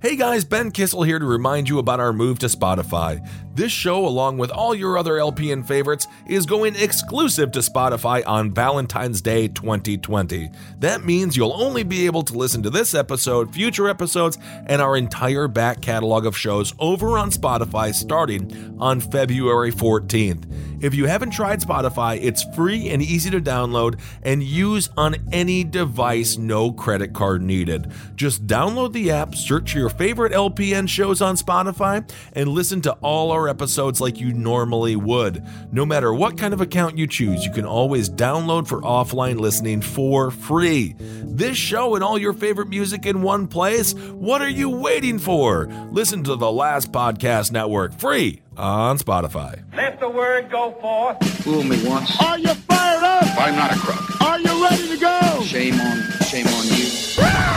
Hey 0.00 0.16
guys, 0.16 0.44
Ben 0.44 0.70
Kissel 0.70 1.06
here 1.06 1.18
to 1.18 1.24
remind 1.24 1.68
you 1.68 1.78
about 1.78 2.00
our 2.00 2.12
move 2.12 2.38
to 2.40 2.46
Spotify. 2.46 3.26
This 3.54 3.72
show, 3.72 4.04
along 4.04 4.38
with 4.38 4.50
all 4.50 4.74
your 4.74 4.98
other 4.98 5.14
LPN 5.14 5.66
favorites, 5.66 6.06
is 6.26 6.44
going 6.44 6.74
exclusive 6.74 7.52
to 7.52 7.60
Spotify 7.60 8.22
on 8.26 8.52
Valentine's 8.52 9.20
Day 9.20 9.48
2020. 9.48 10.50
That 10.80 11.04
means 11.04 11.36
you'll 11.36 11.52
only 11.52 11.84
be 11.84 12.06
able 12.06 12.24
to 12.24 12.36
listen 12.36 12.62
to 12.64 12.70
this 12.70 12.94
episode, 12.94 13.54
future 13.54 13.88
episodes, 13.88 14.38
and 14.66 14.82
our 14.82 14.96
entire 14.96 15.46
back 15.48 15.80
catalog 15.80 16.26
of 16.26 16.36
shows 16.36 16.74
over 16.78 17.16
on 17.16 17.30
Spotify 17.30 17.94
starting 17.94 18.76
on 18.80 19.00
February 19.00 19.70
14th. 19.70 20.82
If 20.82 20.94
you 20.94 21.06
haven't 21.06 21.30
tried 21.30 21.60
Spotify, 21.60 22.18
it's 22.20 22.42
free 22.54 22.90
and 22.90 23.00
easy 23.00 23.30
to 23.30 23.40
download 23.40 24.00
and 24.22 24.42
use 24.42 24.90
on 24.96 25.16
any 25.32 25.64
device, 25.64 26.36
no 26.36 26.72
credit 26.72 27.14
card 27.14 27.40
needed. 27.40 27.90
Just 28.16 28.46
download 28.46 28.92
the 28.92 29.10
app, 29.10 29.34
search 29.34 29.73
your 29.78 29.88
favorite 29.88 30.32
LPN 30.32 30.88
shows 30.88 31.20
on 31.20 31.36
Spotify, 31.36 32.08
and 32.32 32.48
listen 32.48 32.80
to 32.82 32.92
all 33.02 33.30
our 33.32 33.48
episodes 33.48 34.00
like 34.00 34.20
you 34.20 34.32
normally 34.32 34.96
would. 34.96 35.44
No 35.72 35.84
matter 35.84 36.12
what 36.12 36.38
kind 36.38 36.54
of 36.54 36.60
account 36.60 36.98
you 36.98 37.06
choose, 37.06 37.44
you 37.44 37.52
can 37.52 37.64
always 37.64 38.08
download 38.08 38.66
for 38.66 38.80
offline 38.82 39.38
listening 39.38 39.80
for 39.80 40.30
free. 40.30 40.94
This 40.98 41.56
show 41.56 41.94
and 41.94 42.04
all 42.04 42.18
your 42.18 42.32
favorite 42.32 42.68
music 42.68 43.06
in 43.06 43.22
one 43.22 43.46
place? 43.46 43.94
What 43.94 44.42
are 44.42 44.48
you 44.48 44.70
waiting 44.70 45.18
for? 45.18 45.66
Listen 45.90 46.22
to 46.24 46.36
the 46.36 46.50
Last 46.50 46.92
Podcast 46.92 47.52
Network 47.52 47.92
free 47.98 48.42
on 48.56 48.98
Spotify. 48.98 49.62
Let 49.74 50.00
the 50.00 50.08
word 50.08 50.50
go 50.50 50.72
forth. 50.80 51.22
Fool 51.42 51.62
me 51.62 51.86
once. 51.86 52.20
Are 52.20 52.38
you 52.38 52.54
fired 52.54 53.02
up? 53.02 53.24
I'm 53.38 53.56
not 53.56 53.72
a 53.72 53.78
crook. 53.78 54.20
Are 54.22 54.38
you 54.38 54.64
ready 54.64 54.88
to 54.88 54.96
go? 54.98 55.42
Shame 55.42 55.80
on, 55.80 56.02
shame 56.26 56.46
on 56.46 56.66
you. 56.66 56.86
Ah! 57.18 57.54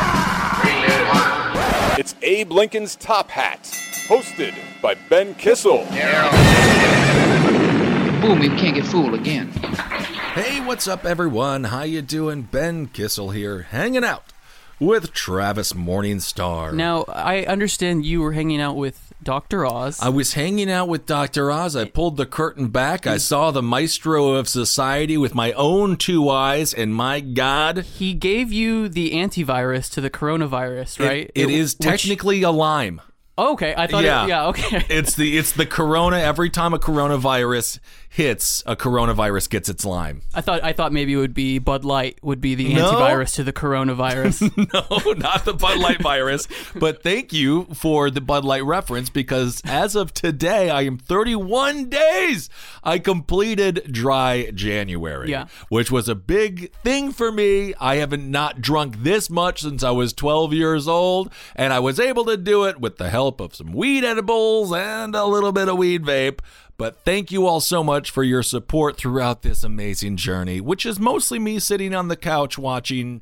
It's 1.99 2.13
Abe 2.21 2.51
Lincoln's 2.51 2.95
Top 2.95 3.31
Hat, 3.31 3.63
hosted 4.07 4.53
by 4.83 4.93
Ben 5.09 5.33
Kissel. 5.33 5.83
Fool 8.21 8.35
me, 8.35 8.49
can't 8.49 8.75
get 8.75 8.85
fooled 8.85 9.15
again. 9.15 9.47
Hey, 9.47 10.63
what's 10.63 10.87
up 10.87 11.05
everyone? 11.05 11.63
How 11.63 11.81
you 11.81 12.03
doing? 12.03 12.43
Ben 12.43 12.85
Kissel 12.85 13.31
here, 13.33 13.63
hanging 13.63 14.03
out 14.03 14.25
with 14.79 15.11
Travis 15.11 15.73
Morningstar. 15.73 16.71
Now, 16.71 17.03
I 17.07 17.45
understand 17.45 18.05
you 18.05 18.21
were 18.21 18.33
hanging 18.33 18.61
out 18.61 18.75
with 18.75 19.06
Dr. 19.27 19.65
Oz. 19.65 19.99
I 20.01 20.07
was 20.07 20.35
hanging 20.35 20.71
out 20.71 20.87
with 20.87 21.05
Dr. 21.05 21.51
Oz. 21.51 21.75
I 21.75 21.83
pulled 21.83 22.15
the 22.15 22.25
curtain 22.25 22.69
back. 22.69 23.05
I 23.05 23.17
saw 23.17 23.51
the 23.51 23.61
maestro 23.61 24.29
of 24.35 24.47
society 24.47 25.17
with 25.17 25.35
my 25.35 25.51
own 25.51 25.97
two 25.97 26.29
eyes, 26.29 26.73
and 26.73 26.95
my 26.95 27.19
God, 27.19 27.79
he 27.79 28.13
gave 28.13 28.53
you 28.53 28.87
the 28.87 29.11
antivirus 29.11 29.91
to 29.95 29.99
the 29.99 30.09
coronavirus, 30.09 31.01
it- 31.01 31.05
right? 31.05 31.31
it 31.35 31.49
is 31.49 31.75
which- 31.77 31.85
technically 31.85 32.41
a 32.43 32.51
lime. 32.51 33.01
Oh, 33.37 33.51
okay, 33.53 33.75
I 33.77 33.85
thought. 33.85 34.03
Yeah. 34.05 34.23
It, 34.23 34.29
yeah. 34.29 34.47
Okay. 34.47 34.85
It's 34.89 35.13
the 35.15 35.37
it's 35.37 35.51
the 35.51 35.65
corona. 35.67 36.17
Every 36.17 36.49
time 36.49 36.73
a 36.73 36.79
coronavirus 36.79 37.79
hits, 38.17 38.63
a 38.65 38.75
coronavirus 38.75 39.47
gets 39.51 39.69
its 39.69 39.85
lime. 39.85 40.21
I 40.33 40.41
thought. 40.41 40.63
I 40.63 40.73
thought 40.73 40.91
maybe 40.91 41.13
it 41.13 41.17
would 41.17 41.35
be 41.35 41.59
Bud 41.59 41.85
Light 41.85 42.17
would 42.23 42.41
be 42.41 42.55
the 42.55 42.73
No. 42.73 42.91
antivirus 42.91 43.35
to 43.35 43.43
the 43.43 43.53
coronavirus. 43.53 44.41
no, 44.73 45.11
not 45.13 45.45
the 45.45 45.53
Bud 45.53 45.79
Light 45.79 46.01
virus. 46.01 46.47
But 46.75 47.03
thank 47.03 47.31
you 47.31 47.65
for 47.75 48.09
the 48.09 48.19
Bud 48.19 48.43
Light 48.43 48.65
reference 48.65 49.11
because 49.11 49.61
as 49.65 49.95
of 49.95 50.13
today, 50.15 50.69
I 50.71 50.81
am 50.81 50.97
31 50.97 51.89
days. 51.89 52.49
I 52.83 52.97
completed 52.97 53.87
dry 53.91 54.49
January, 54.51 55.29
Yeah. 55.29 55.45
which 55.69 55.91
was 55.91 56.09
a 56.09 56.15
big 56.15 56.73
thing 56.83 57.11
for 57.11 57.31
me. 57.31 57.75
I 57.79 57.97
haven't 57.97 58.29
not 58.29 58.61
drunk 58.61 59.03
this 59.03 59.29
much 59.29 59.61
since 59.61 59.83
I 59.83 59.91
was 59.91 60.11
12 60.13 60.53
years 60.53 60.87
old, 60.87 61.31
and 61.55 61.71
I 61.71 61.79
was 61.79 61.99
able 61.99 62.25
to 62.25 62.35
do 62.35 62.63
it 62.65 62.79
with 62.81 62.97
the 62.97 63.11
help 63.11 63.39
of 63.39 63.53
some 63.55 63.73
weed 63.73 64.03
edibles 64.03 64.73
and 64.73 65.15
a 65.15 65.25
little 65.25 65.51
bit 65.51 65.69
of 65.69 65.77
weed 65.77 66.03
vape. 66.03 66.39
But 66.77 67.03
thank 67.03 67.31
you 67.31 67.47
all 67.47 67.59
so 67.59 67.83
much 67.83 68.11
for 68.11 68.23
your 68.23 68.43
support 68.43 68.97
throughout 68.97 69.41
this 69.41 69.63
amazing 69.63 70.17
journey, 70.17 70.61
which 70.61 70.85
is 70.85 70.99
mostly 70.99 71.39
me 71.39 71.57
sitting 71.57 71.95
on 71.95 72.07
the 72.07 72.15
couch 72.15 72.57
watching 72.57 73.21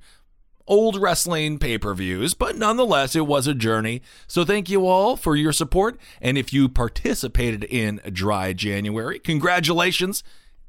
old 0.68 1.00
wrestling 1.00 1.58
pay 1.60 1.78
per 1.78 1.94
views, 1.94 2.34
but 2.34 2.58
nonetheless, 2.58 3.16
it 3.16 3.28
was 3.28 3.48
a 3.48 3.54
journey. 3.54 4.02
So 4.28 4.44
thank 4.44 4.70
you 4.70 4.88
all 4.88 5.16
for 5.16 5.36
your 5.36 5.54
support. 5.54 5.98
And 6.22 6.38
if 6.38 6.52
you 6.52 6.68
participated 6.68 7.64
in 7.64 8.02
Dry 8.12 8.54
January, 8.54 9.20
congratulations. 9.20 10.24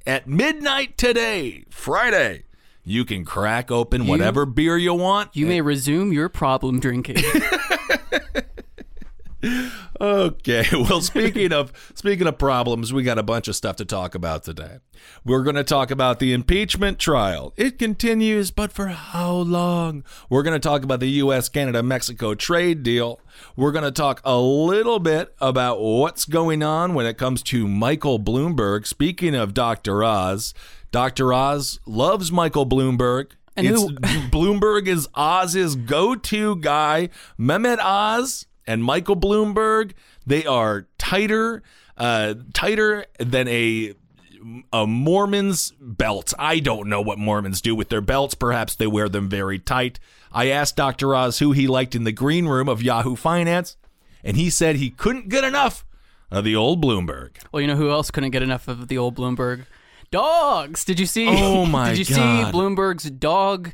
At 0.06 0.28
midnight 0.28 0.96
today, 0.96 1.64
Friday, 1.68 2.44
you 2.84 3.04
can 3.04 3.24
crack 3.24 3.72
open 3.72 4.06
whatever 4.06 4.46
beer 4.46 4.76
you 4.76 4.94
want. 4.94 5.34
you 5.34 5.46
may 5.46 5.60
resume 5.60 6.12
your 6.12 6.28
problem 6.28 6.78
drinking. 6.78 7.16
Okay. 10.00 10.64
Well, 10.72 11.00
speaking 11.00 11.52
of 11.52 11.72
speaking 11.94 12.26
of 12.26 12.38
problems, 12.38 12.92
we 12.92 13.02
got 13.02 13.18
a 13.18 13.22
bunch 13.22 13.48
of 13.48 13.56
stuff 13.56 13.76
to 13.76 13.84
talk 13.84 14.14
about 14.14 14.44
today. 14.44 14.78
We're 15.24 15.42
going 15.42 15.56
to 15.56 15.64
talk 15.64 15.90
about 15.90 16.18
the 16.18 16.32
impeachment 16.32 16.98
trial. 16.98 17.52
It 17.56 17.78
continues, 17.78 18.50
but 18.50 18.72
for 18.72 18.86
how 18.88 19.32
long? 19.32 20.04
We're 20.28 20.42
going 20.42 20.54
to 20.60 20.68
talk 20.68 20.82
about 20.84 21.00
the 21.00 21.08
US 21.22 21.48
Canada 21.48 21.82
Mexico 21.82 22.34
trade 22.34 22.82
deal. 22.82 23.20
We're 23.56 23.72
going 23.72 23.84
to 23.84 23.90
talk 23.90 24.20
a 24.24 24.38
little 24.38 24.98
bit 24.98 25.34
about 25.40 25.80
what's 25.80 26.24
going 26.24 26.62
on 26.62 26.94
when 26.94 27.06
it 27.06 27.18
comes 27.18 27.42
to 27.44 27.66
Michael 27.66 28.18
Bloomberg. 28.18 28.86
Speaking 28.86 29.34
of 29.34 29.54
Dr. 29.54 30.04
Oz, 30.04 30.54
Dr. 30.92 31.32
Oz 31.32 31.80
loves 31.86 32.30
Michael 32.30 32.66
Bloomberg. 32.66 33.32
And 33.56 33.66
who- 33.66 33.90
Bloomberg 34.30 34.86
is 34.86 35.08
Oz's 35.14 35.74
go-to 35.76 36.56
guy. 36.56 37.08
Mehmet 37.38 37.78
Oz 37.78 38.46
and 38.66 38.82
Michael 38.84 39.16
Bloomberg, 39.16 39.92
they 40.26 40.44
are 40.46 40.86
tighter, 40.98 41.62
uh, 41.96 42.34
tighter 42.52 43.06
than 43.18 43.48
a 43.48 43.94
a 44.72 44.86
Mormon's 44.86 45.72
belt. 45.80 46.32
I 46.38 46.60
don't 46.60 46.88
know 46.88 47.00
what 47.00 47.18
Mormons 47.18 47.60
do 47.60 47.74
with 47.74 47.88
their 47.88 48.00
belts. 48.00 48.34
Perhaps 48.34 48.76
they 48.76 48.86
wear 48.86 49.08
them 49.08 49.28
very 49.28 49.58
tight. 49.58 49.98
I 50.30 50.48
asked 50.48 50.76
Dr. 50.76 51.14
Oz 51.14 51.38
who 51.40 51.52
he 51.52 51.66
liked 51.66 51.94
in 51.94 52.04
the 52.04 52.12
green 52.12 52.46
room 52.46 52.68
of 52.68 52.82
Yahoo 52.82 53.16
Finance, 53.16 53.76
and 54.22 54.36
he 54.36 54.50
said 54.50 54.76
he 54.76 54.90
couldn't 54.90 55.28
get 55.30 55.42
enough 55.42 55.84
of 56.30 56.44
the 56.44 56.54
old 56.54 56.82
Bloomberg. 56.82 57.36
well, 57.52 57.60
you 57.60 57.66
know 57.66 57.76
who 57.76 57.90
else 57.90 58.10
couldn't 58.10 58.30
get 58.30 58.42
enough 58.42 58.68
of 58.68 58.88
the 58.88 58.98
old 58.98 59.16
Bloomberg? 59.16 59.64
Dogs. 60.10 60.84
Did 60.84 61.00
you 61.00 61.06
see? 61.06 61.26
Oh, 61.28 61.66
my 61.66 61.88
god. 61.88 61.96
Did 61.96 62.08
you 62.08 62.16
God. 62.16 62.46
see 62.52 62.58
Bloomberg's 62.58 63.10
dog? 63.10 63.72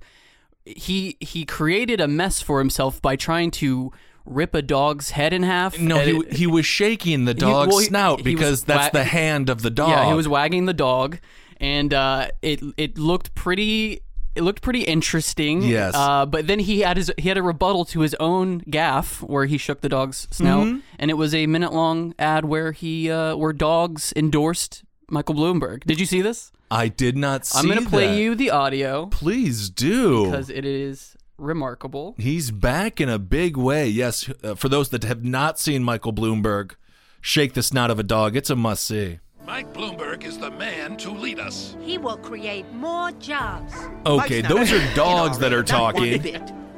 He 0.65 1.17
he 1.21 1.45
created 1.45 2.01
a 2.01 2.09
mess 2.09 2.41
for 2.41 2.59
himself 2.61 3.03
by 3.03 3.17
trying 3.17 3.51
to 3.53 3.93
rip 4.25 4.55
a 4.55 4.63
dog's 4.63 5.11
head 5.11 5.33
in 5.33 5.43
half. 5.43 5.79
No, 5.79 5.99
he, 5.99 6.23
he 6.31 6.47
was 6.47 6.65
shaking 6.67 7.25
the 7.25 7.35
dog's 7.49 7.69
well, 7.71 7.79
he- 7.79 7.87
snout 7.87 8.21
he 8.21 8.35
was 8.35 8.35
because 8.35 8.65
that's 8.65 8.93
wa- 8.95 9.01
the 9.01 9.05
hand 9.05 9.49
of 9.51 9.63
the 9.63 9.71
dog. 9.71 9.91
Yeah, 9.91 10.09
he 10.09 10.15
was 10.15 10.29
wagging 10.29 10.67
the 10.67 10.75
dog, 10.75 11.19
and 11.59 11.93
uh, 11.95 12.29
it 12.43 12.61
it 12.77 12.99
looked 12.99 13.35
pretty. 13.35 14.01
It 14.35 14.43
looked 14.45 14.63
pretty 14.63 14.85
interesting. 14.85 15.61
Yes. 15.61 15.93
Uh, 15.95 16.25
but 16.25 16.47
then 16.47 16.59
he 16.59 16.81
had 16.81 16.97
his 16.97 17.13
he 17.19 17.29
had 17.29 17.37
a 17.37 17.43
rebuttal 17.43 17.85
to 17.87 18.01
his 18.01 18.15
own 18.15 18.61
gaffe 18.63 19.21
where 19.23 19.45
he 19.45 19.59
shook 19.59 19.83
the 19.83 19.91
dog's 19.91 20.27
snout, 20.31 20.67
Mm-hmm. 20.67 20.79
and 20.99 21.11
it 21.11 21.15
was 21.15 21.35
a 21.35 21.47
minute 21.47 21.73
long 21.75 22.15
ad 22.19 22.47
where 22.47 22.73
he 22.73 23.11
uh, 23.11 23.37
where 23.37 23.53
dogs 23.53 24.11
endorsed 24.17 24.85
Michael 25.11 25.35
Bloomberg. 25.35 25.85
Did 25.85 26.01
you 26.01 26.07
see 26.07 26.23
this? 26.23 26.51
I 26.71 26.89
did 26.89 27.15
not 27.19 27.45
see 27.45 27.59
I'm 27.59 27.69
gonna 27.69 27.87
play 27.87 28.07
that. 28.07 28.17
you 28.17 28.35
the 28.35 28.51
audio 28.51 29.05
Please 29.09 29.69
do. 29.69 30.25
because 30.25 30.49
it 30.49 30.65
is 30.65 31.15
remarkable. 31.43 32.15
He's 32.19 32.51
back 32.51 33.01
in 33.01 33.09
a 33.09 33.19
big 33.19 33.57
way. 33.57 33.89
Yes, 33.89 34.31
uh, 34.43 34.55
for 34.55 34.69
those 34.69 34.89
that 34.91 35.05
have 35.05 35.25
not 35.25 35.59
seen 35.59 35.83
Michael 35.83 36.13
Bloomberg 36.13 36.73
shake 37.21 37.53
the 37.55 37.63
snout 37.63 37.91
of 37.91 37.99
a 37.99 38.03
dog, 38.03 38.37
it's 38.37 38.51
a 38.51 38.57
must 38.57 38.85
see. 38.85 39.19
Mike 39.47 39.73
Bloomberg 39.75 40.23
is 40.25 40.39
the 40.39 40.51
man 40.53 40.97
to 40.99 41.11
lead 41.11 41.41
us. 41.41 41.77
He 41.81 41.99
will 41.99 42.17
create 42.17 42.71
more 42.73 43.11
jobs. 43.13 43.75
Okay, 44.07 44.41
those 44.41 44.73
are 44.73 44.95
dogs 44.95 45.39
that 45.41 45.53
are 45.53 45.65
talking. 45.65 46.23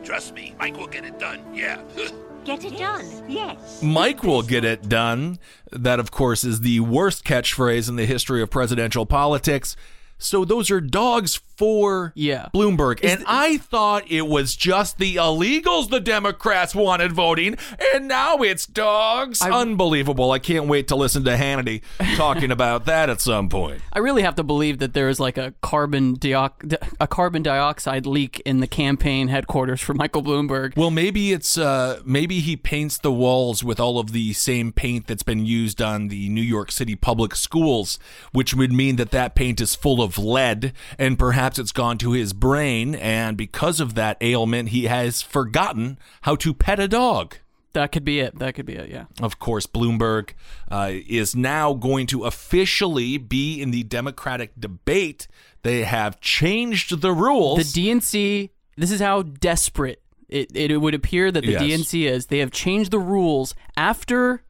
Trust 0.02 0.34
me, 0.34 0.55
Mike 0.58 0.76
will 0.76 0.87
get 0.87 1.05
it 1.05 1.19
done. 1.19 1.43
Yeah. 1.55 1.82
Get 2.44 2.62
it 2.62 2.76
done. 2.76 3.25
Yes. 3.26 3.82
Mike 3.82 4.22
will 4.22 4.43
get 4.43 4.67
it 4.67 4.87
done. 4.87 5.38
That, 5.72 5.99
of 5.99 6.10
course, 6.10 6.44
is 6.44 6.60
the 6.60 6.81
worst 6.81 7.25
catchphrase 7.25 7.88
in 7.88 7.96
the 7.96 8.05
history 8.05 8.43
of 8.43 8.50
presidential 8.50 9.06
politics. 9.06 9.76
So 10.19 10.44
those 10.44 10.70
are 10.70 10.78
dogs 10.78 11.40
for 11.56 12.12
Yeah. 12.15 12.49
Bloomberg. 12.55 13.01
and 13.03 13.23
I 13.27 13.59
thought 13.59 14.11
it 14.11 14.27
was 14.27 14.56
just 14.56 14.99
the 14.99 15.17
illegals 15.17 15.91
the 15.91 16.01
Democrats 16.01 16.75
wanted 16.75 17.12
voting, 17.12 17.56
and 17.95 18.09
now 18.09 18.39
it's 18.39 18.67
dogs. 18.67 19.41
Unbelievable. 19.43 20.31
I 20.33 20.39
can't 20.39 20.67
wait 20.67 20.89
to 20.89 20.97
listen 20.97 21.25
to 21.25 21.37
Hannity 21.37 21.83
talking 22.17 22.51
about 22.51 22.87
that 22.87 23.11
at 23.11 23.21
some 23.21 23.49
point. 23.49 23.81
I 23.93 23.99
really 24.01 24.23
have 24.23 24.35
to 24.37 24.43
believe 24.43 24.79
that 24.79 24.95
there 24.95 25.09
is 25.09 25.21
like 25.21 25.39
a 25.39 25.55
carbon 25.62 26.17
diox- 26.17 26.77
a 27.01 27.06
carbon 27.06 27.43
dioxide 27.43 28.06
leak 28.06 28.41
in 28.45 28.61
the 28.61 28.67
campaign 28.67 29.29
headquarters 29.29 29.81
for 29.81 29.95
Michael 29.95 30.23
Bloomberg. 30.23 30.77
Well, 30.77 30.91
maybe 30.91 31.33
it's 31.33 31.56
uh 31.59 32.01
maybe 32.05 32.41
he 32.41 32.56
paints 32.56 32.99
the 32.99 33.12
walls 33.12 33.62
with 33.62 33.79
all 33.81 33.99
of 33.99 34.12
the 34.12 34.33
same 34.33 34.73
paint 34.73 35.06
that's 35.06 35.23
been 35.23 35.45
used 35.47 35.81
on 35.81 36.09
the 36.09 36.29
New 36.29 36.43
York 36.43 36.73
City 36.73 36.97
public 36.97 37.35
schools, 37.35 37.99
which 38.33 38.55
would 38.55 38.73
mean 38.73 38.97
that 38.97 39.11
that 39.11 39.35
paint 39.35 39.61
is 39.61 39.75
full 39.75 40.03
of 40.03 40.19
lead 40.19 40.73
and 40.99 41.19
perhaps 41.19 41.44
it's 41.58 41.73
gone 41.73 41.99
to 41.99 42.12
his 42.12 42.32
brain 42.32 42.94
and 42.94 43.37
because 43.37 43.81
of 43.81 43.94
that 43.94 44.17
ailment 44.20 44.70
he 44.70 44.85
has 44.85 45.23
forgotten 45.23 45.99
how 46.23 46.37
to 46.37 46.55
pet 46.55 46.81
a 46.81 46.88
dog. 46.88 47.37
That 47.75 47.91
could 47.91 48.05
be 48.05 48.20
it. 48.20 48.38
That 48.38 48.55
could 48.55 48.67
be 48.67 48.75
it. 48.76 48.88
Yeah. 48.88 49.06
Of 49.20 49.41
course, 49.41 49.67
Bloomberg 49.67 50.31
uh, 50.70 50.91
is 50.93 51.35
now 51.35 51.75
going 51.75 52.06
to 52.08 52.25
officially 52.25 53.19
be 53.19 53.61
in 53.61 53.73
the 53.73 53.82
Democratic 53.82 54.52
debate. 54.58 55.26
They 55.62 55.82
have 55.82 56.20
changed 56.20 57.00
the 57.00 57.12
rules. 57.12 57.73
The 57.73 57.88
DNC. 57.88 58.50
This 58.76 58.93
is 58.93 59.00
how 59.00 59.23
desperate 59.23 60.00
it, 60.29 60.56
it 60.56 60.76
would 60.81 60.94
appear 60.94 61.32
that 61.32 61.44
the 61.44 61.52
Yes. 61.52 61.62
DNC 61.62 62.05
is. 62.08 62.26
They 62.26 62.38
have 62.38 62.52
changed 62.52 62.93
the 62.93 62.99
rules 63.00 63.55
after 63.76 64.43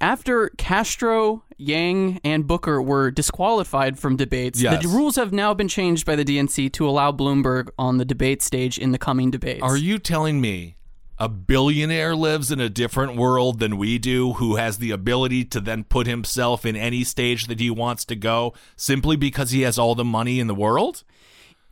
after 0.00 0.50
Castro, 0.56 1.42
Yang, 1.58 2.20
and 2.24 2.46
Booker 2.46 2.80
were 2.80 3.10
disqualified 3.10 3.98
from 3.98 4.16
debates. 4.16 4.60
Yes. 4.60 4.82
The 4.82 4.88
rules 4.88 5.16
have 5.16 5.32
now 5.32 5.52
been 5.54 5.68
changed 5.68 6.06
by 6.06 6.16
the 6.16 6.24
DNC 6.24 6.72
to 6.72 6.88
allow 6.88 7.12
Bloomberg 7.12 7.68
on 7.78 7.98
the 7.98 8.04
debate 8.04 8.42
stage 8.42 8.78
in 8.78 8.92
the 8.92 8.98
coming 8.98 9.30
debates. 9.30 9.62
Are 9.62 9.76
you 9.76 9.98
telling 9.98 10.40
me 10.40 10.76
a 11.18 11.28
billionaire 11.28 12.16
lives 12.16 12.50
in 12.50 12.60
a 12.60 12.70
different 12.70 13.14
world 13.14 13.58
than 13.58 13.76
we 13.76 13.98
do 13.98 14.32
who 14.34 14.56
has 14.56 14.78
the 14.78 14.90
ability 14.90 15.44
to 15.44 15.60
then 15.60 15.84
put 15.84 16.06
himself 16.06 16.64
in 16.64 16.74
any 16.76 17.04
stage 17.04 17.46
that 17.46 17.60
he 17.60 17.70
wants 17.70 18.06
to 18.06 18.16
go 18.16 18.54
simply 18.76 19.16
because 19.16 19.50
he 19.50 19.60
has 19.62 19.78
all 19.78 19.94
the 19.94 20.04
money 20.04 20.40
in 20.40 20.46
the 20.46 20.54
world? 20.54 21.04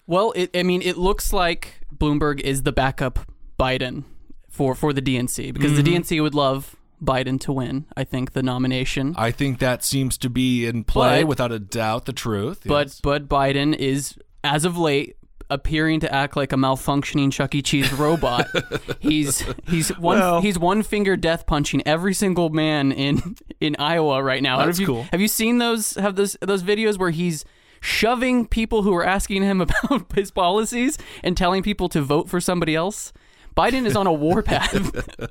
Well, 0.06 0.32
it, 0.36 0.50
I 0.54 0.62
mean, 0.62 0.82
it 0.82 0.98
looks 0.98 1.32
like 1.32 1.80
Bloomberg 1.96 2.40
is 2.40 2.62
the 2.64 2.72
backup 2.72 3.20
Biden 3.58 4.04
for 4.50 4.74
for 4.74 4.92
the 4.92 5.00
DNC 5.02 5.54
because 5.54 5.72
Mm-hmm. 5.72 5.82
the 5.82 5.96
DNC 5.96 6.22
would 6.22 6.34
love 6.34 6.76
Biden 7.02 7.38
to 7.40 7.52
win. 7.52 7.86
I 7.96 8.04
think 8.04 8.32
the 8.32 8.42
nomination, 8.42 9.14
I 9.16 9.30
think 9.30 9.58
that 9.60 9.84
seems 9.84 10.18
to 10.18 10.30
be 10.30 10.66
in 10.66 10.84
play 10.84 11.22
But- 11.22 11.28
without 11.28 11.52
a 11.52 11.58
doubt 11.58 12.06
the 12.06 12.12
truth. 12.12 12.62
but 12.66 12.88
yes. 12.88 13.00
but 13.02 13.28
Biden 13.28 13.74
is 13.76 14.16
as 14.44 14.64
of 14.64 14.76
late 14.76 15.16
appearing 15.50 15.98
to 16.00 16.14
act 16.14 16.36
like 16.36 16.52
a 16.52 16.56
malfunctioning 16.56 17.32
Chuck 17.32 17.54
E. 17.54 17.62
Cheese 17.62 17.90
robot. 17.94 18.46
he's 19.00 19.42
he's 19.66 19.88
one 19.96 20.18
Well- 20.18 20.40
he's 20.42 20.58
one 20.58 20.82
finger 20.82 21.16
death 21.16 21.46
punching 21.46 21.82
every 21.86 22.12
single 22.14 22.50
man 22.50 22.92
in 22.92 23.36
in 23.60 23.74
Iowa 23.78 24.22
right 24.22 24.42
now. 24.42 24.58
That's 24.58 24.78
have 24.78 24.80
you, 24.80 24.86
cool. 24.86 25.02
Have 25.12 25.20
you 25.20 25.28
seen 25.28 25.58
those 25.58 25.94
have 25.94 26.16
those 26.16 26.36
those 26.42 26.62
videos 26.62 26.98
where 26.98 27.10
he's 27.10 27.44
shoving 27.80 28.46
people 28.46 28.82
who 28.82 28.94
are 28.94 29.04
asking 29.06 29.42
him 29.42 29.60
about 29.66 30.12
his 30.14 30.30
policies 30.30 30.98
and 31.22 31.36
telling 31.36 31.62
people 31.62 31.88
to 31.90 32.02
vote 32.02 32.28
for 32.28 32.40
somebody 32.40 32.74
else? 32.74 33.12
Biden 33.58 33.86
is 33.86 33.96
on 33.96 34.06
a 34.06 34.12
warpath. 34.12 35.28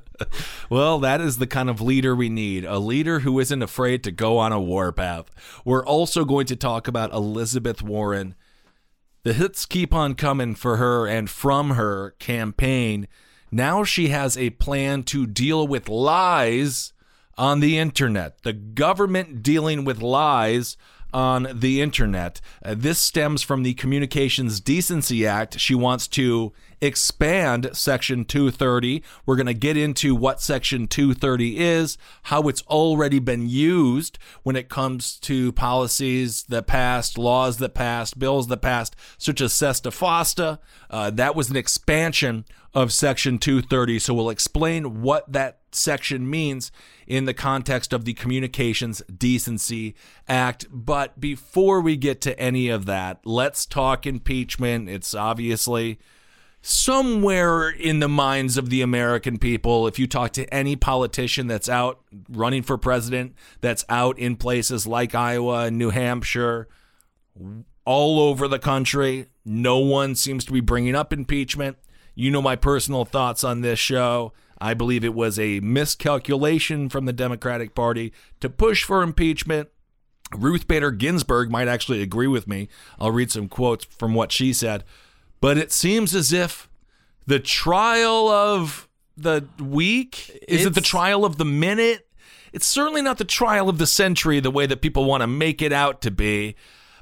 Well, 0.70 0.98
that 0.98 1.22
is 1.22 1.38
the 1.38 1.46
kind 1.46 1.70
of 1.70 1.80
leader 1.80 2.14
we 2.14 2.28
need 2.28 2.66
a 2.66 2.78
leader 2.78 3.20
who 3.20 3.38
isn't 3.38 3.62
afraid 3.62 4.04
to 4.04 4.10
go 4.10 4.36
on 4.36 4.52
a 4.52 4.60
warpath. 4.60 5.30
We're 5.64 5.86
also 5.86 6.26
going 6.26 6.44
to 6.46 6.56
talk 6.56 6.86
about 6.86 7.14
Elizabeth 7.14 7.82
Warren. 7.82 8.34
The 9.22 9.32
hits 9.32 9.64
keep 9.64 9.94
on 9.94 10.14
coming 10.14 10.54
for 10.54 10.76
her 10.76 11.06
and 11.06 11.30
from 11.30 11.70
her 11.70 12.10
campaign. 12.18 13.08
Now 13.50 13.82
she 13.82 14.08
has 14.08 14.36
a 14.36 14.50
plan 14.50 15.04
to 15.04 15.26
deal 15.26 15.66
with 15.66 15.88
lies 15.88 16.92
on 17.38 17.60
the 17.60 17.78
internet. 17.78 18.42
The 18.42 18.52
government 18.52 19.42
dealing 19.42 19.86
with 19.86 20.02
lies 20.02 20.76
on 21.12 21.48
the 21.54 21.80
internet. 21.80 22.40
Uh, 22.62 22.74
this 22.76 22.98
stems 22.98 23.42
from 23.42 23.62
the 23.62 23.74
Communications 23.74 24.60
Decency 24.60 25.26
Act. 25.26 25.58
She 25.58 25.74
wants 25.74 26.06
to 26.08 26.52
expand 26.80 27.70
Section 27.72 28.24
230. 28.24 29.02
We're 29.26 29.36
going 29.36 29.46
to 29.46 29.54
get 29.54 29.76
into 29.76 30.14
what 30.14 30.40
Section 30.40 30.86
230 30.86 31.58
is, 31.58 31.98
how 32.24 32.48
it's 32.48 32.62
already 32.62 33.18
been 33.18 33.48
used 33.48 34.18
when 34.42 34.56
it 34.56 34.68
comes 34.68 35.18
to 35.20 35.52
policies 35.52 36.44
that 36.44 36.66
passed, 36.66 37.18
laws 37.18 37.58
that 37.58 37.74
passed, 37.74 38.18
bills 38.18 38.48
that 38.48 38.62
passed, 38.62 38.96
such 39.16 39.40
as 39.40 39.52
SESTA 39.52 39.90
FOSTA. 39.90 40.58
Uh, 40.90 41.10
that 41.10 41.34
was 41.34 41.50
an 41.50 41.56
expansion 41.56 42.44
of 42.74 42.92
Section 42.92 43.38
230. 43.38 43.98
So 43.98 44.14
we'll 44.14 44.30
explain 44.30 45.02
what 45.02 45.32
that 45.32 45.58
section 45.72 46.28
means 46.28 46.70
in 47.06 47.24
the 47.24 47.34
context 47.34 47.92
of 47.92 48.04
the 48.04 48.14
Communications 48.14 49.02
Decency 49.14 49.94
Act. 50.28 50.66
But 50.70 51.20
before 51.20 51.80
we 51.80 51.96
get 51.96 52.20
to 52.22 52.38
any 52.38 52.68
of 52.68 52.86
that, 52.86 53.20
let's 53.24 53.66
talk 53.66 54.06
impeachment. 54.06 54.88
It's 54.88 55.14
obviously 55.14 55.98
somewhere 56.60 57.68
in 57.68 58.00
the 58.00 58.08
minds 58.08 58.56
of 58.56 58.70
the 58.70 58.82
American 58.82 59.38
people. 59.38 59.86
If 59.86 59.98
you 59.98 60.06
talk 60.06 60.32
to 60.32 60.52
any 60.52 60.76
politician 60.76 61.46
that's 61.46 61.68
out 61.68 62.00
running 62.28 62.62
for 62.62 62.76
president, 62.76 63.34
that's 63.60 63.84
out 63.88 64.18
in 64.18 64.36
places 64.36 64.86
like 64.86 65.14
Iowa 65.14 65.66
and 65.66 65.78
New 65.78 65.90
Hampshire, 65.90 66.68
all 67.84 68.20
over 68.20 68.48
the 68.48 68.58
country, 68.58 69.26
no 69.44 69.78
one 69.78 70.14
seems 70.14 70.44
to 70.44 70.52
be 70.52 70.60
bringing 70.60 70.94
up 70.94 71.12
impeachment. 71.12 71.78
You 72.14 72.30
know 72.30 72.42
my 72.42 72.56
personal 72.56 73.04
thoughts 73.04 73.44
on 73.44 73.60
this 73.60 73.78
show. 73.78 74.32
I 74.60 74.74
believe 74.74 75.04
it 75.04 75.14
was 75.14 75.38
a 75.38 75.60
miscalculation 75.60 76.88
from 76.88 77.04
the 77.04 77.12
Democratic 77.12 77.74
Party 77.74 78.12
to 78.40 78.50
push 78.50 78.82
for 78.82 79.02
impeachment. 79.02 79.68
Ruth 80.36 80.66
Bader 80.66 80.90
Ginsburg 80.90 81.50
might 81.50 81.68
actually 81.68 82.02
agree 82.02 82.26
with 82.26 82.48
me. 82.48 82.68
I'll 82.98 83.12
read 83.12 83.30
some 83.30 83.48
quotes 83.48 83.84
from 83.84 84.14
what 84.14 84.32
she 84.32 84.52
said. 84.52 84.84
But 85.40 85.58
it 85.58 85.72
seems 85.72 86.14
as 86.14 86.32
if 86.32 86.68
the 87.26 87.38
trial 87.38 88.28
of 88.28 88.88
the 89.16 89.46
week 89.60 90.42
is 90.48 90.64
it 90.64 90.74
the 90.74 90.80
trial 90.80 91.24
of 91.24 91.36
the 91.38 91.44
minute? 91.44 92.06
It's 92.52 92.66
certainly 92.66 93.02
not 93.02 93.18
the 93.18 93.24
trial 93.24 93.68
of 93.68 93.78
the 93.78 93.86
century 93.86 94.40
the 94.40 94.50
way 94.50 94.66
that 94.66 94.80
people 94.80 95.04
want 95.04 95.20
to 95.22 95.26
make 95.26 95.60
it 95.60 95.72
out 95.72 96.00
to 96.02 96.10
be. 96.10 96.56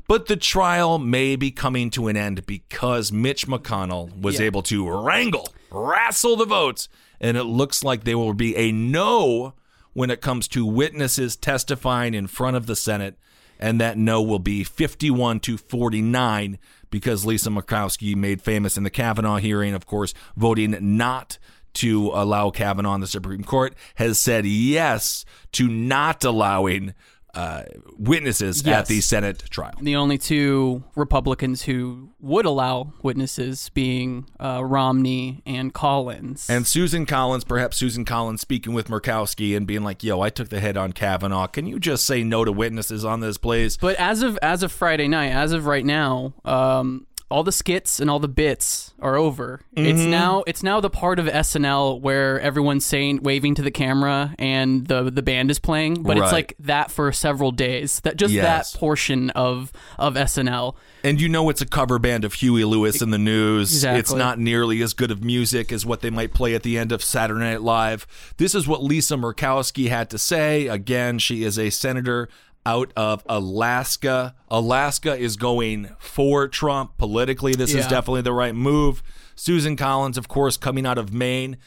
But 0.09 0.27
the 0.27 0.37
trial 0.37 0.99
may 0.99 1.35
be 1.37 1.51
coming 1.51 1.91
to 1.91 2.09
an 2.09 2.17
end 2.17 2.47
because 2.47 3.11
Mitch 3.13 3.47
McConnell 3.47 4.21
was 4.21 4.39
Yeah. 4.39 4.47
able 4.47 4.63
to 4.65 4.89
wrangle, 4.89 5.53
wrestle 5.71 6.37
the 6.37 6.45
votes, 6.47 6.89
and 7.21 7.37
it 7.37 7.45
looks 7.45 7.83
like 7.83 8.05
there 8.05 8.19
will 8.19 8.35
be 8.35 8.57
a 8.57 8.71
no 8.73 9.55
when 9.95 10.11
it 10.11 10.21
comes 10.21 10.47
to 10.49 10.65
witnesses 10.65 11.37
testifying 11.37 12.15
in 12.15 12.27
front 12.29 12.57
of 12.57 12.67
the 12.67 12.77
Senate, 12.77 13.19
and 13.59 13.81
that 13.81 13.97
no 13.99 14.23
will 14.23 14.39
be 14.39 14.63
51 14.63 15.41
to 15.41 15.57
49 15.57 16.59
because 16.91 17.25
Lisa 17.25 17.51
Murkowski, 17.51 18.15
made 18.17 18.43
famous 18.43 18.77
in 18.77 18.85
the 18.85 18.91
Kavanaugh 18.91 19.37
hearing, 19.37 19.75
of 19.75 19.87
course, 19.87 20.15
voting 20.37 20.77
not 20.81 21.39
to 21.75 22.11
allow 22.15 22.51
Kavanaugh 22.51 22.95
in 22.95 23.01
the 23.01 23.07
Supreme 23.07 23.45
Court, 23.45 23.75
has 23.97 24.19
said 24.19 24.47
yes 24.47 25.25
to 25.53 25.69
not 25.69 26.25
allowing 26.25 26.95
uh, 27.37 27.63
witnesses 27.99 28.67
at 28.67 28.87
the 28.87 29.01
Senate 29.01 29.45
trial. 29.51 29.75
the 29.81 29.95
only 29.95 30.19
two 30.19 30.83
Republicans 30.95 31.63
who 31.63 32.11
would 32.19 32.47
allow 32.47 32.93
witnesses 33.03 33.71
being 33.75 34.27
uh, 34.41 34.65
Romney 34.65 35.43
and 35.45 35.73
Collins. 35.73 36.49
And 36.49 36.67
Susan 36.67 37.05
Collins, 37.07 37.45
perhaps 37.45 37.77
Susan 37.77 38.05
Collins 38.05 38.41
speaking 38.41 38.73
with 38.73 38.89
Murkowski 38.89 39.57
and 39.57 39.67
being 39.67 39.83
like, 39.83 40.03
yo, 40.03 40.21
I 40.21 40.31
took 40.31 40.49
the 40.49 40.61
hit 40.61 40.77
on 40.77 40.93
Kavanaugh. 40.93 41.47
Can 41.47 41.67
you 41.67 41.79
just 41.79 42.07
say 42.07 42.25
no 42.25 42.45
to 42.45 42.53
witnesses 42.53 43.05
on 43.05 43.21
this, 43.21 43.37
please? 43.37 43.77
But 43.77 43.97
as 43.97 44.23
of 44.23 44.39
as 44.43 44.63
of 44.63 44.73
Friday 44.73 45.09
night, 45.09 45.33
as 45.33 45.53
of 45.53 45.67
right 45.67 45.85
now, 45.85 46.33
um, 46.45 47.07
all 47.29 47.43
the 47.43 47.51
skits 47.51 47.99
and 47.99 48.09
all 48.09 48.21
the 48.21 48.29
bits 48.29 48.95
are 49.01 49.17
over. 49.17 49.61
It's 49.73 49.99
Mm-hmm. 50.01 50.11
now 50.11 50.45
it's 50.47 50.63
now 50.63 50.81
the 50.81 50.89
part 50.91 51.19
of 51.19 51.27
SNL 51.27 52.01
where 52.01 52.41
everyone's 52.41 52.87
saying 52.87 53.21
waving 53.23 53.57
to 53.57 53.63
the 53.63 53.73
camera 53.73 54.33
and 54.39 54.87
the 54.87 55.11
the 55.11 55.23
band 55.23 55.51
is 55.51 55.59
playing, 55.59 56.03
but 56.05 56.17
Right. 56.17 56.23
it's 56.25 56.33
like 56.33 56.55
that 56.61 56.93
for 56.93 57.11
several 57.11 57.51
days. 57.51 57.99
That 58.01 58.17
just 58.17 58.33
Yes. 58.33 58.73
that 58.73 58.79
portion 58.79 59.31
of 59.31 59.73
of 59.99 60.15
SNL. 60.15 60.77
And 61.03 61.21
you 61.21 61.29
know 61.29 61.49
it's 61.51 61.61
a 61.61 61.67
cover 61.67 61.99
band 61.99 62.25
of 62.25 62.35
Huey 62.35 62.63
Lewis 62.65 63.03
and 63.03 63.13
the 63.13 63.19
News. 63.19 63.83
It's 63.85 64.13
not 64.13 64.39
nearly 64.39 64.81
as 64.83 64.93
good 64.93 65.11
of 65.11 65.25
music 65.25 65.73
as 65.73 65.85
what 65.85 66.01
they 66.03 66.11
might 66.11 66.33
play 66.33 66.55
at 66.55 66.63
the 66.63 66.79
end 66.79 66.93
of 66.93 67.03
Saturday 67.03 67.41
Night 67.41 67.63
Live. 67.63 68.07
This 68.37 68.55
is 68.55 68.69
what 68.69 68.83
Lisa 68.85 69.15
Murkowski 69.17 69.89
had 69.89 70.11
to 70.11 70.19
say. 70.19 70.69
Again, 70.69 71.19
she 71.19 71.43
is 71.43 71.59
a 71.59 71.71
senator 71.71 72.29
out 72.67 72.93
of 72.97 73.23
Alaska. 73.29 74.35
Alaska 74.51 75.17
is 75.17 75.37
going 75.37 75.89
for 75.99 76.49
Trump 76.49 76.99
politically. 76.99 77.55
This 77.55 77.73
is 77.73 77.87
definitely 77.87 78.23
the 78.23 78.33
right 78.33 78.55
move. 78.55 79.03
Susan 79.37 79.77
Collins, 79.77 80.19
of 80.19 80.27
course, 80.27 80.57
coming 80.57 80.85
out 80.85 80.99
of 80.99 81.13
Maine. 81.13 81.59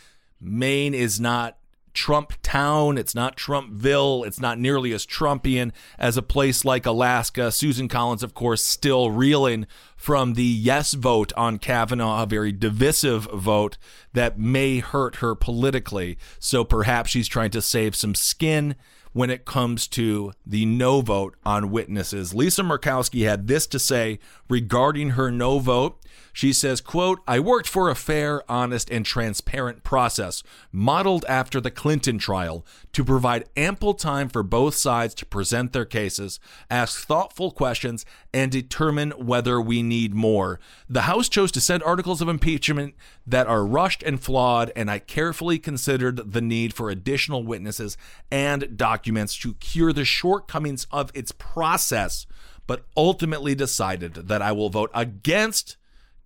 Maine 0.41 0.93
is 0.93 1.19
not 1.19 1.57
Trump 1.93 2.33
town. 2.41 2.97
It's 2.97 3.15
not 3.15 3.37
Trumpville. 3.37 4.27
It's 4.27 4.41
not 4.41 4.59
nearly 4.59 4.91
as 4.91 5.05
Trumpian 5.05 5.71
as 5.97 6.17
a 6.17 6.21
place 6.21 6.65
like 6.65 6.85
Alaska. 6.85 7.51
Susan 7.51 7.87
Collins, 7.87 8.21
of 8.21 8.33
course, 8.33 8.63
still 8.63 9.09
reeling 9.09 9.67
from 9.95 10.33
the 10.33 10.43
yes 10.43 10.93
vote 10.93 11.31
on 11.37 11.59
Kavanaugh, 11.59 12.23
a 12.23 12.25
very 12.25 12.51
divisive 12.51 13.23
vote 13.33 13.77
that 14.13 14.37
may 14.37 14.79
hurt 14.79 15.17
her 15.17 15.33
politically. 15.33 16.17
So 16.39 16.63
perhaps 16.63 17.09
she's 17.09 17.27
trying 17.27 17.51
to 17.51 17.61
save 17.61 17.95
some 17.95 18.15
skin 18.15 18.75
when 19.13 19.29
it 19.29 19.45
comes 19.45 19.87
to 19.87 20.33
the 20.45 20.65
no 20.65 21.01
vote 21.01 21.35
on 21.45 21.71
witnesses. 21.71 22.33
Lisa 22.33 22.61
Murkowski 22.61 23.27
had 23.27 23.47
this 23.47 23.65
to 23.67 23.79
say 23.79 24.19
regarding 24.49 25.11
her 25.11 25.31
no 25.31 25.59
vote. 25.59 25.99
She 26.39 26.53
says, 26.53 26.79
quote, 26.79 27.19
I 27.27 27.41
worked 27.41 27.67
for 27.67 27.89
a 27.89 27.95
fair, 27.95 28.49
honest, 28.49 28.89
and 28.89 29.05
transparent 29.05 29.83
process 29.83 30.41
modeled 30.71 31.25
after 31.27 31.59
the 31.59 31.69
Clinton 31.69 32.17
trial 32.17 32.65
to 32.93 33.03
provide 33.03 33.49
ample 33.57 33.93
time 33.93 34.29
for 34.29 34.41
both 34.41 34.75
sides 34.75 35.13
to 35.15 35.25
present 35.25 35.73
their 35.73 35.83
cases, 35.83 36.39
ask 36.71 37.05
thoughtful 37.05 37.51
questions, 37.51 38.05
and 38.33 38.53
determine 38.53 39.11
whether 39.11 39.59
we 39.59 39.83
need 39.83 40.13
more. 40.13 40.61
The 40.87 41.01
House 41.01 41.27
chose 41.27 41.51
to 41.51 41.59
send 41.59 41.83
articles 41.83 42.21
of 42.21 42.29
impeachment 42.29 42.95
that 43.27 43.47
are 43.47 43.65
rushed 43.65 44.01
and 44.01 44.17
flawed, 44.17 44.71
and 44.77 44.89
I 44.89 44.99
carefully 44.99 45.59
considered 45.59 46.31
the 46.31 46.41
need 46.41 46.73
for 46.73 46.89
additional 46.89 47.43
witnesses 47.43 47.97
and 48.31 48.77
documents 48.77 49.35
to 49.39 49.55
cure 49.55 49.91
the 49.91 50.05
shortcomings 50.05 50.87
of 50.89 51.11
its 51.13 51.33
process, 51.33 52.25
but 52.65 52.85
ultimately 52.95 53.55
decided 53.55 54.13
that 54.13 54.41
I 54.41 54.53
will 54.53 54.69
vote 54.69 54.91
against 54.93 55.75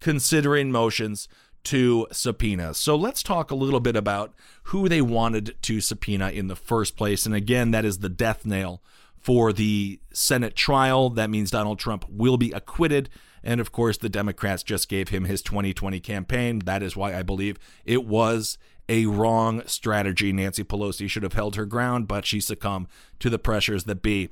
considering 0.03 0.69
motions 0.69 1.29
to 1.63 2.05
subpoena. 2.11 2.73
So 2.73 2.93
let's 2.93 3.23
talk 3.23 3.51
a 3.51 3.55
little 3.55 3.79
bit 3.79 3.95
about 3.95 4.33
who 4.63 4.89
they 4.89 5.01
wanted 5.01 5.55
to 5.61 5.79
subpoena 5.79 6.29
in 6.29 6.47
the 6.47 6.57
first 6.57 6.97
place. 6.97 7.25
And 7.25 7.33
again, 7.33 7.71
that 7.71 7.85
is 7.85 7.99
the 7.99 8.09
death 8.09 8.45
nail 8.45 8.83
for 9.17 9.53
the 9.53 10.01
Senate 10.11 10.55
trial. 10.55 11.09
That 11.09 11.29
means 11.29 11.51
Donald 11.51 11.79
Trump 11.79 12.05
will 12.09 12.35
be 12.35 12.51
acquitted. 12.51 13.09
And 13.45 13.61
of 13.61 13.71
course, 13.71 13.97
the 13.97 14.09
Democrats 14.09 14.61
just 14.61 14.89
gave 14.89 15.07
him 15.07 15.23
his 15.23 15.41
2020 15.41 16.01
campaign. 16.01 16.59
That 16.59 16.83
is 16.83 16.97
why 16.97 17.15
I 17.15 17.23
believe 17.23 17.57
it 17.85 18.03
was 18.03 18.57
a 18.89 19.05
wrong 19.05 19.63
strategy. 19.65 20.33
Nancy 20.33 20.65
Pelosi 20.65 21.09
should 21.09 21.23
have 21.23 21.31
held 21.31 21.55
her 21.55 21.65
ground, 21.65 22.09
but 22.09 22.25
she 22.25 22.41
succumbed 22.41 22.87
to 23.19 23.29
the 23.29 23.39
pressures 23.39 23.85
that 23.85 24.01
be. 24.01 24.31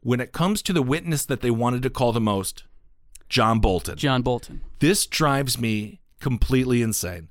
When 0.00 0.20
it 0.20 0.32
comes 0.32 0.62
to 0.62 0.72
the 0.72 0.82
witness 0.82 1.26
that 1.26 1.42
they 1.42 1.50
wanted 1.50 1.82
to 1.82 1.90
call 1.90 2.12
the 2.12 2.22
most, 2.22 2.64
John 3.34 3.58
Bolton. 3.58 3.96
John 3.96 4.22
Bolton. 4.22 4.60
This 4.78 5.06
drives 5.06 5.58
me 5.58 5.98
completely 6.20 6.82
insane. 6.82 7.30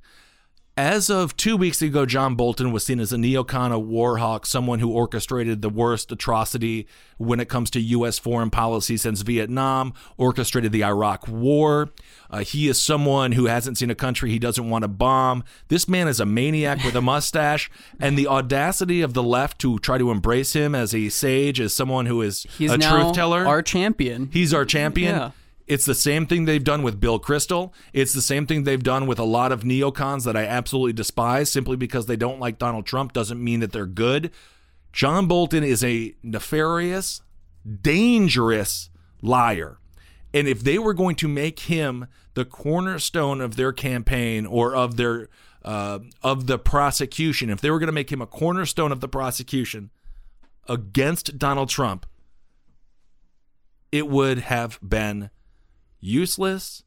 As 0.75 1.09
of 1.09 1.37
two 1.37 1.55
weeks 1.55 1.81
ago, 1.81 2.05
John 2.05 2.35
Bolton 2.35 2.73
was 2.73 2.85
seen 2.85 2.99
as 2.99 3.13
a 3.13 3.15
neocon, 3.15 3.71
a 3.71 3.79
war 3.79 4.17
hawk, 4.17 4.45
someone 4.45 4.79
who 4.79 4.91
orchestrated 4.91 5.61
the 5.61 5.69
worst 5.69 6.11
atrocity 6.11 6.87
when 7.17 7.39
it 7.39 7.47
comes 7.47 7.69
to 7.69 7.79
U.S. 7.79 8.19
foreign 8.19 8.49
policy 8.49 8.97
since 8.97 9.21
Vietnam, 9.21 9.93
orchestrated 10.17 10.73
the 10.73 10.83
Iraq 10.83 11.25
War. 11.29 11.91
Uh, 12.29 12.39
he 12.39 12.67
is 12.67 12.81
someone 12.81 13.31
who 13.31 13.45
hasn't 13.45 13.77
seen 13.77 13.89
a 13.89 13.95
country 13.95 14.29
he 14.29 14.39
doesn't 14.39 14.69
want 14.69 14.81
to 14.81 14.89
bomb. 14.89 15.45
This 15.69 15.87
man 15.87 16.09
is 16.09 16.19
a 16.19 16.25
maniac 16.25 16.83
with 16.83 16.95
a 16.95 17.01
mustache, 17.13 17.71
and 17.97 18.17
the 18.17 18.27
audacity 18.27 19.01
of 19.01 19.13
the 19.13 19.23
left 19.23 19.57
to 19.61 19.79
try 19.79 19.97
to 19.97 20.11
embrace 20.11 20.51
him 20.51 20.75
as 20.75 20.93
a 20.93 21.07
sage, 21.07 21.61
as 21.61 21.73
someone 21.73 22.07
who 22.07 22.21
is 22.21 22.45
He's 22.57 22.71
a 22.71 22.77
truth 22.77 23.13
teller. 23.13 23.47
our 23.47 23.61
champion. 23.61 24.29
He's 24.33 24.53
our 24.53 24.65
champion. 24.65 25.15
Yeah. 25.15 25.31
It's 25.73 25.85
the 25.85 25.95
same 25.95 26.27
thing 26.27 26.45
they've 26.45 26.63
done 26.63 26.83
with 26.83 26.99
Bill 26.99 27.19
Kristol. 27.19 27.73
It's 27.93 28.13
the 28.13 28.21
same 28.21 28.45
thing 28.45 28.63
they've 28.63 28.83
done 28.83 29.07
with 29.07 29.17
a 29.17 29.23
lot 29.23 29.51
of 29.51 29.63
neocons 29.63 30.23
that 30.25 30.37
I 30.37 30.45
absolutely 30.45 30.93
despise 30.93 31.51
simply 31.51 31.75
because 31.77 32.05
they 32.05 32.15
don't 32.15 32.39
like 32.39 32.59
Donald 32.59 32.85
Trump 32.85 33.11
doesn't 33.11 33.43
mean 33.43 33.59
that 33.61 33.71
they're 33.71 33.87
good. 33.87 34.29
John 34.91 35.25
Bolton 35.25 35.63
is 35.63 35.83
a 35.83 36.13
nefarious, 36.21 37.23
dangerous 37.81 38.91
liar. 39.23 39.79
And 40.31 40.47
if 40.47 40.63
they 40.63 40.77
were 40.77 40.93
going 40.93 41.15
to 41.15 41.27
make 41.27 41.61
him 41.61 42.05
the 42.35 42.45
cornerstone 42.45 43.41
of 43.41 43.55
their 43.55 43.73
campaign 43.73 44.45
or 44.45 44.75
of 44.75 44.95
their 44.95 45.27
uh, 45.65 45.97
of 46.21 46.45
the 46.45 46.59
prosecution, 46.59 47.49
if 47.49 47.61
they 47.61 47.71
were 47.71 47.79
going 47.79 47.87
to 47.87 47.93
make 47.93 48.11
him 48.11 48.21
a 48.21 48.27
cornerstone 48.27 48.91
of 48.91 48.99
the 48.99 49.09
prosecution 49.09 49.89
against 50.69 51.39
Donald 51.39 51.69
Trump, 51.69 52.05
it 53.91 54.07
would 54.07 54.37
have 54.37 54.77
been 54.87 55.31
useless. 56.03 56.83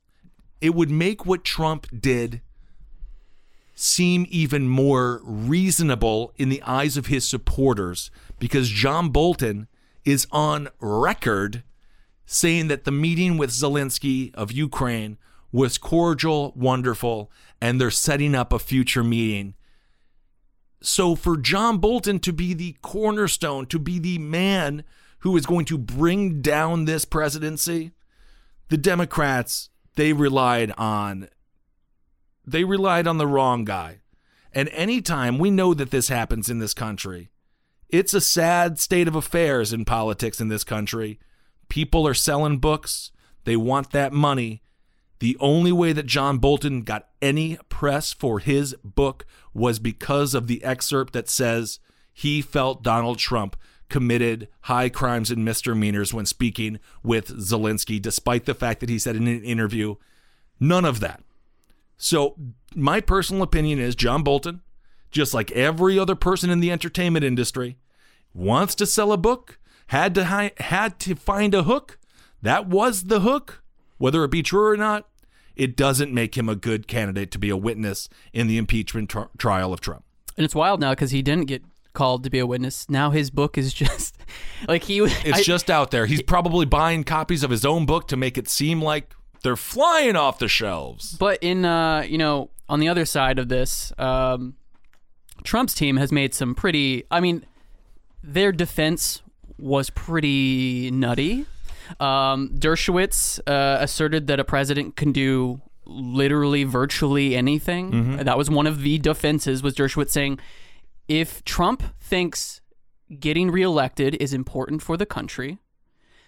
It 0.60 0.74
would 0.74 0.90
make 0.90 1.26
what 1.26 1.44
Trump 1.44 1.86
did 1.98 2.40
seem 3.74 4.26
even 4.30 4.68
more 4.68 5.20
reasonable 5.22 6.32
in 6.36 6.48
the 6.48 6.62
eyes 6.62 6.96
of 6.96 7.06
his 7.06 7.28
supporters 7.28 8.10
because 8.38 8.70
John 8.70 9.10
Bolton 9.10 9.68
is 10.04 10.26
on 10.32 10.68
record 10.80 11.62
saying 12.24 12.68
that 12.68 12.84
the 12.84 12.90
meeting 12.90 13.36
with 13.36 13.50
Zelensky 13.50 14.34
of 14.34 14.50
Ukraine 14.50 15.18
was 15.52 15.78
cordial, 15.78 16.52
wonderful, 16.56 17.30
and 17.60 17.80
they're 17.80 17.90
setting 17.90 18.34
up 18.34 18.52
a 18.52 18.58
future 18.58 19.04
meeting. 19.04 19.54
So 20.80 21.14
for 21.14 21.36
John 21.36 21.78
Bolton 21.78 22.18
to 22.20 22.32
be 22.32 22.54
the 22.54 22.76
cornerstone, 22.82 23.66
to 23.66 23.78
be 23.78 23.98
the 23.98 24.18
man 24.18 24.84
who 25.20 25.36
is 25.36 25.46
going 25.46 25.64
to 25.66 25.78
bring 25.78 26.40
down 26.40 26.84
this 26.84 27.04
presidency, 27.04 27.92
the 28.68 28.76
Democrats, 28.76 29.70
they 29.94 30.12
relied 30.12 30.72
on 30.76 31.28
they 32.48 32.62
relied 32.62 33.08
on 33.08 33.18
the 33.18 33.26
wrong 33.26 33.64
guy. 33.64 34.02
And 34.52 34.68
anytime 34.68 35.36
we 35.38 35.50
know 35.50 35.74
that 35.74 35.90
this 35.90 36.08
happens 36.08 36.48
in 36.48 36.60
this 36.60 36.74
country, 36.74 37.30
it's 37.88 38.14
a 38.14 38.20
sad 38.20 38.78
state 38.78 39.08
of 39.08 39.16
affairs 39.16 39.72
in 39.72 39.84
politics 39.84 40.40
in 40.40 40.48
this 40.48 40.64
country. 40.64 41.18
People 41.68 42.06
are 42.06 42.14
selling 42.14 42.58
books, 42.58 43.10
they 43.44 43.56
want 43.56 43.90
that 43.90 44.12
money. 44.12 44.62
The 45.18 45.36
only 45.40 45.72
way 45.72 45.92
that 45.92 46.06
John 46.06 46.38
Bolton 46.38 46.82
got 46.82 47.08
any 47.22 47.58
press 47.68 48.12
for 48.12 48.38
his 48.38 48.74
book 48.84 49.24
was 49.54 49.78
because 49.78 50.34
of 50.34 50.46
the 50.46 50.62
excerpt 50.62 51.14
that 51.14 51.28
says 51.28 51.80
he 52.12 52.42
felt 52.42 52.82
Donald 52.82 53.18
Trump 53.18 53.56
committed 53.88 54.48
high 54.62 54.88
crimes 54.88 55.30
and 55.30 55.44
misdemeanors 55.44 56.12
when 56.12 56.26
speaking 56.26 56.78
with 57.02 57.28
Zelensky, 57.38 58.00
despite 58.00 58.44
the 58.44 58.54
fact 58.54 58.80
that 58.80 58.88
he 58.88 58.98
said 58.98 59.16
in 59.16 59.26
an 59.26 59.44
interview, 59.44 59.96
none 60.58 60.84
of 60.84 61.00
that. 61.00 61.22
So, 61.96 62.36
my 62.74 63.00
personal 63.00 63.42
opinion 63.42 63.78
is 63.78 63.94
John 63.94 64.22
Bolton, 64.22 64.60
just 65.10 65.32
like 65.32 65.50
every 65.52 65.98
other 65.98 66.14
person 66.14 66.50
in 66.50 66.60
the 66.60 66.70
entertainment 66.70 67.24
industry, 67.24 67.78
wants 68.34 68.74
to 68.76 68.86
sell 68.86 69.12
a 69.12 69.16
book, 69.16 69.58
had 69.88 70.14
to 70.14 70.26
hi- 70.26 70.52
had 70.58 70.98
to 71.00 71.14
find 71.14 71.54
a 71.54 71.62
hook. 71.62 71.98
That 72.42 72.66
was 72.66 73.04
the 73.04 73.20
hook, 73.20 73.62
whether 73.98 74.22
it 74.24 74.30
be 74.30 74.42
true 74.42 74.66
or 74.66 74.76
not. 74.76 75.08
It 75.54 75.74
doesn't 75.74 76.12
make 76.12 76.36
him 76.36 76.50
a 76.50 76.54
good 76.54 76.86
candidate 76.86 77.30
to 77.30 77.38
be 77.38 77.48
a 77.48 77.56
witness 77.56 78.10
in 78.34 78.46
the 78.46 78.58
impeachment 78.58 79.08
tr- 79.08 79.20
trial 79.38 79.72
of 79.72 79.80
Trump. 79.80 80.04
And 80.36 80.44
it's 80.44 80.54
wild 80.54 80.80
now 80.80 80.90
because 80.90 81.12
he 81.12 81.22
didn't 81.22 81.46
get 81.46 81.62
called 81.96 82.22
to 82.24 82.30
be 82.30 82.38
a 82.38 82.46
witness. 82.46 82.88
Now 82.88 83.10
his 83.10 83.30
book 83.30 83.58
is 83.58 83.72
just 83.74 84.16
like 84.68 84.84
he. 84.84 84.98
It's 85.00 85.38
I- 85.40 85.42
just 85.42 85.68
out 85.70 85.90
there. 85.90 86.06
He's 86.06 86.22
probably 86.22 86.64
buying 86.66 87.02
copies 87.02 87.42
of 87.42 87.50
his 87.50 87.64
own 87.64 87.86
book 87.86 88.06
to 88.08 88.16
make 88.16 88.38
it 88.38 88.48
seem 88.48 88.80
like 88.80 89.12
they're 89.42 89.56
flying 89.56 90.14
off 90.14 90.38
the 90.38 90.48
shelves. 90.48 91.16
But 91.18 91.38
in 91.42 91.64
uh, 91.64 92.02
you 92.08 92.18
know, 92.18 92.50
on 92.68 92.78
the 92.78 92.88
other 92.88 93.04
side 93.04 93.38
of 93.40 93.48
this, 93.48 93.92
um, 93.98 94.54
Trump's 95.42 95.74
team 95.74 95.96
has 95.96 96.12
made 96.12 96.34
some 96.34 96.54
pretty. 96.54 97.04
I 97.10 97.18
mean, 97.20 97.44
their 98.22 98.52
defense 98.52 99.22
was 99.58 99.90
pretty 99.90 100.90
nutty. 100.90 101.46
Um, 102.00 102.50
Dershowitz 102.58 103.38
uh, 103.46 103.78
asserted 103.80 104.26
that 104.26 104.40
a 104.40 104.44
president 104.44 104.96
can 104.96 105.12
do 105.12 105.60
literally 105.86 106.64
virtually 106.64 107.36
anything. 107.36 108.16
That 108.16 108.36
was 108.36 108.50
one 108.50 108.66
of 108.66 108.82
the 108.82 108.98
defenses. 108.98 109.62
Was 109.62 109.74
Dershowitz 109.76 110.10
saying, 110.10 110.40
if 111.08 111.44
Trump 111.44 111.82
thinks 112.00 112.60
getting 113.20 113.50
reelected 113.50 114.16
is 114.16 114.32
important 114.32 114.82
for 114.82 114.96
the 114.96 115.06
country, 115.06 115.58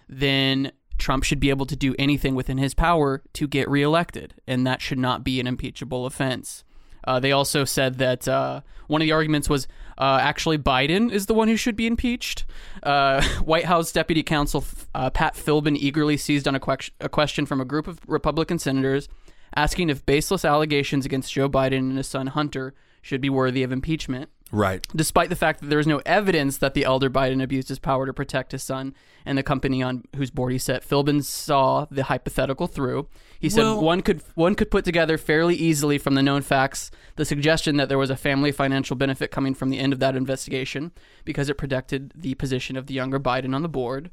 then 0.07 0.71
Trump 0.97 1.23
should 1.23 1.39
be 1.39 1.49
able 1.49 1.65
to 1.65 1.75
do 1.75 1.95
anything 1.97 2.35
within 2.35 2.57
his 2.57 2.73
power 2.73 3.23
to 3.33 3.47
get 3.47 3.69
reelected, 3.69 4.35
and 4.47 4.65
that 4.67 4.81
should 4.81 4.99
not 4.99 5.23
be 5.23 5.39
an 5.39 5.47
impeachable 5.47 6.05
offense. 6.05 6.63
Uh, 7.05 7.19
they 7.19 7.31
also 7.31 7.63
said 7.63 7.97
that 7.97 8.27
uh, 8.27 8.61
one 8.87 9.01
of 9.01 9.05
the 9.05 9.11
arguments 9.11 9.49
was 9.49 9.67
uh, 9.97 10.19
actually 10.21 10.57
Biden 10.57 11.11
is 11.11 11.25
the 11.25 11.33
one 11.33 11.47
who 11.47 11.55
should 11.55 11.75
be 11.75 11.87
impeached. 11.87 12.45
Uh, 12.83 13.23
White 13.43 13.65
House 13.65 13.91
Deputy 13.91 14.21
Counsel 14.21 14.63
uh, 14.93 15.09
Pat 15.09 15.35
Philbin 15.35 15.77
eagerly 15.77 16.17
seized 16.17 16.47
on 16.47 16.55
a, 16.55 16.59
que- 16.59 16.91
a 16.99 17.09
question 17.09 17.45
from 17.45 17.61
a 17.61 17.65
group 17.65 17.87
of 17.87 17.99
Republican 18.05 18.59
senators 18.59 19.07
asking 19.55 19.89
if 19.89 20.05
baseless 20.05 20.45
allegations 20.45 21.05
against 21.05 21.33
Joe 21.33 21.49
Biden 21.49 21.79
and 21.79 21.97
his 21.97 22.07
son 22.07 22.27
Hunter 22.27 22.73
should 23.01 23.21
be 23.21 23.29
worthy 23.29 23.63
of 23.63 23.71
impeachment. 23.71 24.29
Right. 24.51 24.85
despite 24.95 25.29
the 25.29 25.35
fact 25.35 25.61
that 25.61 25.69
there 25.69 25.79
is 25.79 25.85
no 25.87 26.01
evidence 26.05 26.57
that 26.57 26.73
the 26.73 26.83
elder 26.85 27.09
Biden 27.09 27.41
abused 27.43 27.69
his 27.69 27.79
power 27.79 28.05
to 28.05 28.13
protect 28.13 28.51
his 28.51 28.63
son 28.63 28.95
and 29.25 29.37
the 29.37 29.43
company 29.43 29.83
on 29.83 30.03
whose 30.15 30.31
board 30.31 30.51
he 30.51 30.57
sat. 30.57 30.87
Philbin 30.87 31.23
saw 31.23 31.85
the 31.91 32.03
hypothetical 32.05 32.65
through. 32.67 33.07
He 33.39 33.49
said 33.49 33.61
Well- 33.63 33.81
one 33.81 34.01
could 34.01 34.21
one 34.35 34.55
could 34.55 34.71
put 34.71 34.85
together 34.85 35.17
fairly 35.17 35.55
easily 35.55 35.97
from 35.97 36.15
the 36.15 36.23
known 36.23 36.41
facts 36.41 36.89
the 37.15 37.25
suggestion 37.25 37.77
that 37.77 37.89
there 37.89 37.97
was 37.97 38.09
a 38.09 38.15
family 38.17 38.51
financial 38.51 38.95
benefit 38.95 39.29
coming 39.31 39.53
from 39.53 39.69
the 39.69 39.77
end 39.79 39.93
of 39.93 39.99
that 39.99 40.15
investigation 40.15 40.91
because 41.25 41.49
it 41.49 41.57
protected 41.57 42.11
the 42.15 42.33
position 42.35 42.75
of 42.75 42.87
the 42.87 42.93
younger 42.93 43.19
Biden 43.19 43.53
on 43.53 43.61
the 43.61 43.69
board. 43.69 44.09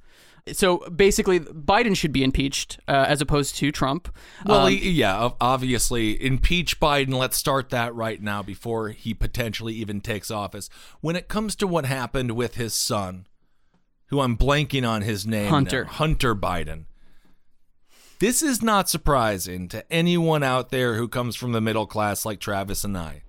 So 0.52 0.78
basically, 0.90 1.40
Biden 1.40 1.96
should 1.96 2.12
be 2.12 2.22
impeached 2.22 2.78
uh, 2.86 3.04
as 3.08 3.20
opposed 3.20 3.56
to 3.56 3.72
Trump. 3.72 4.14
Well, 4.44 4.66
Um, 4.66 4.72
he- 4.72 4.90
yeah, 4.90 5.30
obviously, 5.40 6.22
impeach 6.24 6.78
Biden. 6.78 7.14
Let's 7.14 7.36
start 7.36 7.70
that 7.70 7.94
right 7.94 8.22
now 8.22 8.42
before 8.42 8.90
he 8.90 9.12
potentially 9.12 9.74
even 9.74 10.00
takes 10.00 10.30
office. 10.30 10.68
When 11.00 11.16
it 11.16 11.26
comes 11.28 11.56
to 11.56 11.66
what 11.66 11.84
happened 11.86 12.32
with 12.32 12.54
his 12.54 12.74
son, 12.74 13.26
who 14.06 14.20
I'm 14.20 14.36
blanking 14.36 14.88
on 14.88 15.02
his 15.02 15.26
name, 15.26 15.48
Hunter. 15.50 15.84
now, 15.84 15.90
Hunter 15.90 16.34
Biden. 16.36 16.84
This 18.20 18.40
is 18.42 18.62
not 18.62 18.88
surprising 18.88 19.68
to 19.68 19.84
anyone 19.92 20.42
out 20.44 20.70
there 20.70 20.94
who 20.94 21.08
comes 21.08 21.34
from 21.36 21.52
the 21.52 21.60
middle 21.60 21.86
class 21.86 22.24
like 22.24 22.38
Travis 22.40 22.84
and 22.84 22.96
I. 22.96 23.22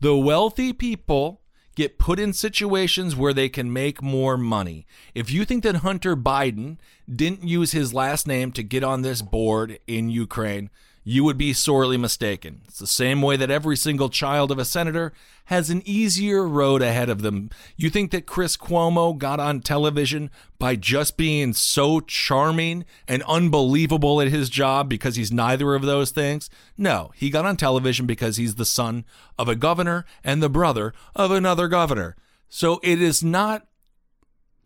The 0.00 0.16
wealthy 0.16 0.72
people 0.72 1.42
get 1.78 1.96
put 1.96 2.18
in 2.18 2.32
situations 2.32 3.14
where 3.14 3.32
they 3.32 3.48
can 3.48 3.72
make 3.72 4.02
more 4.02 4.36
money. 4.36 4.84
If 5.14 5.30
you 5.30 5.44
think 5.44 5.62
that 5.62 5.76
Hunter 5.76 6.16
Biden 6.16 6.78
didn't 7.08 7.44
use 7.44 7.70
his 7.70 7.94
last 7.94 8.26
name 8.26 8.50
to 8.52 8.64
get 8.64 8.82
on 8.82 9.02
this 9.02 9.22
board 9.22 9.78
in 9.86 10.10
Ukraine, 10.10 10.70
you 11.08 11.24
would 11.24 11.38
be 11.38 11.54
sorely 11.54 11.96
mistaken. 11.96 12.60
It's 12.68 12.80
the 12.80 12.86
same 12.86 13.22
way 13.22 13.38
that 13.38 13.50
every 13.50 13.78
single 13.78 14.10
child 14.10 14.52
of 14.52 14.58
a 14.58 14.64
senator 14.66 15.14
has 15.46 15.70
an 15.70 15.80
easier 15.86 16.46
road 16.46 16.82
ahead 16.82 17.08
of 17.08 17.22
them. 17.22 17.48
You 17.78 17.88
think 17.88 18.10
that 18.10 18.26
Chris 18.26 18.58
Cuomo 18.58 19.16
got 19.16 19.40
on 19.40 19.60
television 19.60 20.28
by 20.58 20.76
just 20.76 21.16
being 21.16 21.54
so 21.54 22.00
charming 22.00 22.84
and 23.08 23.22
unbelievable 23.22 24.20
at 24.20 24.28
his 24.28 24.50
job 24.50 24.90
because 24.90 25.16
he's 25.16 25.32
neither 25.32 25.74
of 25.74 25.80
those 25.80 26.10
things? 26.10 26.50
No, 26.76 27.10
he 27.14 27.30
got 27.30 27.46
on 27.46 27.56
television 27.56 28.04
because 28.04 28.36
he's 28.36 28.56
the 28.56 28.66
son 28.66 29.06
of 29.38 29.48
a 29.48 29.56
governor 29.56 30.04
and 30.22 30.42
the 30.42 30.50
brother 30.50 30.92
of 31.16 31.30
another 31.30 31.68
governor. 31.68 32.16
So 32.50 32.80
it 32.82 33.00
is 33.00 33.24
not 33.24 33.66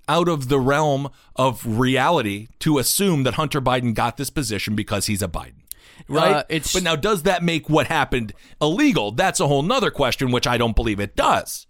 out 0.09 0.29
of 0.29 0.49
the 0.49 0.59
realm 0.59 1.09
of 1.37 1.65
reality 1.65 2.49
to 2.59 2.79
assume 2.79 3.23
that 3.23 3.35
Hunter 3.35 3.61
Biden 3.61 3.95
got 3.95 4.17
this 4.17 4.31
position 4.31 4.75
because 4.75 5.07
he's 5.07 5.23
a 5.23 5.29
Biden. 5.29 5.62
Right? 6.09 6.33
Uh, 6.37 6.45
it's- 6.49 6.73
but 6.73 6.83
now, 6.83 6.97
does 6.97 7.23
that 7.25 7.43
make 7.43 7.69
what 7.71 7.87
happened 7.87 8.33
illegal? 8.61 9.13
That's 9.13 9.41
a 9.41 9.47
whole 9.47 9.63
nother 9.63 9.91
question, 9.91 10.31
which 10.33 10.47
I 10.47 10.57
don't 10.59 10.77
believe 10.77 11.01
it 11.01 11.17
does. 11.17 11.67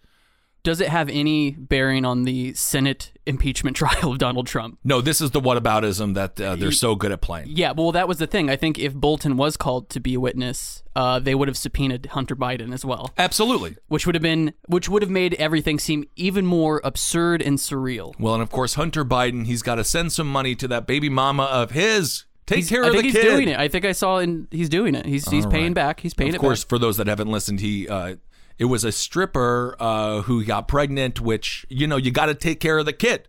does 0.64 0.80
it 0.80 0.86
have 0.88 1.08
any 1.08 1.50
bearing 1.50 2.04
on 2.04 2.22
the 2.22 2.54
Senate 2.54 3.10
impeachment 3.26 3.76
trial 3.82 4.12
of 4.12 4.18
Donald 4.18 4.46
Trump? 4.46 4.78
No, 4.84 5.00
this 5.00 5.20
is 5.20 5.32
the 5.32 5.40
whataboutism 5.40 6.14
that 6.14 6.40
uh, 6.40 6.54
they're 6.54 6.70
so 6.70 6.94
good 6.94 7.10
at 7.10 7.20
playing. 7.20 7.48
Yeah, 7.50 7.72
well, 7.72 7.90
that 7.90 8.06
was 8.06 8.18
the 8.18 8.28
thing. 8.28 8.48
I 8.48 8.54
think 8.54 8.78
if 8.78 8.94
Bolton 8.94 9.36
was 9.36 9.56
called 9.56 9.90
to 9.90 9.98
be 9.98 10.14
a 10.14 10.20
witness, 10.20 10.84
uh, 10.94 11.18
they 11.18 11.34
would 11.34 11.48
have 11.48 11.56
subpoenaed 11.56 12.06
Hunter 12.12 12.36
Biden 12.36 12.72
as 12.72 12.84
well, 12.84 13.10
Absolutely. 13.18 13.74
which 13.88 14.06
would 14.06 14.14
have 14.14 14.22
been, 14.22 14.54
which 14.68 14.88
would 14.88 15.02
have 15.02 15.10
made 15.10 15.34
everything 15.34 15.80
seem 15.80 16.04
even 16.14 16.46
more 16.46 16.80
absurd 16.84 17.42
and 17.42 17.58
surreal. 17.58 18.14
Well, 18.20 18.34
and 18.34 18.42
of 18.42 18.50
course, 18.50 18.74
Hunter 18.74 19.04
Biden, 19.04 19.46
he's 19.46 19.62
got 19.62 19.74
to 19.76 19.84
send 19.84 20.12
some 20.12 20.28
money 20.28 20.54
to 20.54 20.68
that 20.68 20.86
baby 20.86 21.08
mama 21.08 21.42
of 21.42 21.72
his. 21.72 22.24
Take 22.46 22.58
He's- 22.58 22.68
care 22.68 22.84
I 22.84 22.88
of 22.88 22.92
think 22.94 23.02
the 23.04 23.08
he's 23.08 23.22
kid. 23.22 23.30
doing 23.36 23.48
it. 23.48 23.58
I 23.58 23.68
think 23.68 23.84
I 23.84 23.92
saw 23.92 24.18
in 24.18 24.48
he's 24.50 24.68
doing 24.68 24.94
it. 24.94 25.06
He's 25.06 25.28
he's 25.28 25.44
All 25.44 25.50
paying 25.50 25.66
right. 25.66 25.74
back. 25.74 26.00
He's 26.00 26.12
paying 26.14 26.28
it. 26.30 26.34
of 26.34 26.34
it 26.36 26.40
course, 26.40 26.64
back. 26.64 26.68
for 26.70 26.78
those 26.78 26.96
that 26.96 27.06
haven't 27.06 27.28
listened, 27.28 27.60
he 27.60 27.88
uh, 27.88 28.16
it 28.58 28.64
was 28.66 28.84
a 28.84 28.90
stripper 28.92 29.76
uh, 29.78 30.22
who 30.22 30.44
got 30.44 30.66
pregnant. 30.68 31.20
Which 31.20 31.64
you 31.68 31.86
know 31.86 31.96
you 31.96 32.10
got 32.10 32.26
to 32.26 32.34
take 32.34 32.58
care 32.60 32.78
of 32.78 32.86
the 32.86 32.92
kid. 32.92 33.28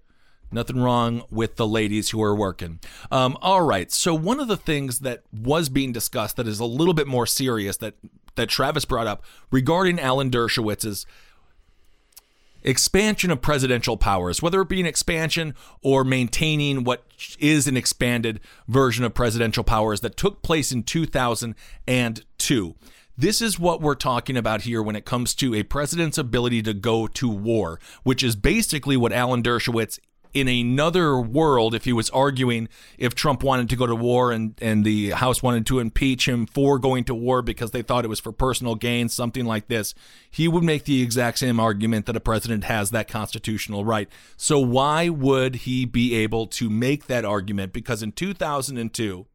Nothing 0.51 0.81
wrong 0.81 1.23
with 1.31 1.55
the 1.55 1.65
ladies 1.67 2.11
who 2.11 2.21
are 2.21 2.35
working. 2.35 2.79
Um, 3.11 3.37
all 3.41 3.61
right. 3.63 3.91
So 3.91 4.13
one 4.13 4.39
of 4.39 4.47
the 4.47 4.57
things 4.57 4.99
that 4.99 5.23
was 5.31 5.67
being 5.69 5.91
discussed 5.91 6.35
that 6.35 6.47
is 6.47 6.59
a 6.59 6.65
little 6.65 6.93
bit 6.93 7.07
more 7.07 7.25
serious 7.25 7.77
that 7.77 7.95
that 8.35 8.49
Travis 8.49 8.85
brought 8.85 9.07
up 9.07 9.23
regarding 9.51 9.99
Alan 9.99 10.29
Dershowitz's 10.31 11.05
expansion 12.63 13.31
of 13.31 13.41
presidential 13.41 13.97
powers, 13.97 14.41
whether 14.41 14.61
it 14.61 14.69
be 14.69 14.79
an 14.79 14.85
expansion 14.85 15.53
or 15.81 16.03
maintaining 16.03 16.83
what 16.83 17.03
is 17.39 17.67
an 17.67 17.77
expanded 17.77 18.39
version 18.67 19.03
of 19.03 19.13
presidential 19.13 19.63
powers 19.63 20.01
that 20.01 20.17
took 20.17 20.41
place 20.41 20.71
in 20.71 20.83
2002. 20.83 22.75
This 23.15 23.41
is 23.41 23.59
what 23.59 23.79
we're 23.79 23.93
talking 23.93 24.35
about 24.35 24.63
here 24.63 24.81
when 24.81 24.95
it 24.95 25.05
comes 25.05 25.35
to 25.35 25.53
a 25.53 25.61
president's 25.63 26.17
ability 26.17 26.63
to 26.63 26.73
go 26.73 27.05
to 27.07 27.29
war, 27.29 27.79
which 28.01 28.23
is 28.23 28.35
basically 28.35 28.97
what 28.97 29.13
Alan 29.13 29.43
Dershowitz 29.43 29.99
in 30.33 30.47
another 30.47 31.19
world, 31.19 31.75
if 31.75 31.85
he 31.85 31.93
was 31.93 32.09
arguing 32.09 32.67
if 32.97 33.13
Trump 33.13 33.43
wanted 33.43 33.69
to 33.69 33.75
go 33.75 33.85
to 33.85 33.95
war 33.95 34.31
and, 34.31 34.55
and 34.61 34.83
the 34.83 35.11
House 35.11 35.43
wanted 35.43 35.65
to 35.67 35.79
impeach 35.79 36.27
him 36.27 36.45
for 36.45 36.79
going 36.79 37.03
to 37.05 37.13
war 37.13 37.41
because 37.41 37.71
they 37.71 37.83
thought 37.83 38.03
it 38.03 38.09
was 38.09 38.19
for 38.19 38.31
personal 38.31 38.75
gain, 38.75 39.09
something 39.09 39.45
like 39.45 39.67
this, 39.67 39.93
he 40.31 40.47
would 40.47 40.63
make 40.63 40.85
the 40.85 41.03
exact 41.03 41.39
same 41.39 41.59
argument 41.59 42.07
that 42.07 42.15
a 42.15 42.19
president 42.19 42.63
has 42.63 42.89
that 42.91 43.07
constitutional 43.07 43.85
right. 43.85 44.09
So, 44.35 44.59
why 44.59 45.09
would 45.09 45.55
he 45.55 45.85
be 45.85 46.15
able 46.15 46.47
to 46.47 46.69
make 46.69 47.05
that 47.07 47.25
argument? 47.25 47.73
Because 47.73 48.01
in 48.01 48.11
2002, 48.11 49.27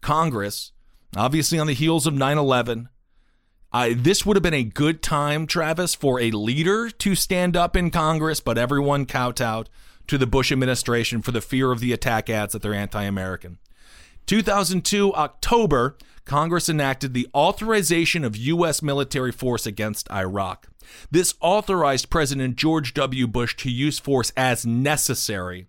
Congress, 0.00 0.72
obviously 1.16 1.58
on 1.58 1.66
the 1.66 1.74
heels 1.74 2.06
of 2.06 2.14
9 2.14 2.38
11, 2.38 2.88
I, 3.72 3.94
this 3.94 4.24
would 4.24 4.36
have 4.36 4.42
been 4.44 4.54
a 4.54 4.62
good 4.62 5.02
time, 5.02 5.48
Travis, 5.48 5.96
for 5.96 6.20
a 6.20 6.30
leader 6.30 6.90
to 6.90 7.14
stand 7.16 7.56
up 7.56 7.74
in 7.74 7.90
Congress, 7.90 8.38
but 8.38 8.56
everyone 8.56 9.04
kowtowed 9.04 9.68
to 10.06 10.18
the 10.18 10.26
Bush 10.26 10.52
administration 10.52 11.22
for 11.22 11.32
the 11.32 11.40
fear 11.40 11.72
of 11.72 11.80
the 11.80 11.92
attack 11.92 12.28
ads 12.28 12.52
that 12.52 12.62
they're 12.62 12.74
anti 12.74 13.02
American. 13.02 13.58
2002, 14.26 15.14
October, 15.14 15.96
Congress 16.24 16.68
enacted 16.68 17.12
the 17.12 17.28
authorization 17.34 18.24
of 18.24 18.36
U.S. 18.36 18.82
military 18.82 19.32
force 19.32 19.66
against 19.66 20.10
Iraq. 20.10 20.68
This 21.10 21.34
authorized 21.40 22.10
President 22.10 22.56
George 22.56 22.94
W. 22.94 23.26
Bush 23.26 23.56
to 23.56 23.70
use 23.70 23.98
force 23.98 24.32
as 24.36 24.64
necessary 24.64 25.66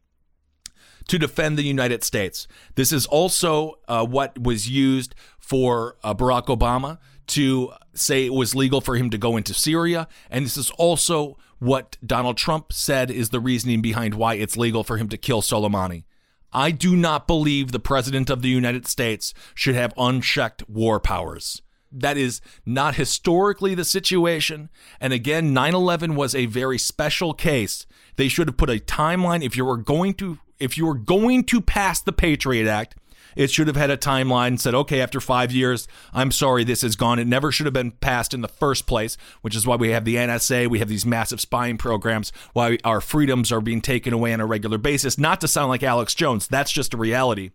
to 1.08 1.20
defend 1.20 1.58
the 1.58 1.64
United 1.64 2.04
States. 2.04 2.48
This 2.76 2.92
is 2.92 3.06
also 3.06 3.80
uh, 3.88 4.06
what 4.06 4.42
was 4.42 4.70
used 4.70 5.14
for 5.38 5.98
uh, 6.04 6.14
Barack 6.14 6.46
Obama 6.46 6.98
to 7.28 7.72
say 7.94 8.26
it 8.26 8.34
was 8.34 8.56
legal 8.56 8.82
for 8.82 8.96
him 8.96 9.10
to 9.10 9.18
go 9.18 9.38
into 9.38 9.54
Syria. 9.54 10.08
And 10.30 10.46
this 10.46 10.58
is 10.58 10.72
also 10.72 11.38
what 11.60 11.98
Donald 12.06 12.38
Trump 12.38 12.74
said 12.74 13.10
is 13.10 13.30
the 13.30 13.40
reasoning 13.40 13.82
behind 13.82 14.16
why 14.16 14.36
it's 14.36 14.58
legal 14.58 14.84
for 14.84 14.98
him 14.98 15.10
to 15.10 15.18
kill 15.18 15.42
Soleimani. 15.42 16.04
I 16.52 16.72
do 16.72 16.96
not 16.96 17.28
believe 17.28 17.72
the 17.72 17.80
President 17.80 18.30
of 18.30 18.42
the 18.42 18.50
United 18.50 18.88
States 18.88 19.34
should 19.54 19.76
have 19.76 19.94
unchecked 19.98 20.68
war 20.70 21.00
powers. 21.00 21.62
That 21.92 22.18
is 22.18 22.42
not 22.66 22.96
historically 22.96 23.76
the 23.76 23.86
situation. 23.86 24.70
And 25.00 25.14
again, 25.14 25.54
9 25.54 25.74
11 25.74 26.16
was 26.16 26.36
a 26.36 26.46
very 26.46 26.78
special 26.78 27.34
case. 27.34 27.86
They 28.16 28.28
should 28.28 28.48
have 28.48 28.58
put 28.58 28.70
a 28.70 28.80
timeline. 28.80 29.44
If 29.44 29.58
you 29.58 29.66
were 29.66 29.78
going 29.78 30.14
to 30.16 30.40
if 30.60 30.78
you 30.78 30.86
were 30.86 30.96
going 30.96 31.44
to 31.46 31.60
pass 31.60 32.02
the 32.02 32.14
Patriot 32.14 32.70
Act, 32.70 32.96
it 33.36 33.52
should 33.52 33.68
have 33.68 33.76
had 33.76 33.90
a 33.90 33.98
timeline 33.98 34.48
and 34.48 34.62
said, 34.62 34.74
okay, 34.74 35.02
after 35.02 35.20
five 35.20 35.52
years, 35.52 35.88
I'm 36.14 36.32
sorry, 36.32 36.64
this 36.64 36.84
is 36.84 36.96
gone. 36.96 37.20
It 37.20 37.28
never 37.28 37.52
should 37.52 37.66
have 37.66 37.74
been 37.74 37.92
passed 37.92 38.34
in 38.34 38.42
the 38.42 38.48
first 38.48 38.88
place, 38.88 39.18
which 39.42 39.56
is 39.56 39.68
why 39.68 39.76
we 39.76 39.90
have 39.90 40.06
the 40.06 40.16
NSA, 40.16 40.68
we 40.70 40.80
have 40.80 40.88
these 40.90 41.06
massive 41.06 41.42
spying 41.42 41.78
programs, 41.78 42.32
why 42.54 42.78
our 42.84 43.02
freedoms 43.02 43.52
are 43.52 43.62
being 43.62 43.82
taken 43.82 44.14
away 44.14 44.34
on 44.34 44.42
a 44.42 44.46
regular 44.46 44.78
basis. 44.78 45.18
Not 45.18 45.42
to 45.42 45.48
sound 45.48 45.70
like 45.70 45.84
Alex 45.84 46.16
Jones, 46.16 46.48
that's 46.48 46.72
just 46.72 46.94
a 46.94 46.98
reality. 46.98 47.52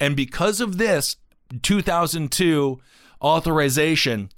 And 0.00 0.16
because 0.16 0.60
of 0.60 0.78
this 0.78 1.16
2002 1.62 2.80
authorization, 3.22 4.30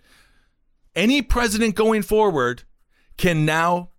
any 0.94 1.22
president 1.22 1.74
going 1.74 2.02
forward 2.02 2.64
can 3.16 3.44
now 3.44 3.90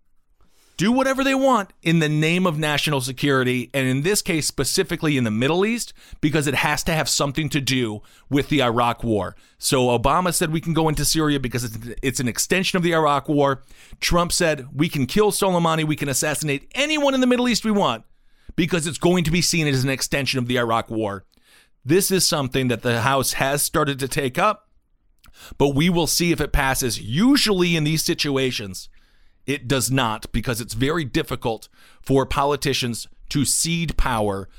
do 0.78 0.92
whatever 0.92 1.24
they 1.24 1.36
want 1.36 1.72
in 1.82 2.00
the 2.00 2.10
name 2.10 2.46
of 2.46 2.58
national 2.58 3.02
security, 3.02 3.70
and 3.74 3.88
in 3.88 4.02
this 4.02 4.22
case, 4.22 4.46
specifically 4.46 5.18
in 5.18 5.24
the 5.24 5.32
Middle 5.32 5.66
East, 5.66 5.94
because 6.20 6.48
it 6.48 6.56
has 6.56 6.84
to 6.84 6.94
have 6.94 7.08
something 7.08 7.50
to 7.50 7.62
do 7.62 8.02
with 8.30 8.50
the 8.50 8.62
Iraq 8.62 9.04
War. 9.04 9.36
So 9.58 9.98
Obama 9.98 10.34
said 10.34 10.52
we 10.52 10.62
can 10.62 10.74
go 10.74 10.90
into 10.90 11.06
Syria 11.06 11.40
because 11.40 11.64
it's, 12.04 12.20
an 12.20 12.28
extension 12.28 12.78
of 12.78 12.84
the 12.84 12.94
Iraq 12.94 13.30
War. 13.30 13.64
Trump 14.00 14.32
said 14.32 14.68
we 14.74 14.90
can 14.90 15.06
kill 15.06 15.32
Soleimani, 15.32 15.86
we 15.86 15.96
can 15.96 16.10
assassinate 16.10 16.70
anyone 16.76 17.14
in 17.14 17.22
the 17.22 17.28
Middle 17.28 17.48
East 17.48 17.64
we 17.64 17.72
want 17.72 18.04
because 18.56 18.88
it's 18.88 18.98
going 18.98 19.24
to 19.24 19.32
be 19.32 19.42
seen 19.42 19.68
as 19.68 19.84
an 19.84 19.90
extension 19.90 20.40
of 20.40 20.48
the 20.48 20.58
Iraq 20.58 20.90
War. 20.90 21.26
This 21.84 22.10
is 22.10 22.28
something 22.28 22.68
that 22.70 22.82
the 22.82 23.02
House 23.02 23.34
has 23.34 23.62
started 23.62 24.00
to 24.00 24.08
take 24.08 24.40
up, 24.40 24.70
but 25.58 25.70
we 25.70 25.90
will 25.90 26.08
see 26.08 26.32
if 26.32 26.42
it 26.42 26.52
passes. 26.52 27.00
Usually 27.00 27.76
in 27.76 27.84
these 27.84 28.04
situations, 28.04 28.90
it 29.48 29.68
does 29.68 29.92
not 29.92 30.32
because 30.32 30.62
it's 30.62 30.74
very 30.74 31.06
difficult 31.06 31.68
for 32.02 32.26
politicians 32.26 33.08
to 33.30 33.46
cede 33.46 33.98
power. 33.98 34.50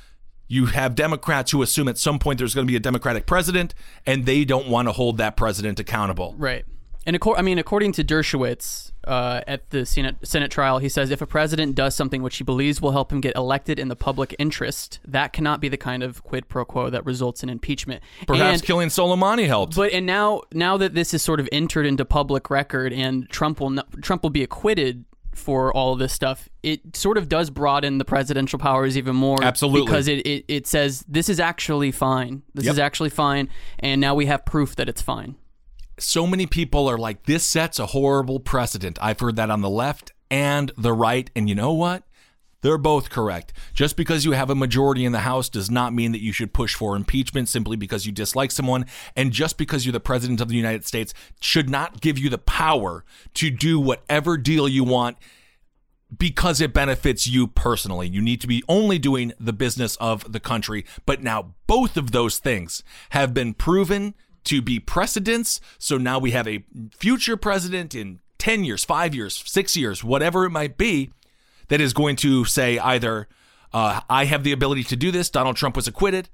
You 0.49 0.67
have 0.67 0.95
Democrats 0.95 1.51
who 1.51 1.63
assume 1.63 1.89
at 1.89 1.99
some 1.99 2.19
point 2.19 2.39
there's 2.39 2.55
going 2.55 2.67
to 2.67 2.71
be 2.71 2.77
a 2.77 2.81
Democratic 2.81 3.27
president, 3.27 3.75
and 4.05 4.27
they 4.27 4.45
don't 4.45 4.69
want 4.69 4.89
to 4.89 4.93
hold 4.93 5.19
that 5.19 5.37
president 5.37 5.81
accountable. 5.81 6.35
Right. 6.39 6.65
And 7.07 7.17
I 7.37 7.43
mean, 7.43 7.59
according 7.59 7.93
to 7.93 8.05
Dershowitz, 8.05 8.93
uh, 9.07 9.41
at 9.47 9.71
the 9.71 9.87
Senate, 9.87 10.17
Senate 10.25 10.51
trial. 10.51 10.79
He 10.79 10.89
says 10.89 11.11
if 11.11 11.23
a 11.23 11.27
president 11.27 11.75
does 11.77 11.95
something 11.95 12.23
which 12.23 12.39
he 12.39 12.45
believes 12.45 12.81
will 12.83 12.91
help 12.91 13.13
him 13.13 13.21
get 13.21 13.37
elected 13.37 13.79
in 13.79 13.89
the 13.89 13.97
public 13.97 14.35
interest, 14.39 14.99
that 15.07 15.33
cannot 15.33 15.61
be 15.61 15.69
the 15.69 15.77
kind 15.77 16.03
of 16.03 16.23
quid 16.25 16.49
pro 16.49 16.65
quo 16.65 16.91
that 16.91 17.07
results 17.07 17.43
in 17.43 17.49
impeachment. 17.49 18.03
Perhaps 18.27 18.55
And- 18.55 18.63
killing 18.65 18.89
Soleimani 18.89 19.47
helped. 19.47 19.77
but 19.77 19.93
and 19.93 20.07
now 20.07 20.43
now 20.53 20.77
that 20.77 20.95
this 20.95 21.15
is 21.15 21.23
sort 21.23 21.39
of 21.41 21.49
entered 21.53 21.87
into 21.87 22.05
public 22.05 22.51
record 22.51 22.93
and 22.93 23.29
Trump 23.31 23.61
will 23.61 23.71
not, 23.71 24.03
Trump 24.03 24.23
will 24.25 24.31
be 24.31 24.43
acquitted 24.43 25.05
for 25.33 25.73
all 25.73 25.93
of 25.93 25.99
this 25.99 26.13
stuff, 26.15 26.49
it 26.63 26.97
sort 26.97 27.19
of 27.19 27.29
does 27.29 27.51
broaden 27.51 27.99
the 27.99 28.05
presidential 28.07 28.59
powers 28.59 28.97
even 28.97 29.15
more. 29.15 29.37
Absolutely. 29.45 29.85
because 29.87 30.09
it, 30.09 30.27
it, 30.27 30.45
it 30.49 30.67
says 30.67 31.05
this 31.07 31.29
is 31.29 31.39
actually 31.39 31.93
fine. 31.93 32.43
This 32.55 32.65
Yep. 32.65 32.73
is 32.73 32.79
actually 32.79 33.11
fine, 33.11 33.51
and 33.79 34.01
now 34.01 34.15
we 34.15 34.27
have 34.27 34.45
proof 34.47 34.75
that 34.77 34.89
it's 34.89 35.03
fine. 35.03 35.37
So 35.99 36.27
many 36.27 36.47
people 36.47 36.89
are 36.89 36.99
like, 36.99 37.25
this 37.25 37.45
sets 37.45 37.79
a 37.79 37.87
horrible 37.87 38.41
precedent. 38.41 38.99
I've 39.01 39.21
heard 39.21 39.37
that 39.37 39.51
on 39.51 39.63
the 39.63 39.71
left 39.71 40.13
and 40.31 40.73
the 40.77 40.93
right. 40.93 41.31
And 41.35 41.49
you 41.49 41.55
know 41.55 41.73
what? 41.73 42.03
They're 42.63 42.79
both 42.79 43.11
correct. 43.11 43.53
Just 43.75 43.97
because 43.97 44.25
you 44.25 44.33
have 44.33 44.51
a 44.51 44.55
majority 44.55 45.05
in 45.05 45.13
the 45.13 45.21
House 45.21 45.49
does 45.49 45.71
not 45.71 45.95
mean 45.95 46.13
that 46.13 46.23
you 46.23 46.33
should 46.33 46.53
push 46.53 46.75
for 46.75 46.97
impeachment 46.97 47.49
simply 47.49 47.77
because 47.77 48.07
you 48.07 48.13
dislike 48.13 48.51
someone. 48.51 48.87
And 49.15 49.31
just 49.33 49.57
because 49.57 49.87
you're 49.87 49.93
the 49.93 50.01
President 50.01 50.41
of 50.41 50.49
the 50.49 50.57
United 50.57 50.85
States 50.85 51.15
should 51.41 51.71
not 51.71 52.01
give 52.01 52.19
you 52.19 52.29
the 52.29 52.39
power 52.39 53.05
to 53.35 53.51
do 53.51 53.79
whatever 53.79 54.37
deal 54.37 54.69
you 54.69 54.85
want 54.85 55.17
because 56.17 56.61
it 56.61 56.73
benefits 56.73 57.27
you 57.27 57.47
personally. 57.47 58.09
You 58.09 58.23
need 58.23 58.41
to 58.41 58.47
be 58.47 58.63
only 58.69 58.99
doing 58.99 59.33
the 59.39 59.53
business 59.53 59.97
of 59.97 60.33
the 60.33 60.41
country. 60.41 60.85
But 61.05 61.23
now 61.23 61.55
both 61.67 61.97
of 61.97 62.13
those 62.13 62.39
things 62.39 62.83
have 63.11 63.35
been 63.35 63.55
proven 63.55 64.15
to 64.47 64.63
be 64.63 64.81
precedents. 64.81 65.61
So 65.79 65.99
now 65.99 66.19
we 66.19 66.33
have 66.33 66.49
a 66.49 66.65
future 66.97 67.37
president 67.37 67.95
in 67.95 68.21
10 68.39 68.65
years, 68.65 68.85
five 68.85 69.15
years, 69.15 69.43
six 69.47 69.77
years, 69.77 70.03
whatever 70.03 70.45
it 70.45 70.51
might 70.51 70.77
be, 70.77 71.11
that 71.69 71.81
is 71.81 71.93
going 71.93 72.17
to 72.17 72.45
say 72.45 72.79
either, 72.79 73.29
uh, 73.73 74.01
I 74.09 74.25
have 74.27 74.45
the 74.45 74.53
ability 74.53 74.85
to 74.85 74.97
do 74.97 75.11
this, 75.11 75.31
Donald 75.31 75.57
Trump 75.57 75.77
was 75.77 75.89
acquitted, 75.89 76.29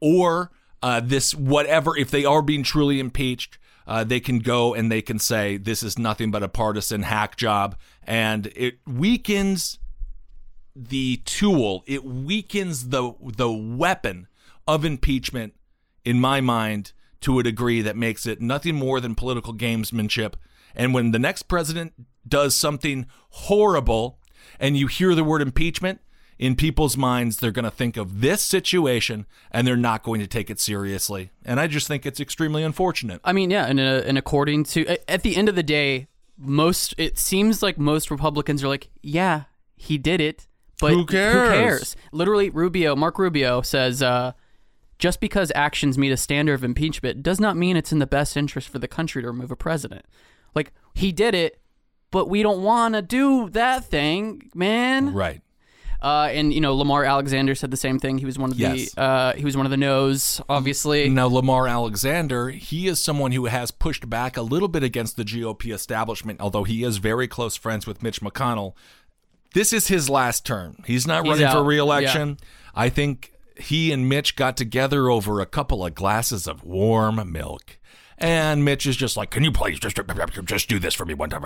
or 0.00 0.50
uh, 0.82 1.00
this 1.00 1.34
whatever 1.34 1.96
if 1.96 2.10
they 2.10 2.24
are 2.24 2.42
being 2.42 2.62
truly 2.62 2.98
impeached 2.98 3.58
uh, 3.86 4.04
they 4.04 4.20
can 4.20 4.38
go 4.38 4.74
and 4.74 4.90
they 4.90 5.02
can 5.02 5.18
say 5.18 5.56
this 5.56 5.82
is 5.82 5.98
nothing 5.98 6.30
but 6.30 6.42
a 6.42 6.48
partisan 6.48 7.02
hack 7.02 7.36
job 7.36 7.76
and 8.04 8.46
it 8.56 8.78
weakens 8.86 9.78
the 10.74 11.16
tool 11.24 11.84
it 11.86 12.04
weakens 12.04 12.88
the 12.88 13.12
the 13.36 13.50
weapon 13.50 14.26
of 14.66 14.84
impeachment 14.84 15.54
in 16.04 16.20
my 16.20 16.40
mind 16.40 16.92
to 17.22 17.38
a 17.38 17.42
degree 17.42 17.80
that 17.82 17.96
makes 17.96 18.26
it 18.26 18.40
nothing 18.40 18.74
more 18.74 19.00
than 19.00 19.14
political 19.14 19.54
gamesmanship 19.54 20.34
and 20.74 20.94
when 20.94 21.10
the 21.10 21.18
next 21.18 21.44
president 21.44 21.92
does 22.26 22.54
something 22.54 23.06
horrible 23.30 24.18
and 24.60 24.76
you 24.76 24.86
hear 24.86 25.14
the 25.14 25.24
word 25.24 25.42
impeachment 25.42 26.00
in 26.38 26.54
people's 26.56 26.96
minds 26.96 27.38
they're 27.38 27.50
going 27.50 27.64
to 27.64 27.70
think 27.70 27.96
of 27.96 28.20
this 28.20 28.42
situation 28.42 29.26
and 29.50 29.66
they're 29.66 29.76
not 29.76 30.02
going 30.02 30.20
to 30.20 30.26
take 30.26 30.50
it 30.50 30.58
seriously 30.60 31.30
and 31.44 31.58
i 31.60 31.66
just 31.66 31.86
think 31.88 32.04
it's 32.04 32.20
extremely 32.20 32.62
unfortunate 32.62 33.20
I 33.24 33.32
mean, 33.32 33.50
yeah, 33.50 33.66
and, 33.66 33.78
uh, 33.78 34.02
and 34.04 34.18
according 34.18 34.64
to 34.64 34.86
at 35.08 35.22
the 35.22 35.36
end 35.36 35.48
of 35.48 35.54
the 35.54 35.62
day, 35.62 36.08
most 36.36 36.94
it 36.98 37.18
seems 37.18 37.62
like 37.62 37.78
most 37.78 38.10
Republicans 38.10 38.64
are 38.64 38.68
like, 38.68 38.88
yeah, 39.02 39.44
he 39.76 39.98
did 39.98 40.20
it, 40.20 40.48
but 40.80 40.92
Who 40.92 41.06
cares? 41.06 41.34
Who 41.34 41.54
cares? 41.54 41.96
Literally, 42.10 42.50
Rubio, 42.50 42.96
Mark 42.96 43.18
Rubio 43.18 43.62
says, 43.62 44.02
uh, 44.02 44.32
just 45.02 45.18
because 45.20 45.50
actions 45.56 45.98
meet 45.98 46.12
a 46.12 46.16
standard 46.16 46.54
of 46.54 46.62
impeachment 46.62 47.24
does 47.24 47.40
not 47.40 47.56
mean 47.56 47.76
it's 47.76 47.90
in 47.90 47.98
the 47.98 48.06
best 48.06 48.36
interest 48.36 48.68
for 48.68 48.78
the 48.78 48.86
country 48.86 49.20
to 49.20 49.26
remove 49.26 49.50
a 49.50 49.56
president. 49.56 50.04
Like 50.54 50.72
he 50.94 51.10
did 51.10 51.34
it, 51.34 51.60
but 52.12 52.28
we 52.28 52.40
don't 52.44 52.62
want 52.62 52.94
to 52.94 53.02
do 53.02 53.50
that 53.50 53.84
thing, 53.86 54.48
man. 54.54 55.12
right 55.12 55.40
Uh, 56.00 56.28
and 56.32 56.52
you 56.54 56.60
know, 56.60 56.74
Lamar 56.76 57.02
Alexander 57.04 57.54
said 57.56 57.70
the 57.72 57.76
same 57.76 57.98
thing. 57.98 58.18
He 58.18 58.26
was 58.26 58.38
one 58.38 58.52
of 58.52 58.58
Yes. 58.60 58.92
the 58.94 59.00
uh, 59.00 59.32
he 59.34 59.44
was 59.44 59.56
one 59.56 59.66
of 59.66 59.70
the 59.70 59.76
no's, 59.76 60.40
obviously. 60.48 61.08
Now, 61.08 61.26
Lamar 61.26 61.66
Alexander, 61.66 62.50
he 62.50 62.86
is 62.86 63.02
someone 63.02 63.32
who 63.32 63.46
has 63.46 63.72
pushed 63.72 64.08
back 64.08 64.36
a 64.36 64.42
little 64.42 64.68
bit 64.68 64.82
against 64.84 65.16
the 65.16 65.24
GOP 65.24 65.72
establishment, 65.74 66.40
although 66.40 66.62
he 66.64 66.84
is 66.84 66.98
very 66.98 67.26
close 67.26 67.56
friends 67.56 67.86
with 67.88 68.02
Mitch 68.04 68.20
McConnell. 68.20 68.74
This 69.54 69.72
is 69.72 69.88
his 69.88 70.08
last 70.08 70.46
term. 70.46 70.76
He's 70.86 71.06
not 71.08 71.24
He's 71.24 71.32
running 71.40 71.52
for 71.52 71.58
out. 71.58 71.66
reelection. 71.66 72.38
I 72.74 72.88
think 72.88 73.31
he 73.62 73.92
and 73.92 74.08
Mitch 74.08 74.36
got 74.36 74.56
together 74.56 75.10
over 75.10 75.40
a 75.40 75.46
couple 75.46 75.84
of 75.84 75.94
glasses 75.94 76.46
of 76.46 76.64
warm 76.64 77.32
milk. 77.32 77.78
And 78.18 78.64
Mitch 78.64 78.86
is 78.86 78.96
just 78.96 79.16
like, 79.16 79.30
"Can 79.30 79.42
you 79.44 79.52
please 79.52 79.80
just 79.80 79.98
just 80.44 80.68
do 80.68 80.78
this 80.78 80.94
for 80.94 81.04
me 81.04 81.14
one 81.14 81.30
time?" 81.30 81.44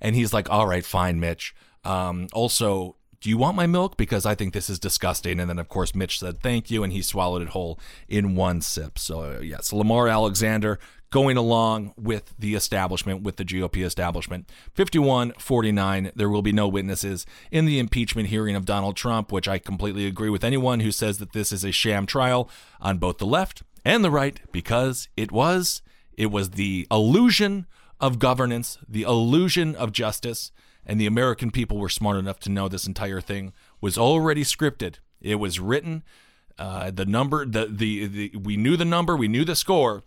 And 0.00 0.16
he's 0.16 0.32
like, 0.32 0.50
"All 0.50 0.66
right, 0.66 0.84
fine, 0.84 1.20
Mitch. 1.20 1.54
Um, 1.84 2.28
also, 2.32 2.96
do 3.20 3.28
you 3.28 3.38
want 3.38 3.56
my 3.56 3.66
milk? 3.66 3.96
Because 3.96 4.26
I 4.26 4.34
think 4.34 4.52
this 4.52 4.68
is 4.68 4.78
disgusting." 4.78 5.38
And 5.38 5.48
then, 5.48 5.58
of 5.58 5.68
course, 5.68 5.94
Mitch 5.94 6.18
said, 6.18 6.40
"Thank 6.40 6.70
you," 6.70 6.82
and 6.82 6.92
he 6.92 7.02
swallowed 7.02 7.42
it 7.42 7.48
whole 7.48 7.78
in 8.08 8.34
one 8.34 8.60
sip. 8.60 8.98
So, 8.98 9.40
yes, 9.40 9.72
Lamar 9.72 10.08
Alexander 10.08 10.80
going 11.10 11.36
along 11.36 11.92
with 11.96 12.34
the 12.38 12.54
establishment, 12.54 13.22
with 13.22 13.36
the 13.36 13.44
GOP 13.44 13.84
establishment. 13.84 14.48
51 14.74 15.32
49. 15.32 16.12
There 16.14 16.28
will 16.30 16.42
be 16.42 16.52
no 16.52 16.68
witnesses 16.68 17.26
in 17.50 17.64
the 17.64 17.78
impeachment 17.78 18.28
hearing 18.28 18.56
of 18.56 18.64
Donald 18.64 18.96
Trump, 18.96 19.32
which 19.32 19.48
I 19.48 19.58
completely 19.58 20.06
agree 20.06 20.30
with 20.30 20.44
anyone 20.44 20.80
who 20.80 20.92
says 20.92 21.18
that 21.18 21.32
this 21.32 21.52
is 21.52 21.64
a 21.64 21.72
sham 21.72 22.06
trial 22.06 22.48
on 22.80 22.98
both 22.98 23.18
the 23.18 23.26
left 23.26 23.62
and 23.84 24.04
the 24.04 24.10
right, 24.10 24.40
because 24.52 25.08
it 25.16 25.32
was. 25.32 25.82
It 26.16 26.30
was 26.30 26.50
the 26.50 26.86
illusion 26.90 27.66
of 27.98 28.18
governance, 28.18 28.78
the 28.86 29.02
illusion 29.02 29.74
of 29.74 29.92
justice, 29.92 30.52
and 30.84 31.00
the 31.00 31.06
American 31.06 31.50
people 31.50 31.78
were 31.78 31.88
smart 31.88 32.18
enough 32.18 32.38
to 32.40 32.50
know 32.50 32.68
this 32.68 32.86
entire 32.86 33.20
thing 33.20 33.52
was 33.80 33.96
already 33.96 34.44
scripted. 34.44 34.96
It 35.20 35.36
was 35.36 35.60
written. 35.60 36.02
Uh, 36.58 36.90
the 36.90 37.06
number, 37.06 37.46
the, 37.46 37.66
the 37.66 38.06
the 38.06 38.32
we 38.36 38.56
knew 38.56 38.76
the 38.76 38.84
number, 38.84 39.16
we 39.16 39.28
knew 39.28 39.44
the 39.44 39.56
score. 39.56 40.04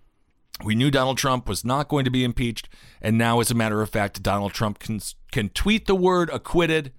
We 0.63 0.75
knew 0.75 0.91
Donald 0.91 1.17
Trump 1.17 1.47
was 1.47 1.65
not 1.65 1.87
going 1.87 2.05
to 2.05 2.11
be 2.11 2.23
impeached, 2.23 2.69
and 3.01 3.17
now, 3.17 3.39
as 3.39 3.49
a 3.49 3.55
matter 3.55 3.81
of 3.81 3.89
fact, 3.89 4.21
Donald 4.21 4.53
Trump 4.53 4.79
can 4.79 4.99
can 5.31 5.49
tweet 5.49 5.87
the 5.87 5.95
word 5.95 6.29
acquitted 6.29 6.93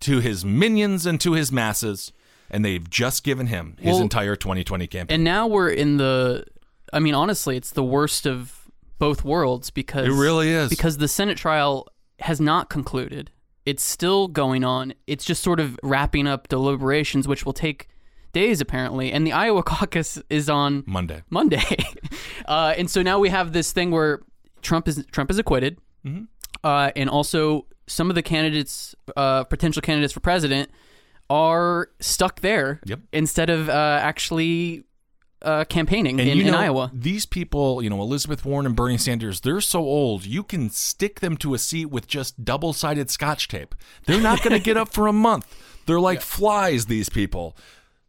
to 0.00 0.20
his 0.20 0.44
minions 0.44 1.04
and 1.06 1.20
to 1.20 1.32
his 1.32 1.52
masses, 1.52 2.12
and 2.50 2.64
they've 2.64 2.88
just 2.88 3.24
given 3.24 3.48
him 3.48 3.76
his 3.78 3.94
Well, 3.94 4.02
entire 4.02 4.36
2020 4.36 4.86
campaign. 4.86 5.14
and 5.14 5.24
now 5.24 5.46
we're 5.46 5.68
in 5.70 5.96
the 5.98 6.44
i 6.92 6.98
mean 6.98 7.14
honestly 7.14 7.56
it's 7.56 7.72
the 7.72 7.82
worst 7.84 8.26
of 8.26 8.62
both 8.98 9.22
worlds 9.24 9.68
because 9.70 10.06
It 10.06 10.12
really 10.12 10.48
is. 10.50 10.70
because 10.70 10.96
the 10.96 11.08
senate 11.08 11.36
trial 11.36 11.86
has 12.20 12.40
not 12.40 12.70
concluded 12.70 13.30
it's 13.66 13.82
still 13.82 14.28
going 14.28 14.64
on 14.64 14.94
it's 15.06 15.24
just 15.26 15.42
sort 15.42 15.60
of 15.60 15.78
wrapping 15.82 16.26
up 16.26 16.48
deliberations 16.48 17.28
which 17.28 17.44
will 17.44 17.52
take 17.52 17.88
days 18.32 18.60
apparently 18.60 19.12
and 19.12 19.26
the 19.26 19.32
iowa 19.32 19.62
caucus 19.74 20.20
is 20.30 20.48
on 20.50 20.84
Monday. 20.86 21.22
monday 21.30 21.62
uh, 22.46 22.74
and 22.76 22.90
so 22.90 23.02
now 23.02 23.18
we 23.18 23.28
have 23.28 23.52
this 23.52 23.72
thing 23.72 23.90
where 23.90 24.20
trump 24.62 24.86
is 24.88 25.04
trump 25.12 25.30
is 25.30 25.38
acquitted 25.38 25.78
Mm-hmm. 26.06 26.24
uh, 26.62 26.90
and 26.94 27.10
also 27.10 27.66
some 27.88 28.08
of 28.08 28.14
the 28.14 28.22
candidates 28.22 28.94
uh, 29.16 29.42
potential 29.44 29.82
candidates 29.82 30.12
for 30.12 30.20
president 30.20 30.70
are 31.30 31.88
stuck 32.00 32.40
there 32.40 32.80
Yep. 32.84 33.00
instead 33.12 33.50
of 33.50 33.68
uh, 33.68 33.72
actually 34.02 34.84
uh, 35.42 35.64
campaigning 35.64 36.18
And 36.18 36.28
in, 36.28 36.38
you 36.38 36.48
in 36.48 36.54
Iowa. 36.54 36.90
These 36.92 37.24
people, 37.26 37.80
you 37.82 37.88
know, 37.90 38.00
Elizabeth 38.00 38.44
Warren 38.44 38.66
and 38.66 38.74
Bernie 38.74 38.98
Sanders, 38.98 39.40
they're 39.42 39.60
so 39.60 39.80
old, 39.80 40.24
you 40.26 40.42
can 40.42 40.68
stick 40.70 41.20
them 41.20 41.36
to 41.38 41.54
a 41.54 41.58
seat 41.58 41.86
with 41.86 42.08
just 42.08 42.44
double 42.44 42.72
sided 42.72 43.08
scotch 43.10 43.46
tape. 43.46 43.74
They're 44.06 44.20
not 44.20 44.42
going 44.42 44.52
to 44.54 44.58
get 44.58 44.76
up 44.76 44.88
for 44.88 45.06
a 45.06 45.12
month. 45.12 45.46
They're 45.86 46.00
like 46.00 46.20
flies, 46.36 46.86
these 46.86 47.08
people. 47.08 47.56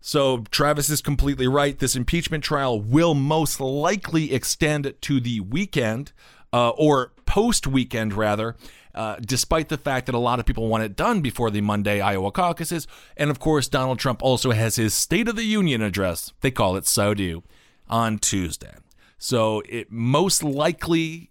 So 0.01 0.43
Travis 0.51 0.89
is 0.89 1.01
completely 1.01 1.47
right. 1.47 1.77
This 1.77 1.95
impeachment 1.95 2.43
trial 2.43 2.79
will 2.79 3.13
most 3.13 3.59
likely 3.59 4.33
extend 4.33 4.93
to 5.01 5.19
the 5.19 5.41
weekend, 5.41 6.13
uh, 6.53 6.69
or 6.69 7.13
post 7.25 7.67
weekend, 7.67 8.13
rather. 8.13 8.55
Uh, 8.95 9.17
despite 9.21 9.69
the 9.69 9.77
fact 9.77 10.07
that 10.07 10.15
a 10.15 10.19
lot 10.19 10.39
of 10.39 10.45
people 10.45 10.67
want 10.67 10.83
it 10.83 10.95
done 10.95 11.21
before 11.21 11.51
the 11.51 11.61
Monday 11.61 12.01
Iowa 12.01 12.31
caucuses. 12.31 12.87
And 13.15 13.29
of 13.29 13.39
course, 13.39 13.67
Donald 13.67 13.99
Trump 13.99 14.23
also 14.23 14.51
has 14.51 14.77
his 14.77 14.95
State 14.95 15.27
of 15.27 15.35
the 15.35 15.43
Union 15.43 15.81
address. 15.81 16.33
They 16.41 16.49
call 16.49 16.75
it 16.75 16.85
SOTU 16.85 17.43
on 17.87 18.17
Tuesday. 18.17 18.73
So 19.17 19.61
it 19.69 19.91
most 19.91 20.43
likely 20.43 21.29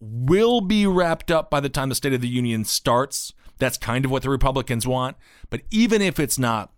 will 0.00 0.60
be 0.60 0.86
wrapped 0.86 1.30
up 1.30 1.48
by 1.48 1.60
the 1.60 1.68
time 1.68 1.90
the 1.90 1.94
State 1.94 2.12
of 2.12 2.22
the 2.22 2.28
Union 2.28 2.64
starts. 2.64 3.34
That's 3.58 3.78
kind 3.78 4.04
of 4.04 4.10
what 4.10 4.22
the 4.22 4.30
Republicans 4.30 4.86
want. 4.86 5.16
But 5.48 5.62
even 5.70 6.02
if 6.02 6.18
it's 6.18 6.38
not, 6.38 6.72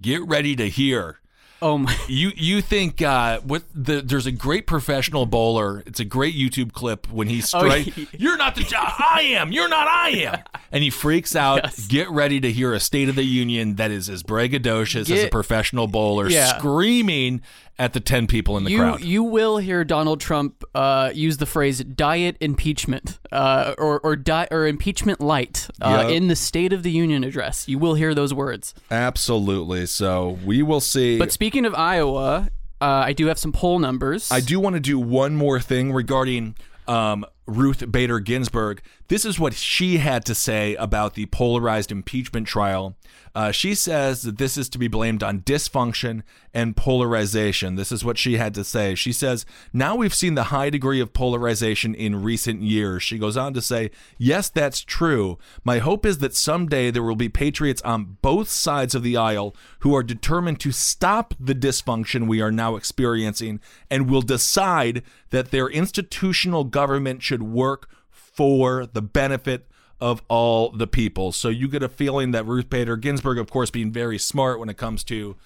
get 0.00 0.22
ready 0.26 0.56
to 0.56 0.68
hear. 0.68 1.18
Oh 1.60 1.78
my! 1.78 1.96
You 2.08 2.32
you 2.34 2.60
think 2.60 3.00
uh, 3.00 3.38
what 3.40 3.62
the 3.72 4.00
there's 4.02 4.26
a 4.26 4.32
great 4.32 4.66
professional 4.66 5.26
bowler. 5.26 5.82
It's 5.86 6.00
a 6.00 6.04
great 6.04 6.34
YouTube 6.34 6.72
clip 6.72 7.08
when 7.10 7.28
he 7.28 7.40
strike. 7.40 7.88
Oh. 7.96 8.04
You're 8.18 8.36
not 8.36 8.56
the 8.56 8.66
I 8.76 9.20
am. 9.36 9.52
You're 9.52 9.68
not 9.68 9.86
I 9.86 10.08
am. 10.10 10.40
and 10.72 10.82
he 10.82 10.90
freaks 10.90 11.36
out. 11.36 11.60
Yes. 11.62 11.86
Get 11.86 12.10
ready 12.10 12.40
to 12.40 12.50
hear 12.50 12.74
a 12.74 12.80
State 12.80 13.08
of 13.08 13.14
the 13.14 13.22
Union 13.24 13.76
that 13.76 13.92
is 13.92 14.08
as 14.08 14.24
braggadocious 14.24 15.08
as 15.10 15.24
a 15.24 15.28
professional 15.28 15.86
bowler, 15.86 16.28
Yeah. 16.28 16.58
screaming 16.58 17.42
at 17.78 17.92
the 17.94 18.00
ten 18.00 18.26
people 18.26 18.56
in 18.56 18.64
the 18.64 18.70
you 18.70 18.78
crowd. 18.78 19.00
you 19.02 19.22
will 19.22 19.56
hear 19.58 19.82
Donald 19.84 20.20
Trump 20.20 20.62
uh, 20.74 21.10
use 21.14 21.38
the 21.38 21.46
phrase 21.46 21.82
"diet 21.82 22.36
impeachment" 22.40 23.18
uh, 23.32 23.74
or 23.78 23.98
or 24.00 24.14
di- 24.16 24.48
or 24.50 24.66
impeachment 24.66 25.20
light 25.20 25.68
uh, 25.80 26.04
Yep. 26.06 26.10
in 26.16 26.28
the 26.28 26.36
State 26.36 26.72
of 26.72 26.82
the 26.82 26.90
Union 26.90 27.24
address. 27.24 27.68
You 27.68 27.78
will 27.78 27.94
hear 27.94 28.14
those 28.14 28.32
words. 28.34 28.74
Absolutely. 28.90 29.86
So 29.86 30.38
we 30.44 30.62
will 30.62 30.80
see. 30.80 31.18
But 31.18 31.32
speaking 31.32 31.64
of 31.66 31.74
Iowa, 31.74 32.50
uh, 32.80 32.84
I 32.84 33.12
do 33.12 33.26
have 33.26 33.38
some 33.38 33.52
poll 33.52 33.78
numbers. 33.78 34.30
I 34.30 34.40
do 34.40 34.60
want 34.60 34.74
to 34.74 34.80
do 34.80 34.98
one 34.98 35.34
more 35.34 35.58
thing 35.60 35.92
regarding 35.92 36.56
um, 36.88 37.24
Ruth 37.46 37.90
Bader 37.90 38.20
Ginsburg. 38.20 38.82
This 39.08 39.24
is 39.24 39.38
what 39.38 39.54
she 39.54 39.98
had 39.98 40.24
to 40.26 40.34
say 40.34 40.74
about 40.76 41.14
the 41.14 41.26
polarized 41.26 41.90
impeachment 41.90 42.46
trial. 42.46 42.96
Uh, 43.34 43.50
she 43.50 43.74
says 43.74 44.22
that 44.22 44.36
this 44.36 44.58
is 44.58 44.68
to 44.68 44.78
be 44.78 44.88
blamed 44.88 45.22
on 45.22 45.40
dysfunction 45.40 46.22
and 46.52 46.76
polarization. 46.76 47.76
This 47.76 47.90
is 47.90 48.04
what 48.04 48.18
she 48.18 48.36
had 48.36 48.52
to 48.54 48.64
say. 48.64 48.94
She 48.94 49.12
says, 49.12 49.46
Now 49.72 49.96
we've 49.96 50.14
seen 50.14 50.34
the 50.34 50.44
high 50.44 50.68
degree 50.68 51.00
of 51.00 51.14
polarization 51.14 51.94
in 51.94 52.22
recent 52.22 52.60
years. 52.60 53.02
She 53.02 53.18
goes 53.18 53.36
on 53.36 53.54
to 53.54 53.62
say, 53.62 53.90
Yes, 54.18 54.50
that's 54.50 54.82
true. 54.82 55.38
My 55.64 55.78
hope 55.78 56.04
is 56.04 56.18
that 56.18 56.34
someday 56.34 56.90
there 56.90 57.02
will 57.02 57.16
be 57.16 57.30
patriots 57.30 57.80
on 57.82 58.18
both 58.20 58.48
sides 58.48 58.94
of 58.94 59.02
the 59.02 59.16
aisle 59.16 59.56
who 59.78 59.94
are 59.96 60.02
determined 60.02 60.60
to 60.60 60.72
stop 60.72 61.34
the 61.40 61.54
dysfunction 61.54 62.28
we 62.28 62.42
are 62.42 62.52
now 62.52 62.76
experiencing 62.76 63.60
and 63.90 64.10
will 64.10 64.22
decide 64.22 65.02
that 65.30 65.50
their 65.50 65.68
institutional 65.68 66.64
government 66.64 67.22
should 67.22 67.31
work 67.40 67.88
for 68.10 68.84
the 68.84 69.00
benefit 69.00 69.68
of 70.00 70.20
all 70.26 70.70
the 70.70 70.88
people. 70.88 71.30
So 71.30 71.48
you 71.48 71.68
get 71.68 71.84
a 71.84 71.88
feeling 71.88 72.32
that 72.32 72.44
Ruth 72.44 72.68
Bader 72.68 72.96
Ginsburg, 72.96 73.38
of 73.38 73.48
course, 73.48 73.70
being 73.70 73.92
very 73.92 74.18
smart 74.18 74.58
when 74.58 74.68
it 74.68 74.76
comes 74.76 75.04
to 75.04 75.36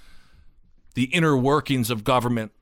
the 0.95 1.05
inner 1.05 1.37
workings 1.37 1.91
of 1.91 2.05
government, 2.05 2.53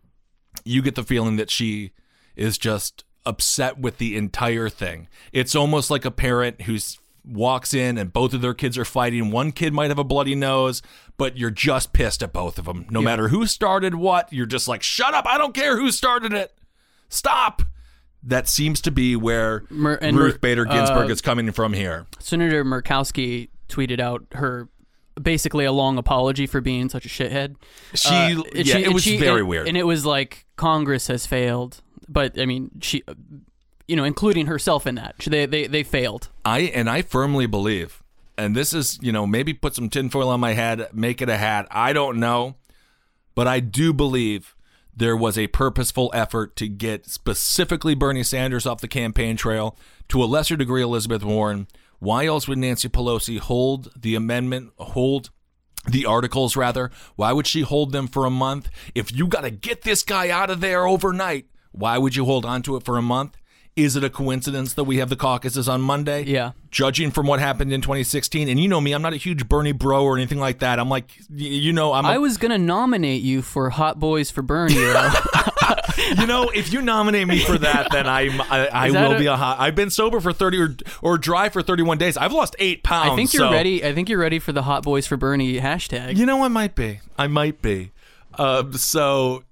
you 0.64 0.82
get 0.82 0.96
the 0.96 1.04
feeling 1.04 1.36
that 1.36 1.52
she 1.52 1.92
is 2.34 2.58
just 2.58 3.04
upset 3.24 3.78
with 3.78 3.98
the 3.98 4.16
entire 4.16 4.68
thing. 4.68 5.06
It's 5.32 5.54
almost 5.54 5.88
like 5.88 6.04
a 6.04 6.10
parent 6.10 6.62
who 6.62 6.78
walks 7.24 7.72
in 7.72 7.96
and 7.96 8.12
both 8.12 8.34
of 8.34 8.40
their 8.42 8.54
kids 8.54 8.76
are 8.76 8.84
fighting. 8.84 9.30
One 9.30 9.52
kid 9.52 9.72
might 9.72 9.90
have 9.90 9.98
a 9.98 10.04
bloody 10.04 10.34
nose, 10.34 10.82
but 11.16 11.38
you're 11.38 11.50
just 11.50 11.92
pissed 11.92 12.22
at 12.22 12.32
both 12.32 12.58
of 12.58 12.64
them. 12.64 12.86
No 12.90 13.00
matter 13.00 13.28
who 13.28 13.46
started 13.46 13.94
what, 13.94 14.32
you're 14.32 14.46
just 14.46 14.68
like, 14.68 14.82
"Shut 14.82 15.14
up. 15.14 15.26
I 15.26 15.38
don't 15.38 15.54
care 15.54 15.78
who 15.78 15.90
started 15.90 16.32
it. 16.32 16.52
Stop." 17.08 17.62
That 18.26 18.48
seems 18.48 18.80
to 18.82 18.90
be 18.90 19.16
where 19.16 19.64
Mer- 19.68 19.96
and 20.00 20.16
Ruth 20.16 20.40
Bader 20.40 20.64
Ginsburg 20.64 21.10
uh, 21.10 21.12
is 21.12 21.20
coming 21.20 21.52
from 21.52 21.72
here. 21.74 22.06
Senator 22.20 22.64
Murkowski 22.64 23.48
tweeted 23.68 24.00
out 24.00 24.24
her 24.32 24.68
basically 25.20 25.64
a 25.64 25.72
long 25.72 25.98
apology 25.98 26.46
for 26.46 26.60
being 26.60 26.88
such 26.88 27.04
a 27.04 27.08
shithead. 27.08 27.56
She, 27.94 28.08
Uh, 28.08 28.42
yeah, 28.54 28.62
she- 28.76 28.84
it 28.84 28.92
was 28.94 29.02
she- 29.02 29.18
very 29.18 29.40
and- 29.40 29.48
weird. 29.48 29.68
and 29.68 29.76
it 29.76 29.84
was 29.84 30.06
like 30.06 30.46
Congress 30.56 31.06
has 31.08 31.26
failed. 31.26 31.82
But 32.08 32.38
I 32.40 32.46
mean, 32.46 32.70
she, 32.82 33.02
you 33.88 33.96
know, 33.96 34.04
including 34.04 34.46
herself 34.46 34.86
in 34.86 34.94
that, 34.96 35.16
they 35.18 35.46
they 35.46 35.66
they 35.66 35.82
failed. 35.82 36.28
I 36.44 36.60
and 36.60 36.88
I 36.90 37.02
firmly 37.02 37.46
believe, 37.46 38.02
and 38.36 38.54
this 38.56 38.72
is 38.74 38.98
you 39.02 39.12
know 39.12 39.26
maybe 39.26 39.52
put 39.54 39.74
some 39.74 39.88
tinfoil 39.88 40.28
on 40.30 40.40
my 40.40 40.52
head, 40.54 40.88
make 40.92 41.20
it 41.22 41.28
a 41.28 41.36
hat. 41.36 41.66
I 41.70 41.92
don't 41.92 42.18
know, 42.18 42.56
but 43.34 43.46
I 43.46 43.60
do 43.60 43.92
believe 43.92 44.54
there 44.96 45.16
was 45.16 45.36
a 45.36 45.48
purposeful 45.48 46.10
effort 46.14 46.56
to 46.56 46.68
get 46.68 47.06
specifically 47.06 47.94
Bernie 47.94 48.22
Sanders 48.22 48.66
off 48.66 48.80
the 48.80 48.88
campaign 48.88 49.36
trail, 49.36 49.76
to 50.08 50.22
a 50.22 50.26
lesser 50.26 50.56
degree 50.56 50.82
Elizabeth 50.82 51.24
Warren. 51.24 51.66
Why 51.98 52.26
else 52.26 52.46
would 52.46 52.58
Nancy 52.58 52.88
Pelosi 52.88 53.38
hold 53.38 53.90
the 53.96 54.14
amendment, 54.14 54.72
hold 54.76 55.30
the 55.88 56.06
articles 56.06 56.56
rather? 56.56 56.90
Why 57.16 57.32
would 57.32 57.46
she 57.46 57.62
hold 57.62 57.92
them 57.92 58.08
for 58.08 58.24
a 58.26 58.30
month? 58.30 58.68
If 58.94 59.12
you 59.12 59.26
got 59.26 59.42
to 59.42 59.50
get 59.50 59.82
this 59.82 60.02
guy 60.02 60.28
out 60.30 60.50
of 60.50 60.60
there 60.60 60.86
overnight, 60.86 61.46
why 61.72 61.98
would 61.98 62.14
you 62.14 62.24
hold 62.24 62.44
on 62.44 62.62
to 62.62 62.76
it 62.76 62.84
for 62.84 62.98
a 62.98 63.02
month? 63.02 63.36
Is 63.76 63.96
it 63.96 64.04
a 64.04 64.10
coincidence 64.10 64.74
that 64.74 64.84
we 64.84 64.98
have 64.98 65.08
the 65.08 65.16
caucuses 65.16 65.68
on 65.68 65.80
Monday? 65.80 66.22
Yeah. 66.22 66.52
Judging 66.70 67.10
from 67.10 67.26
what 67.26 67.40
happened 67.40 67.72
in 67.72 67.80
2016, 67.80 68.48
and 68.48 68.60
you 68.60 68.68
know 68.68 68.80
me, 68.80 68.92
I'm 68.92 69.02
not 69.02 69.14
a 69.14 69.16
huge 69.16 69.48
Bernie 69.48 69.72
bro 69.72 70.04
or 70.04 70.16
anything 70.16 70.38
like 70.38 70.60
that. 70.60 70.78
I'm 70.78 70.88
like, 70.88 71.10
you 71.28 71.72
know, 71.72 71.92
I'm. 71.92 72.04
a- 72.04 72.08
I 72.10 72.18
was 72.18 72.36
gonna 72.36 72.56
nominate 72.58 73.22
you 73.22 73.42
for 73.42 73.70
Hot 73.70 73.98
Boys 73.98 74.30
for 74.30 74.42
Bernie. 74.42 74.74
you 76.18 76.26
know, 76.26 76.50
if 76.54 76.72
you 76.72 76.82
nominate 76.82 77.26
me 77.26 77.40
for 77.40 77.58
that, 77.58 77.88
then 77.90 78.06
I'm, 78.06 78.40
I, 78.42 78.68
I 78.72 78.90
will 78.90 79.12
a- 79.12 79.18
be 79.18 79.26
a 79.26 79.36
hot. 79.36 79.58
I've 79.60 79.74
been 79.74 79.90
sober 79.90 80.20
for 80.20 80.32
30 80.32 80.58
or 80.60 80.76
or 81.02 81.18
dry 81.18 81.48
for 81.48 81.62
31 81.62 81.98
days. 81.98 82.16
I've 82.16 82.32
lost 82.32 82.54
eight 82.60 82.82
pounds. 82.84 83.10
I 83.10 83.16
think 83.16 83.32
you're 83.34 83.48
so- 83.48 83.52
ready. 83.52 83.84
I 83.84 83.92
think 83.94 84.08
you're 84.08 84.18
ready 84.20 84.38
for 84.38 84.52
the 84.52 84.62
Hot 84.62 84.82
Boys 84.84 85.06
for 85.06 85.16
Bernie 85.16 85.58
hashtag. 85.60 86.16
You 86.16 86.26
know, 86.26 86.44
I 86.44 86.48
might 86.48 86.74
be. 86.76 87.00
I 87.18 87.26
might 87.26 87.60
be. 87.62 87.90
Uh, 88.34 88.70
so, 88.72 89.44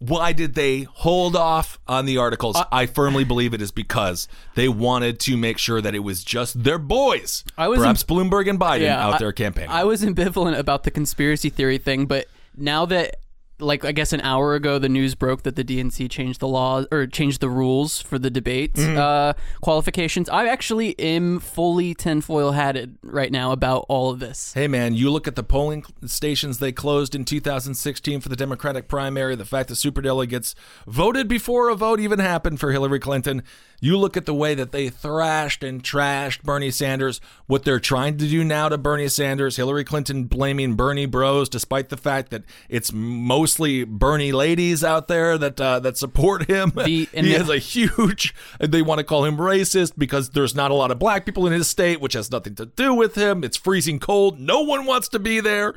why 0.00 0.32
did 0.32 0.54
they 0.54 0.82
hold 0.82 1.36
off 1.36 1.78
on 1.86 2.06
the 2.06 2.16
articles? 2.16 2.56
Uh, 2.56 2.64
I 2.72 2.86
firmly 2.86 3.22
believe 3.22 3.52
it 3.52 3.60
is 3.60 3.70
because 3.70 4.28
they 4.54 4.66
wanted 4.66 5.20
to 5.20 5.36
make 5.36 5.58
sure 5.58 5.80
that 5.80 5.94
it 5.94 5.98
was 6.00 6.24
just 6.24 6.64
their 6.64 6.78
boys. 6.78 7.44
I 7.56 7.68
was 7.68 7.78
perhaps 7.78 8.02
Bloomberg 8.02 8.48
and 8.48 8.58
Biden 8.58 8.88
out 8.88 9.14
I- 9.14 9.18
there 9.18 9.32
campaigning. 9.32 9.70
I 9.70 9.84
was 9.84 10.02
ambivalent 10.02 10.58
about 10.58 10.84
the 10.84 10.90
conspiracy 10.90 11.50
theory 11.50 11.76
thing, 11.76 12.06
but 12.06 12.26
now 12.56 12.86
that 12.86 13.16
like 13.60 13.84
I 13.84 13.92
guess 13.92 14.12
an 14.12 14.20
hour 14.22 14.54
ago 14.54 14.78
the 14.78 14.88
news 14.88 15.14
broke 15.14 15.42
that 15.42 15.56
the 15.56 15.64
DNC 15.64 16.10
changed 16.10 16.40
the 16.40 16.48
law 16.48 16.84
or 16.90 17.06
changed 17.06 17.40
the 17.40 17.48
rules 17.48 18.00
for 18.00 18.18
the 18.18 18.30
debate 18.30 18.74
Mm-hmm. 18.74 18.98
uh, 18.98 19.32
qualifications. 19.60 20.28
I 20.28 20.46
actually 20.46 20.98
am 20.98 21.40
fully 21.40 21.94
tinfoil 21.94 22.52
hatted 22.52 22.96
right 23.02 23.30
now 23.32 23.52
about 23.52 23.86
all 23.88 24.10
of 24.10 24.18
this. 24.20 24.52
Hey 24.54 24.68
man, 24.68 24.94
you 24.94 25.10
look 25.10 25.26
at 25.28 25.36
the 25.36 25.42
polling 25.42 25.84
stations 26.06 26.58
they 26.58 26.72
closed 26.72 27.14
in 27.14 27.24
2016 27.24 28.20
for 28.20 28.28
the 28.28 28.36
Democratic 28.36 28.88
primary, 28.88 29.36
the 29.36 29.44
fact 29.44 29.68
that 29.68 29.74
superdelegates 29.76 30.54
voted 30.86 31.28
before 31.28 31.68
a 31.68 31.74
vote 31.74 32.00
even 32.00 32.18
happened 32.18 32.60
for 32.60 32.72
Hillary 32.72 32.98
Clinton. 33.00 33.42
You 33.80 33.96
look 33.96 34.16
at 34.16 34.26
the 34.26 34.34
way 34.34 34.54
that 34.54 34.72
they 34.72 34.90
thrashed 34.90 35.64
and 35.64 35.82
trashed 35.82 36.42
Bernie 36.42 36.70
Sanders, 36.70 37.20
what 37.46 37.64
they're 37.64 37.80
trying 37.80 38.18
to 38.18 38.28
do 38.28 38.44
now 38.44 38.68
to 38.68 38.76
Bernie 38.76 39.08
Sanders, 39.08 39.56
Hillary 39.56 39.84
Clinton 39.84 40.24
blaming 40.24 40.74
Bernie 40.74 41.06
bros 41.06 41.48
despite 41.48 41.88
the 41.88 41.96
fact 41.96 42.30
that 42.30 42.44
it's 42.68 42.92
mostly 42.92 43.84
Bernie 43.84 44.32
ladies 44.32 44.84
out 44.84 45.08
there 45.08 45.38
that 45.38 45.60
uh, 45.60 45.80
that 45.80 45.96
support 45.96 46.48
him. 46.48 46.72
The- 46.76 47.08
and 47.14 47.26
he 47.26 47.32
has 47.32 47.48
a 47.48 47.58
huge 47.58 48.34
they 48.60 48.82
want 48.82 48.98
to 48.98 49.04
call 49.04 49.24
him 49.24 49.38
racist 49.38 49.94
because 49.96 50.30
there's 50.30 50.54
not 50.54 50.70
a 50.70 50.74
lot 50.74 50.90
of 50.90 50.98
black 50.98 51.24
people 51.24 51.46
in 51.46 51.52
his 51.52 51.66
state 51.68 52.00
which 52.00 52.12
has 52.12 52.30
nothing 52.30 52.54
to 52.56 52.66
do 52.66 52.94
with 52.94 53.14
him. 53.14 53.42
It's 53.42 53.56
freezing 53.56 53.98
cold. 53.98 54.38
No 54.38 54.60
one 54.60 54.84
wants 54.84 55.08
to 55.08 55.18
be 55.18 55.40
there. 55.40 55.74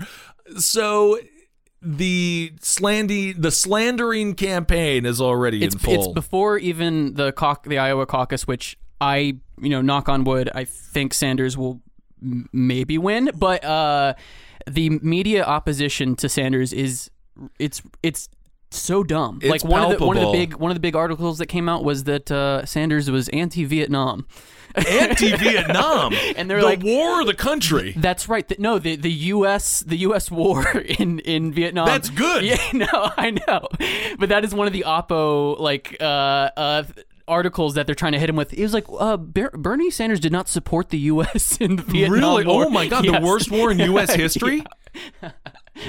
So 0.57 1.17
the 1.83 2.53
slandy 2.61 3.39
the 3.39 3.51
slandering 3.51 4.35
campaign 4.35 5.05
is 5.05 5.19
already 5.19 5.63
It's 5.63 5.75
in 5.75 5.79
full 5.79 5.93
it's 5.95 6.07
before 6.07 6.57
even 6.57 7.15
the 7.15 7.31
cauc- 7.33 7.63
the 7.63 7.77
Iowa 7.77 8.05
caucus, 8.05 8.47
which 8.47 8.77
I 9.01 9.37
you 9.61 9.69
know 9.69 9.81
knock 9.81 10.07
on 10.09 10.23
wood, 10.23 10.49
I 10.55 10.63
think 10.63 11.13
Sanders 11.13 11.57
will 11.57 11.81
m- 12.21 12.47
maybe 12.53 12.97
win, 12.97 13.31
but 13.35 13.63
uh, 13.65 14.13
the 14.65 14.89
media 15.01 15.43
opposition 15.43 16.15
to 16.17 16.29
Sanders 16.29 16.71
is 16.71 17.11
it's 17.59 17.81
it's 18.01 18.29
so 18.71 19.03
dumb. 19.03 19.39
It's 19.41 19.51
like 19.51 19.63
one 19.63 19.83
of 19.83 19.99
the 19.99 20.05
one 20.05 20.17
of 20.17 20.23
the 20.23 20.31
big 20.31 20.55
one 20.55 20.71
of 20.71 20.75
the 20.75 20.81
big 20.81 20.95
articles 20.95 21.37
that 21.39 21.47
came 21.47 21.67
out 21.67 21.83
was 21.83 22.05
that 22.05 22.31
uh, 22.31 22.65
Sanders 22.65 23.11
was 23.11 23.29
anti-Vietnam. 23.29 24.25
anti-vietnam 24.87 26.13
And 26.35 26.49
they're 26.49 26.59
the 26.59 26.65
like- 26.65 26.83
war 26.83 27.21
of 27.21 27.27
the 27.27 27.33
country 27.33 27.93
That's 27.95 28.27
right. 28.27 28.47
The, 28.47 28.55
no, 28.59 28.79
the 28.79 28.95
the 28.95 29.11
U.S. 29.11 29.81
the 29.81 29.97
U.S. 29.97 30.29
war 30.31 30.67
in 30.99 31.19
in 31.19 31.53
Vietnam. 31.53 31.85
That's 31.85 32.09
good. 32.09 32.43
Yeah, 32.43 32.57
no, 32.73 32.87
I 33.17 33.31
know, 33.47 33.67
but 34.19 34.29
that 34.29 34.43
is 34.43 34.53
one 34.53 34.67
of 34.67 34.73
the 34.73 34.83
Oppo 34.87 35.59
like 35.59 35.97
uh 35.99 36.03
uh 36.03 36.83
articles 37.27 37.75
that 37.75 37.85
they're 37.85 37.95
trying 37.95 38.11
to 38.11 38.19
hit 38.19 38.29
him 38.29 38.35
with. 38.35 38.51
It 38.53 38.61
was 38.61 38.73
like 38.73 38.85
uh, 38.99 39.15
Ber- 39.15 39.51
Bernie 39.51 39.89
Sanders 39.91 40.19
did 40.19 40.31
not 40.33 40.49
support 40.49 40.89
the 40.89 40.97
U.S. 40.99 41.57
in 41.57 41.77
the 41.77 41.83
Vietnam 41.83 42.19
really 42.19 42.45
War. 42.45 42.65
oh 42.65 42.69
my 42.69 42.87
god 42.87 43.05
Yes. 43.05 43.19
the 43.19 43.25
worst 43.25 43.49
war 43.51 43.71
in 43.71 43.79
us 43.79 44.13
history 44.13 44.63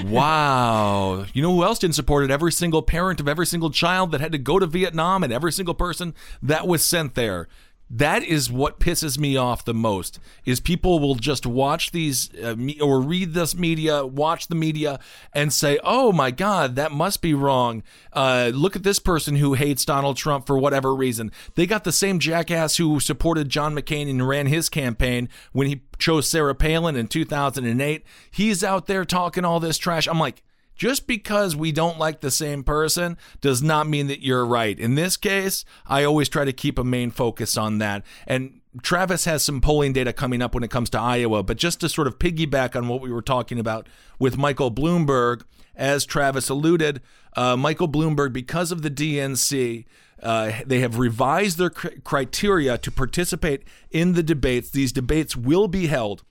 Wow. 0.05 1.25
You 1.33 1.41
know 1.41 1.53
who 1.53 1.63
else 1.63 1.79
didn't 1.79 1.95
support 1.95 2.23
it? 2.23 2.31
Every 2.31 2.51
single 2.51 2.81
parent 2.81 3.19
of 3.19 3.27
every 3.27 3.45
single 3.45 3.69
child 3.69 4.11
that 4.11 4.21
had 4.21 4.31
to 4.31 4.37
go 4.37 4.59
to 4.59 4.65
Vietnam 4.65 5.23
and 5.23 5.31
every 5.31 5.51
single 5.51 5.73
person 5.75 6.13
that 6.41 6.67
was 6.67 6.83
sent 6.83 7.15
there. 7.15 7.47
That 7.89 8.23
is 8.23 8.51
what 8.51 8.79
pisses 8.79 9.19
me 9.19 9.37
off 9.37 9.63
the 9.63 9.73
most. 9.73 10.19
Is 10.43 10.59
people 10.59 10.99
will 10.99 11.15
just 11.15 11.45
watch 11.45 11.91
these 11.91 12.31
uh, 12.43 12.55
me- 12.55 12.79
or 12.79 12.99
read 12.99 13.33
this 13.33 13.55
media, 13.55 14.05
watch 14.05 14.47
the 14.47 14.55
media, 14.55 14.99
and 15.33 15.53
say, 15.53 15.77
"Oh 15.83 16.11
my 16.11 16.31
God, 16.31 16.75
that 16.77 16.91
must 16.91 17.21
be 17.21 17.35
wrong." 17.35 17.83
Uh, 18.11 18.51
look 18.53 18.75
at 18.75 18.81
this 18.81 18.97
person 18.97 19.35
who 19.35 19.53
hates 19.53 19.85
Donald 19.85 20.17
Trump 20.17 20.47
for 20.47 20.57
whatever 20.57 20.95
reason. 20.95 21.31
They 21.53 21.67
got 21.67 21.83
the 21.83 21.91
same 21.91 22.17
jackass 22.17 22.77
who 22.77 22.99
supported 22.99 23.49
John 23.49 23.75
McCain 23.75 24.09
and 24.09 24.27
ran 24.27 24.47
his 24.47 24.67
campaign 24.67 25.29
when 25.51 25.67
he 25.67 25.81
chose 25.99 26.27
Sarah 26.27 26.55
Palin 26.55 26.95
in 26.95 27.07
2008. 27.07 28.03
He's 28.31 28.63
out 28.63 28.87
there 28.87 29.05
talking 29.05 29.45
all 29.45 29.59
this 29.59 29.77
trash. 29.77 30.07
I'm 30.07 30.19
like, 30.19 30.41
just 30.75 31.07
because 31.07 31.55
we 31.55 31.71
don't 31.71 31.97
like 31.97 32.21
the 32.21 32.31
same 32.31 32.63
person 32.63 33.17
does 33.41 33.63
not 33.63 33.87
mean 33.87 34.07
that 34.07 34.21
you're 34.23 34.45
right. 34.45 34.77
In 34.79 34.95
this 34.95 35.17
case, 35.17 35.65
I 35.87 36.03
always 36.03 36.29
try 36.29 36.45
to 36.45 36.53
keep 36.53 36.77
a 36.77 36.83
main 36.83 37.11
focus 37.11 37.57
on 37.57 37.77
that. 37.79 38.03
And 38.27 38.61
Travis 38.81 39.25
has 39.25 39.43
some 39.43 39.61
polling 39.61 39.93
data 39.93 40.11
coming 40.11 40.41
up 40.41 40.53
when 40.53 40.63
it 40.63 40.71
comes 40.71 40.89
to 40.91 40.99
Iowa, 40.99 41.43
but 41.43 41.57
just 41.57 41.79
to 41.81 41.89
sort 41.89 42.07
of 42.07 42.19
piggyback 42.19 42.75
on 42.75 42.87
what 42.87 43.01
we 43.01 43.11
were 43.11 43.21
talking 43.21 43.59
about 43.59 43.87
with 44.19 44.37
Michael 44.37 44.71
Bloomberg, 44.71 45.43
as 45.75 46.05
Travis 46.05 46.49
alluded, 46.49 47.01
uh, 47.35 47.57
Michael 47.57 47.87
Bloomberg, 47.87 48.33
because 48.33 48.71
of 48.71 48.81
the 48.81 48.91
DNC, 48.91 49.85
uh, 50.23 50.51
they 50.65 50.79
have 50.79 50.97
revised 50.97 51.57
their 51.57 51.69
cr- 51.69 51.87
criteria 52.03 52.77
to 52.77 52.91
participate 52.91 53.63
in 53.91 54.13
the 54.13 54.23
debates. 54.23 54.69
These 54.69 54.91
debates 54.91 55.35
will 55.35 55.67
be 55.67 55.87
held 55.87 56.23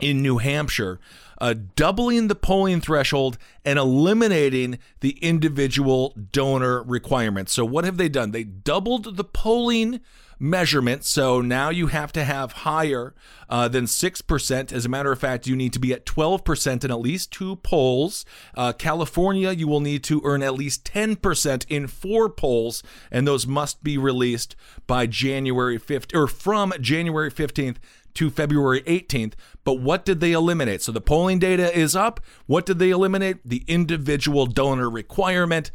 in 0.00 0.22
New 0.22 0.38
Hampshire, 0.38 0.98
uh, 1.40 1.54
doubling 1.76 2.28
the 2.28 2.34
polling 2.34 2.80
threshold 2.80 3.38
and 3.64 3.78
eliminating 3.78 4.78
the 5.00 5.18
individual 5.22 6.14
donor 6.32 6.82
requirement. 6.82 7.48
So, 7.48 7.64
what 7.64 7.84
have 7.84 7.96
they 7.96 8.08
done? 8.08 8.32
They 8.32 8.44
doubled 8.44 9.16
the 9.16 9.24
polling 9.24 10.00
measurement. 10.40 11.04
So 11.04 11.40
now 11.42 11.68
you 11.68 11.88
have 11.88 12.12
to 12.12 12.24
have 12.24 12.52
higher 12.52 13.14
uh, 13.48 13.68
than 13.68 13.84
6%. 13.84 14.72
As 14.72 14.84
a 14.84 14.88
matter 14.88 15.12
of 15.12 15.18
fact, 15.18 15.46
you 15.46 15.54
need 15.54 15.72
to 15.74 15.78
be 15.78 15.92
at 15.92 16.06
12% 16.06 16.84
in 16.84 16.90
at 16.90 17.00
least 17.00 17.30
two 17.30 17.56
polls. 17.56 18.24
Uh, 18.56 18.72
California, 18.72 19.52
you 19.52 19.68
will 19.68 19.80
need 19.80 20.02
to 20.04 20.22
earn 20.24 20.42
at 20.42 20.54
least 20.54 20.84
10% 20.84 21.66
in 21.68 21.86
four 21.86 22.30
polls, 22.30 22.82
and 23.10 23.28
those 23.28 23.46
must 23.46 23.84
be 23.84 23.98
released 23.98 24.56
by 24.86 25.06
January 25.06 25.78
5th 25.78 26.14
or 26.14 26.26
from 26.26 26.72
January 26.80 27.30
15th 27.30 27.76
to 28.14 28.30
February 28.30 28.82
18th. 28.82 29.34
But 29.62 29.74
what 29.74 30.04
did 30.04 30.20
they 30.20 30.32
eliminate? 30.32 30.82
So 30.82 30.90
the 30.90 31.00
polling 31.00 31.38
data 31.38 31.76
is 31.76 31.94
up. 31.94 32.20
What 32.46 32.66
did 32.66 32.78
they 32.78 32.90
eliminate? 32.90 33.38
The 33.44 33.64
individual 33.68 34.46
donor 34.46 34.90
requirement. 34.90 35.70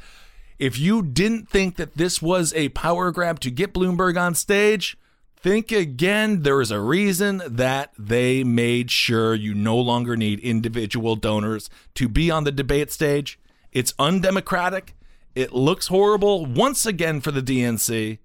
If 0.57 0.79
you 0.79 1.01
didn't 1.01 1.49
think 1.49 1.75
that 1.75 1.95
this 1.95 2.21
was 2.21 2.53
a 2.53 2.69
power 2.69 3.11
grab 3.11 3.39
to 3.41 3.51
get 3.51 3.73
Bloomberg 3.73 4.19
on 4.19 4.35
stage, 4.35 4.97
think 5.35 5.71
again. 5.71 6.43
There 6.43 6.61
is 6.61 6.71
a 6.71 6.79
reason 6.79 7.41
that 7.45 7.91
they 7.99 8.43
made 8.43 8.89
sure 8.89 9.35
you 9.35 9.53
no 9.53 9.77
longer 9.77 10.15
need 10.15 10.39
individual 10.39 11.15
donors 11.15 11.69
to 11.95 12.07
be 12.07 12.31
on 12.31 12.45
the 12.45 12.51
debate 12.51 12.91
stage. 12.91 13.37
It's 13.71 13.93
undemocratic. 13.99 14.95
It 15.35 15.53
looks 15.53 15.87
horrible 15.87 16.45
once 16.45 16.85
again 16.85 17.19
for 17.19 17.31
the 17.31 17.41
DNC. 17.41 18.19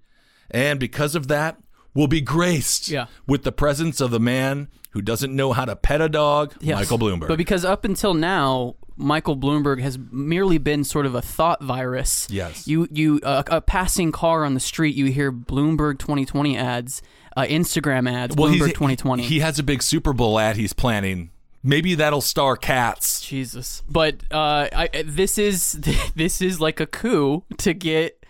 And 0.49 0.79
because 0.79 1.13
of 1.13 1.27
that, 1.27 1.57
will 1.93 2.07
be 2.07 2.21
graced 2.21 2.89
Yeah. 2.89 3.07
with 3.27 3.43
the 3.43 3.51
presence 3.51 3.99
of 4.01 4.11
the 4.11 4.19
man 4.19 4.67
who 4.91 5.01
doesn't 5.01 5.35
know 5.35 5.53
how 5.53 5.65
to 5.65 5.75
pet 5.75 6.01
a 6.01 6.09
dog, 6.09 6.53
Yes. 6.59 6.77
Michael 6.79 6.99
Bloomberg. 6.99 7.27
But 7.27 7.37
because 7.37 7.63
up 7.65 7.85
until 7.85 8.13
now, 8.13 8.75
Michael 8.97 9.37
Bloomberg 9.37 9.79
has 9.81 9.97
merely 10.11 10.57
been 10.57 10.83
sort 10.83 11.05
of 11.05 11.15
a 11.15 11.21
thought 11.21 11.63
virus. 11.63 12.27
Yes. 12.29 12.67
You 12.67 12.87
you 12.91 13.19
uh, 13.23 13.43
a 13.47 13.61
passing 13.61 14.11
car 14.11 14.45
on 14.45 14.53
the 14.53 14.59
street, 14.59 14.95
you 14.95 15.05
hear 15.05 15.31
Bloomberg 15.31 15.97
2020 15.97 16.57
ads, 16.57 17.01
uh, 17.35 17.43
Instagram 17.43 18.11
ads, 18.11 18.35
well, 18.35 18.49
Bloomberg 18.51 18.73
2020. 18.73 19.23
He 19.23 19.39
has 19.39 19.57
a 19.59 19.63
big 19.63 19.81
Super 19.81 20.13
Bowl 20.13 20.37
ad 20.39 20.55
he's 20.57 20.73
planning. 20.73 21.31
Maybe 21.63 21.95
that'll 21.95 22.21
star 22.21 22.57
cats. 22.57 23.21
Jesus. 23.21 23.83
But 23.89 24.15
uh, 24.31 24.67
I, 24.73 25.03
this 25.05 25.37
is 25.37 25.73
this 26.15 26.41
is 26.41 26.59
like 26.59 26.79
a 26.79 26.85
coup 26.85 27.43
to 27.59 27.73
get 27.73 28.20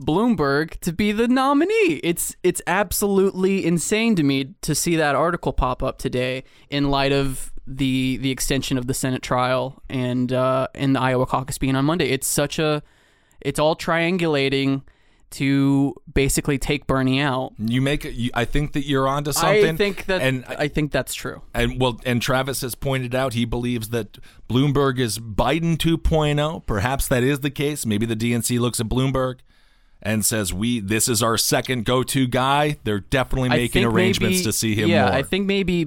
Bloomberg 0.00 0.78
to 0.80 0.92
be 0.92 1.12
the 1.12 1.28
nominee. 1.28 2.00
It's 2.02 2.34
it's 2.42 2.62
absolutely 2.66 3.66
insane 3.66 4.16
to 4.16 4.22
me 4.22 4.54
to 4.62 4.74
see 4.74 4.96
that 4.96 5.14
article 5.14 5.52
pop 5.52 5.82
up 5.82 5.98
today 5.98 6.44
in 6.70 6.90
light 6.90 7.12
of 7.12 7.52
the 7.66 8.16
the 8.18 8.30
extension 8.30 8.78
of 8.78 8.86
the 8.86 8.94
Senate 8.94 9.22
trial 9.22 9.82
and 9.88 10.32
uh, 10.32 10.68
and 10.74 10.96
the 10.96 11.00
Iowa 11.00 11.26
caucus 11.26 11.58
being 11.58 11.76
on 11.76 11.84
Monday. 11.84 12.08
It's 12.08 12.26
such 12.26 12.58
a 12.58 12.82
it's 13.40 13.58
all 13.58 13.76
triangulating 13.76 14.82
to 15.30 15.94
basically 16.12 16.58
take 16.58 16.86
Bernie 16.86 17.20
out. 17.20 17.52
You 17.58 17.80
make. 17.80 18.04
You, 18.04 18.30
I 18.34 18.44
think 18.44 18.72
that 18.72 18.86
you're 18.86 19.06
onto 19.06 19.32
something. 19.32 19.74
I 19.74 19.76
think 19.76 20.06
that 20.06 20.22
and 20.22 20.44
I 20.46 20.68
think 20.68 20.90
that's 20.90 21.14
true. 21.14 21.42
and 21.54 21.80
well, 21.80 22.00
and 22.04 22.20
Travis 22.20 22.62
has 22.62 22.74
pointed 22.74 23.14
out 23.14 23.34
he 23.34 23.44
believes 23.44 23.90
that 23.90 24.18
Bloomberg 24.48 24.98
is 24.98 25.18
Biden 25.18 25.76
2.0. 25.76 26.66
Perhaps 26.66 27.08
that 27.08 27.22
is 27.22 27.40
the 27.40 27.50
case. 27.50 27.86
Maybe 27.86 28.06
the 28.06 28.16
DNC 28.16 28.58
looks 28.58 28.80
at 28.80 28.88
Bloomberg 28.88 29.40
and 30.02 30.24
says, 30.24 30.52
"We 30.52 30.80
this 30.80 31.08
is 31.08 31.22
our 31.22 31.36
second 31.36 31.84
go-to 31.84 32.26
guy." 32.26 32.78
They're 32.84 33.00
definitely 33.00 33.50
making 33.50 33.84
arrangements 33.84 34.38
maybe- 34.38 34.44
to 34.44 34.52
see 34.52 34.74
him 34.74 34.88
Yeah, 34.88 35.06
more. 35.06 35.12
I 35.14 35.22
think 35.22 35.46
maybe 35.46 35.86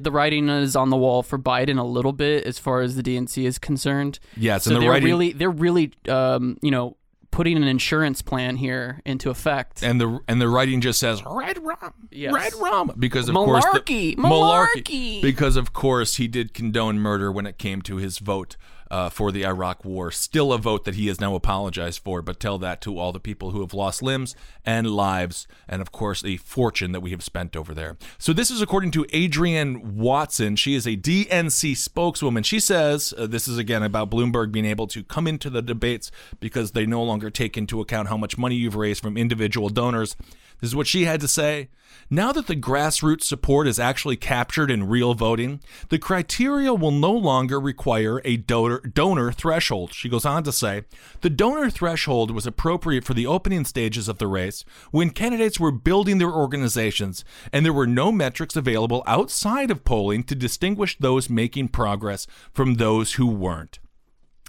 the 0.00 0.10
writing 0.10 0.48
is 0.48 0.76
on 0.76 0.90
the 0.90 0.96
wall 0.96 1.22
for 1.22 1.38
Biden 1.38 1.78
a 1.78 1.84
little 1.84 2.12
bit 2.12 2.44
as 2.44 2.58
far 2.58 2.80
as 2.80 2.96
the 2.96 3.02
DNC 3.02 3.44
is 3.44 3.58
concerned. 3.58 4.18
Yes, 4.36 4.64
so 4.64 4.70
and 4.70 4.76
the 4.76 4.80
they're 4.80 4.90
writing- 4.90 5.06
really 5.08 5.32
they're 5.32 5.50
really 5.50 5.92
um, 6.08 6.56
you 6.62 6.70
know 6.70 6.96
putting 7.30 7.56
an 7.58 7.64
insurance 7.64 8.22
plan 8.22 8.56
here 8.56 9.00
into 9.04 9.28
effect. 9.30 9.82
and 9.82 10.00
the 10.00 10.18
and 10.26 10.40
the 10.40 10.48
writing 10.48 10.80
just 10.80 10.98
says 10.98 11.22
red 11.26 11.62
rum, 11.62 11.92
Yes. 12.10 12.32
red 12.32 12.52
rum, 12.54 12.92
because 12.98 13.28
of 13.28 13.34
course 13.34 13.64
the- 13.72 13.80
Malarkey, 13.80 14.16
malarkey, 14.16 14.66
malarkey. 14.84 15.22
because 15.22 15.56
of 15.56 15.72
course 15.72 16.16
he 16.16 16.26
did 16.26 16.54
condone 16.54 16.98
murder 16.98 17.30
when 17.30 17.46
it 17.46 17.58
came 17.58 17.82
to 17.82 17.96
his 17.96 18.18
vote 18.18 18.56
uh, 18.90 19.08
for 19.08 19.30
the 19.32 19.46
Iraq 19.46 19.84
War. 19.84 20.10
Still 20.10 20.52
a 20.52 20.58
vote 20.58 20.84
that 20.84 20.94
he 20.94 21.06
has 21.08 21.20
now 21.20 21.34
apologized 21.34 22.00
for, 22.02 22.22
but 22.22 22.40
tell 22.40 22.58
that 22.58 22.80
to 22.82 22.98
all 22.98 23.12
the 23.12 23.20
people 23.20 23.50
who 23.50 23.60
have 23.60 23.74
lost 23.74 24.02
limbs 24.02 24.34
and 24.64 24.90
lives, 24.90 25.46
and 25.68 25.80
of 25.80 25.92
course 25.92 26.24
a 26.24 26.36
fortune 26.36 26.92
that 26.92 27.00
we 27.00 27.10
have 27.10 27.22
spent 27.22 27.56
over 27.56 27.74
there. 27.74 27.96
So 28.18 28.32
this 28.32 28.50
is 28.50 28.62
according 28.62 28.90
to 28.92 29.06
Adrienne 29.14 29.96
Watson. 29.96 30.56
She 30.56 30.74
is 30.74 30.86
a 30.86 30.96
DNC 30.96 31.76
spokeswoman. 31.76 32.42
She 32.42 32.60
says 32.60 33.14
uh, 33.16 33.26
this 33.26 33.48
is 33.48 33.58
again 33.58 33.82
about 33.82 34.10
Bloomberg 34.10 34.52
being 34.52 34.64
able 34.64 34.86
to 34.88 35.02
come 35.02 35.26
into 35.26 35.50
the 35.50 35.62
debates 35.62 36.10
because 36.40 36.72
they 36.72 36.86
no 36.86 37.02
longer 37.02 37.30
take 37.30 37.56
into 37.56 37.80
account 37.80 38.08
how 38.08 38.16
much 38.16 38.38
money 38.38 38.56
you've 38.56 38.76
raised 38.76 39.02
from 39.02 39.16
individual 39.16 39.68
donors. 39.68 40.16
This 40.60 40.70
is 40.70 40.76
what 40.76 40.86
she 40.86 41.04
had 41.04 41.20
to 41.20 41.28
say. 41.28 41.68
Now 42.10 42.32
that 42.32 42.46
the 42.46 42.56
grassroots 42.56 43.24
support 43.24 43.66
is 43.66 43.78
actually 43.78 44.16
captured 44.16 44.70
in 44.70 44.88
real 44.88 45.14
voting, 45.14 45.60
the 45.88 45.98
criteria 45.98 46.72
will 46.74 46.90
no 46.90 47.12
longer 47.12 47.60
require 47.60 48.20
a 48.24 48.36
donor, 48.36 48.80
donor 48.80 49.30
threshold. 49.32 49.92
She 49.92 50.08
goes 50.08 50.24
on 50.24 50.42
to 50.44 50.52
say 50.52 50.84
the 51.20 51.30
donor 51.30 51.70
threshold 51.70 52.30
was 52.30 52.46
appropriate 52.46 53.04
for 53.04 53.14
the 53.14 53.26
opening 53.26 53.64
stages 53.64 54.08
of 54.08 54.18
the 54.18 54.26
race 54.26 54.64
when 54.90 55.10
candidates 55.10 55.60
were 55.60 55.72
building 55.72 56.18
their 56.18 56.32
organizations 56.32 57.24
and 57.52 57.64
there 57.64 57.72
were 57.72 57.86
no 57.86 58.10
metrics 58.10 58.56
available 58.56 59.02
outside 59.06 59.70
of 59.70 59.84
polling 59.84 60.22
to 60.24 60.34
distinguish 60.34 60.96
those 60.98 61.30
making 61.30 61.68
progress 61.68 62.26
from 62.52 62.74
those 62.74 63.14
who 63.14 63.26
weren't. 63.26 63.78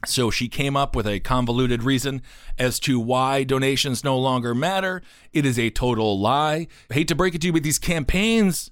So 0.06 0.32
she 0.32 0.48
came 0.48 0.78
up 0.78 0.96
with 0.96 1.06
a 1.06 1.20
convoluted 1.20 1.84
reason 1.84 2.22
as 2.58 2.80
to 2.82 3.00
why 3.00 3.44
donations 3.44 4.04
no 4.04 4.18
longer 4.18 4.56
matter. 4.56 5.02
It 5.34 5.46
is 5.46 5.60
a 5.60 5.70
total 5.70 6.20
lie. 6.20 6.68
I 6.90 6.94
hate 6.94 7.08
to 7.10 7.16
break 7.16 7.36
it 7.36 7.42
to 7.42 7.48
you, 7.48 7.54
but 7.54 7.64
these 7.64 7.80
campaigns, 7.80 8.72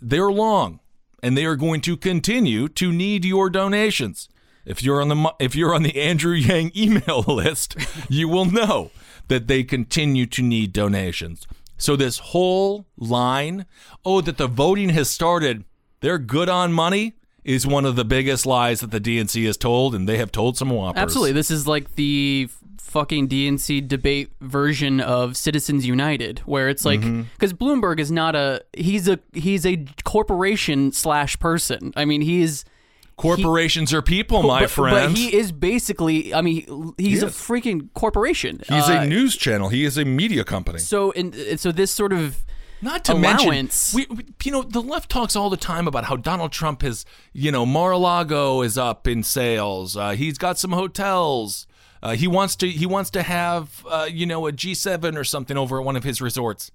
they're 0.00 0.32
long 0.32 0.80
and 1.22 1.36
they 1.36 1.44
are 1.44 1.56
going 1.56 1.80
to 1.82 1.96
continue 1.96 2.68
to 2.68 2.92
need 2.92 3.24
your 3.24 3.50
donations. 3.50 4.28
If 4.64 4.82
you're 4.82 5.00
on 5.00 5.08
the 5.08 5.34
if 5.38 5.56
you're 5.56 5.74
on 5.74 5.82
the 5.82 6.00
Andrew 6.00 6.34
Yang 6.34 6.72
email 6.76 7.20
list, 7.26 7.76
you 8.08 8.28
will 8.28 8.44
know 8.44 8.90
that 9.28 9.46
they 9.46 9.62
continue 9.64 10.26
to 10.26 10.42
need 10.42 10.72
donations. 10.72 11.46
So 11.78 11.96
this 11.96 12.18
whole 12.18 12.86
line, 12.96 13.64
oh 14.04 14.20
that 14.20 14.36
the 14.36 14.48
voting 14.48 14.90
has 14.90 15.08
started, 15.08 15.64
they're 16.00 16.18
good 16.18 16.48
on 16.48 16.72
money 16.72 17.14
is 17.48 17.66
one 17.66 17.84
of 17.86 17.96
the 17.96 18.04
biggest 18.04 18.44
lies 18.46 18.80
that 18.80 18.90
the 18.90 19.00
DNC 19.00 19.46
has 19.46 19.56
told 19.56 19.94
and 19.94 20.08
they 20.08 20.18
have 20.18 20.30
told 20.30 20.56
some 20.58 20.68
whoppers. 20.70 21.00
Absolutely, 21.00 21.32
this 21.32 21.50
is 21.50 21.66
like 21.66 21.94
the 21.94 22.48
fucking 22.78 23.28
DNC 23.28 23.86
debate 23.88 24.30
version 24.40 25.00
of 25.00 25.36
Citizens 25.36 25.86
United, 25.86 26.40
where 26.40 26.68
it's 26.68 26.84
like 26.84 27.00
Mm-hmm. 27.00 27.22
because 27.32 27.52
Bloomberg 27.54 28.00
is 28.00 28.10
not 28.12 28.34
a 28.36 28.62
he's 28.76 29.08
a 29.08 29.18
he's 29.32 29.64
a 29.66 29.84
corporation 30.04 30.92
slash 30.92 31.38
person. 31.38 31.92
I 31.96 32.04
mean, 32.04 32.20
he 32.20 32.42
is. 32.42 32.64
Corporations 33.16 33.92
are 33.92 34.00
people, 34.00 34.44
my 34.44 34.60
but, 34.60 34.70
friend. 34.70 35.12
But 35.12 35.18
he 35.18 35.34
is 35.36 35.50
basically, 35.50 36.32
I 36.32 36.40
mean, 36.40 36.94
he's 36.98 37.20
a 37.24 37.26
freaking 37.26 37.88
corporation. 37.94 38.60
He's 38.68 38.88
Uh, 38.88 39.00
a 39.02 39.06
news 39.08 39.36
channel. 39.36 39.70
He 39.70 39.84
is 39.84 39.98
a 39.98 40.04
media 40.04 40.44
company. 40.44 40.78
So, 40.78 41.10
and 41.12 41.34
so 41.58 41.72
this 41.72 41.90
sort 41.90 42.12
of 42.12 42.44
Not 42.80 43.04
to 43.06 43.12
allowance. 43.14 43.94
mention, 43.94 44.14
we, 44.16 44.16
we- 44.16 44.24
you 44.44 44.52
know, 44.52 44.62
the 44.62 44.80
left 44.82 45.10
talks 45.10 45.34
all 45.34 45.50
the 45.50 45.56
time 45.56 45.88
about 45.88 46.04
how 46.04 46.16
Donald 46.16 46.52
Trump 46.52 46.82
has, 46.82 47.04
you 47.32 47.50
know, 47.50 47.66
Mar-a-Lago 47.66 48.62
is 48.62 48.78
up 48.78 49.06
in 49.08 49.22
sales. 49.22 49.96
Uh, 49.96 50.10
he's 50.10 50.38
got 50.38 50.58
some 50.58 50.72
hotels. 50.72 51.66
Uh, 52.02 52.14
he 52.14 52.28
wants 52.28 52.54
to, 52.56 52.68
he 52.68 52.86
wants 52.86 53.10
to 53.10 53.22
have, 53.22 53.84
uh, 53.90 54.06
you 54.10 54.24
know, 54.26 54.46
a 54.46 54.52
G7 54.52 55.16
or 55.16 55.24
something 55.24 55.56
over 55.56 55.78
at 55.80 55.84
one 55.84 55.96
of 55.96 56.04
his 56.04 56.20
resorts. 56.20 56.70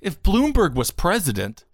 If 0.00 0.22
Bloomberg 0.22 0.74
was 0.74 0.90
president, 0.90 1.64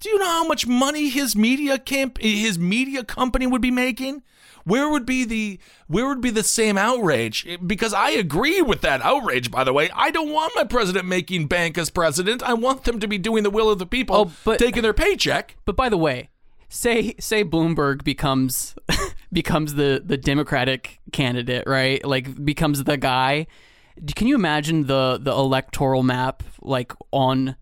do 0.00 0.10
you 0.10 0.18
know 0.18 0.26
how 0.26 0.46
much 0.46 0.66
money 0.66 1.08
his 1.08 1.34
media 1.34 1.78
camp, 1.78 2.18
his 2.20 2.58
media 2.58 3.02
company 3.04 3.46
would 3.46 3.62
be 3.62 3.70
making? 3.70 4.22
Where 4.64 4.88
would 4.88 5.04
be 5.06 5.24
the 5.24 5.58
where 5.88 6.08
would 6.08 6.20
be 6.20 6.30
the 6.30 6.42
same 6.42 6.76
outrage? 6.78 7.46
Because 7.66 7.92
I 7.92 8.10
agree 8.10 8.62
with 8.62 8.80
that 8.80 9.02
outrage. 9.02 9.50
By 9.50 9.64
the 9.64 9.72
way, 9.72 9.90
I 9.94 10.10
don't 10.10 10.32
want 10.32 10.52
my 10.56 10.64
president 10.64 11.06
making 11.06 11.46
bank 11.48 11.76
as 11.78 11.90
president. 11.90 12.42
I 12.42 12.54
want 12.54 12.84
them 12.84 12.98
to 13.00 13.06
be 13.06 13.18
doing 13.18 13.42
the 13.42 13.50
will 13.50 13.70
of 13.70 13.78
the 13.78 13.86
people, 13.86 14.16
Oh, 14.16 14.32
but- 14.44 14.58
taking 14.58 14.82
their 14.82 14.94
paycheck. 14.94 15.56
But 15.64 15.76
by 15.76 15.88
the 15.88 15.98
way, 15.98 16.30
say 16.68 17.14
say 17.20 17.44
Bloomberg 17.44 18.04
becomes 18.04 18.74
becomes 19.32 19.74
the 19.74 20.02
the 20.04 20.16
Democratic 20.16 21.00
candidate, 21.12 21.64
right? 21.66 22.04
Like 22.04 22.44
becomes 22.44 22.84
the 22.84 22.96
guy. 22.96 23.46
Can 24.16 24.26
you 24.26 24.34
imagine 24.34 24.86
the 24.86 25.18
the 25.20 25.30
electoral 25.32 26.02
map 26.02 26.42
like 26.62 26.92
on 27.12 27.56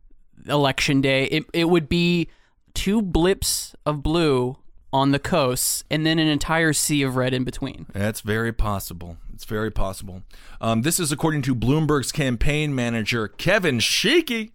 election 0.49 1.01
day. 1.01 1.25
It 1.25 1.45
it 1.53 1.69
would 1.69 1.89
be 1.89 2.29
two 2.75 3.03
blips 3.03 3.75
of 3.85 4.03
blue 4.03 4.57
on 4.93 5.11
the 5.13 5.19
coasts 5.19 5.85
and 5.91 6.05
then 6.05 6.19
an 6.19 6.29
entire 6.29 6.73
sea 6.73 7.03
of 7.03 7.17
red 7.17 7.33
in 7.33 7.45
between. 7.45 7.87
That's 7.93 8.21
very 8.21 8.53
possible. 8.53 9.17
It's 9.33 9.45
very 9.45 9.71
possible. 9.71 10.23
Um, 10.61 10.83
this 10.83 11.01
is 11.01 11.11
according 11.11 11.43
to 11.43 11.55
Bloomberg's 11.55 12.13
campaign 12.13 12.75
manager, 12.75 13.29
Kevin 13.29 13.79
Sheekey. 13.79 14.53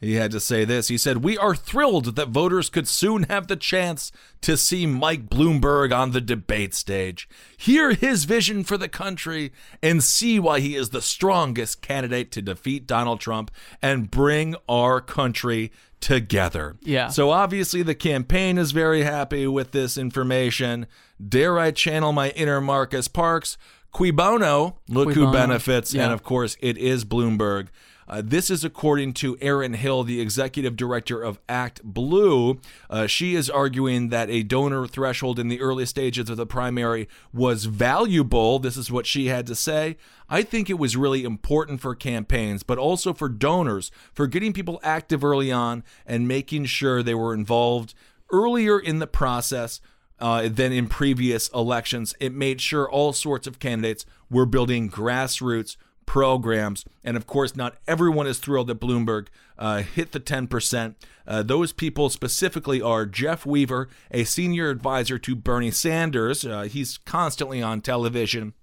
He 0.00 0.14
had 0.14 0.30
to 0.32 0.40
say 0.40 0.64
this. 0.64 0.88
He 0.88 0.98
said, 0.98 1.24
We 1.24 1.38
are 1.38 1.54
thrilled 1.54 2.16
that 2.16 2.28
voters 2.28 2.68
could 2.68 2.86
soon 2.86 3.24
have 3.24 3.46
the 3.46 3.56
chance 3.56 4.12
to 4.42 4.56
see 4.56 4.86
Mike 4.86 5.28
Bloomberg 5.28 5.96
on 5.96 6.10
the 6.10 6.20
debate 6.20 6.74
stage, 6.74 7.28
hear 7.56 7.92
his 7.92 8.24
vision 8.24 8.62
for 8.62 8.76
the 8.76 8.88
country, 8.88 9.52
and 9.82 10.04
see 10.04 10.38
why 10.38 10.60
he 10.60 10.76
is 10.76 10.90
the 10.90 11.00
strongest 11.00 11.80
candidate 11.80 12.30
to 12.32 12.42
defeat 12.42 12.86
Donald 12.86 13.20
Trump 13.20 13.50
and 13.80 14.10
bring 14.10 14.54
our 14.68 15.00
country 15.00 15.72
together. 16.00 16.76
Yeah. 16.82 17.08
So 17.08 17.30
obviously 17.30 17.82
the 17.82 17.94
campaign 17.94 18.58
is 18.58 18.72
very 18.72 19.02
happy 19.02 19.46
with 19.46 19.72
this 19.72 19.96
information. 19.96 20.86
Dare 21.26 21.58
I 21.58 21.70
channel 21.70 22.12
my 22.12 22.30
inner 22.30 22.60
Marcus 22.60 23.08
Parks? 23.08 23.56
Cui 23.92 24.10
bono, 24.10 24.78
look 24.88 25.14
who 25.14 25.24
bono. 25.24 25.32
benefits. 25.32 25.94
Yeah. 25.94 26.04
And 26.04 26.12
of 26.12 26.22
course, 26.22 26.58
it 26.60 26.76
is 26.76 27.06
Bloomberg. 27.06 27.68
Uh, 28.08 28.22
this 28.24 28.50
is 28.50 28.64
according 28.64 29.12
to 29.14 29.36
Erin 29.40 29.74
Hill, 29.74 30.04
the 30.04 30.20
executive 30.20 30.76
director 30.76 31.22
of 31.22 31.44
ActBlue. 31.48 32.60
Uh, 32.88 33.06
she 33.06 33.34
is 33.34 33.50
arguing 33.50 34.10
that 34.10 34.30
a 34.30 34.42
donor 34.42 34.86
threshold 34.86 35.38
in 35.38 35.48
the 35.48 35.60
early 35.60 35.86
stages 35.86 36.30
of 36.30 36.36
the 36.36 36.46
primary 36.46 37.08
was 37.32 37.64
valuable. 37.64 38.58
This 38.58 38.76
is 38.76 38.90
what 38.90 39.06
she 39.06 39.26
had 39.26 39.46
to 39.48 39.54
say. 39.54 39.96
I 40.28 40.42
think 40.42 40.70
it 40.70 40.78
was 40.78 40.96
really 40.96 41.24
important 41.24 41.80
for 41.80 41.94
campaigns, 41.94 42.62
but 42.62 42.78
also 42.78 43.12
for 43.12 43.28
donors, 43.28 43.90
for 44.12 44.26
getting 44.26 44.52
people 44.52 44.80
active 44.82 45.24
early 45.24 45.50
on 45.50 45.82
and 46.06 46.28
making 46.28 46.66
sure 46.66 47.02
they 47.02 47.14
were 47.14 47.34
involved 47.34 47.94
earlier 48.30 48.78
in 48.78 48.98
the 48.98 49.06
process 49.06 49.80
uh, 50.18 50.48
than 50.48 50.72
in 50.72 50.88
previous 50.88 51.48
elections. 51.48 52.14
It 52.20 52.32
made 52.32 52.60
sure 52.60 52.90
all 52.90 53.12
sorts 53.12 53.46
of 53.46 53.58
candidates 53.58 54.06
were 54.30 54.46
building 54.46 54.90
grassroots 54.90 55.76
programs. 56.06 56.84
And 57.04 57.16
of 57.16 57.26
course, 57.26 57.54
not 57.54 57.76
everyone 57.86 58.26
is 58.26 58.38
thrilled 58.38 58.68
that 58.68 58.80
Bloomberg 58.80 59.26
uh, 59.58 59.82
hit 59.82 60.12
the 60.12 60.20
10%. 60.20 60.94
Uh, 61.26 61.42
those 61.42 61.72
people 61.72 62.08
specifically 62.08 62.80
are 62.80 63.04
Jeff 63.04 63.44
Weaver, 63.44 63.88
a 64.10 64.24
senior 64.24 64.70
advisor 64.70 65.18
to 65.18 65.34
Bernie 65.34 65.70
Sanders. 65.70 66.44
Uh, 66.44 66.62
he's 66.62 66.98
constantly 66.98 67.60
on 67.60 67.80
television. 67.80 68.54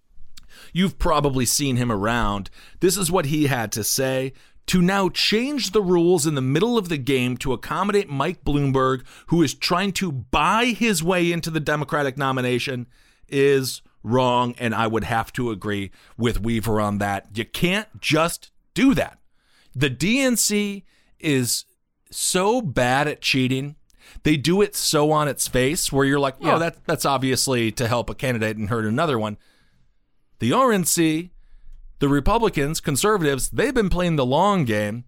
You've 0.72 1.00
probably 1.00 1.46
seen 1.46 1.76
him 1.76 1.92
around. 1.92 2.50
This 2.80 2.98
is 2.98 3.12
what 3.12 3.26
he 3.26 3.48
had 3.48 3.72
to 3.74 3.84
say. 3.84 4.34
To 4.68 4.82
now 4.82 5.10
change 5.10 5.72
the 5.72 5.82
rules 5.82 6.26
in 6.26 6.36
the 6.36 6.42
middle 6.42 6.78
of 6.78 6.88
the 6.88 6.98
game 6.98 7.36
to 7.38 7.52
accommodate 7.52 8.10
Mike 8.10 8.46
Bloomberg, 8.46 9.04
who 9.28 9.42
is 9.42 9.54
trying 9.54 9.92
to 9.94 10.12
buy 10.12 10.68
his 10.68 11.04
way 11.04 11.34
into 11.34 11.50
the 11.50 11.60
Democratic 11.60 12.18
nomination, 12.18 12.88
is 13.28 13.82
wrong. 14.04 14.54
And 14.60 14.76
I 14.76 14.88
would 14.88 15.04
have 15.06 15.32
to 15.34 15.50
agree 15.52 15.92
with 16.18 16.42
Weaver 16.42 16.80
on 16.82 16.98
that. 17.00 17.28
You 17.34 17.46
can't 17.46 17.88
just 18.00 18.52
do 18.74 18.94
that. 18.94 19.20
The 19.76 19.90
DNC 19.90 20.84
is 21.20 21.66
so 22.12 22.62
bad 22.62 23.08
at 23.08 23.22
cheating. 23.22 23.76
They 24.24 24.38
do 24.38 24.62
it 24.62 24.76
so 24.76 25.12
on 25.12 25.28
its 25.28 25.48
face 25.48 25.92
where 25.92 26.06
you're 26.06 26.20
like, 26.20 26.36
oh, 26.42 26.48
Yeah. 26.48 26.58
that, 26.60 26.86
that's 26.86 27.06
obviously 27.06 27.72
to 27.72 27.88
help 27.88 28.10
a 28.10 28.16
candidate 28.16 28.58
and 28.58 28.70
hurt 28.70 28.86
another 28.86 29.18
one. 29.18 29.38
The 30.40 30.52
RNC, 30.52 31.30
the 32.00 32.10
Republicans, 32.10 32.80
conservatives, 32.80 33.50
they've 33.50 33.74
been 33.74 33.90
playing 33.90 34.18
the 34.18 34.26
long 34.26 34.66
game 34.66 35.06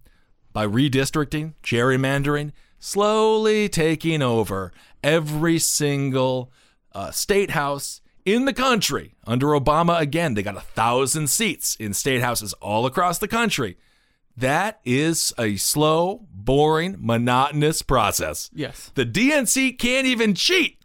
by 0.52 0.66
redistricting, 0.66 1.52
gerrymandering, 1.62 2.52
slowly 2.78 3.68
taking 3.68 4.22
over 4.22 4.72
every 5.04 5.58
single 5.58 6.50
uh, 6.92 7.10
state 7.10 7.50
house 7.50 8.00
in 8.26 8.44
the 8.44 8.52
country. 8.52 9.14
Under 9.26 9.46
Obama, 9.48 9.98
again, 9.98 10.34
they 10.34 10.42
got 10.42 10.56
a 10.56 10.60
thousand 10.60 11.30
seats 11.30 11.76
in 11.76 11.94
state 11.94 12.20
houses 12.20 12.52
all 12.54 12.84
across 12.84 13.18
the 13.18 13.28
country. 13.28 13.78
That 14.36 14.80
is 14.84 15.32
a 15.38 15.56
slow, 15.56 16.26
boring, 16.30 16.96
monotonous 16.98 17.80
process. 17.80 18.50
Yes. 18.52 18.90
The 18.94 19.06
DNC 19.06 19.78
can't 19.78 20.06
even 20.06 20.34
cheat 20.34 20.78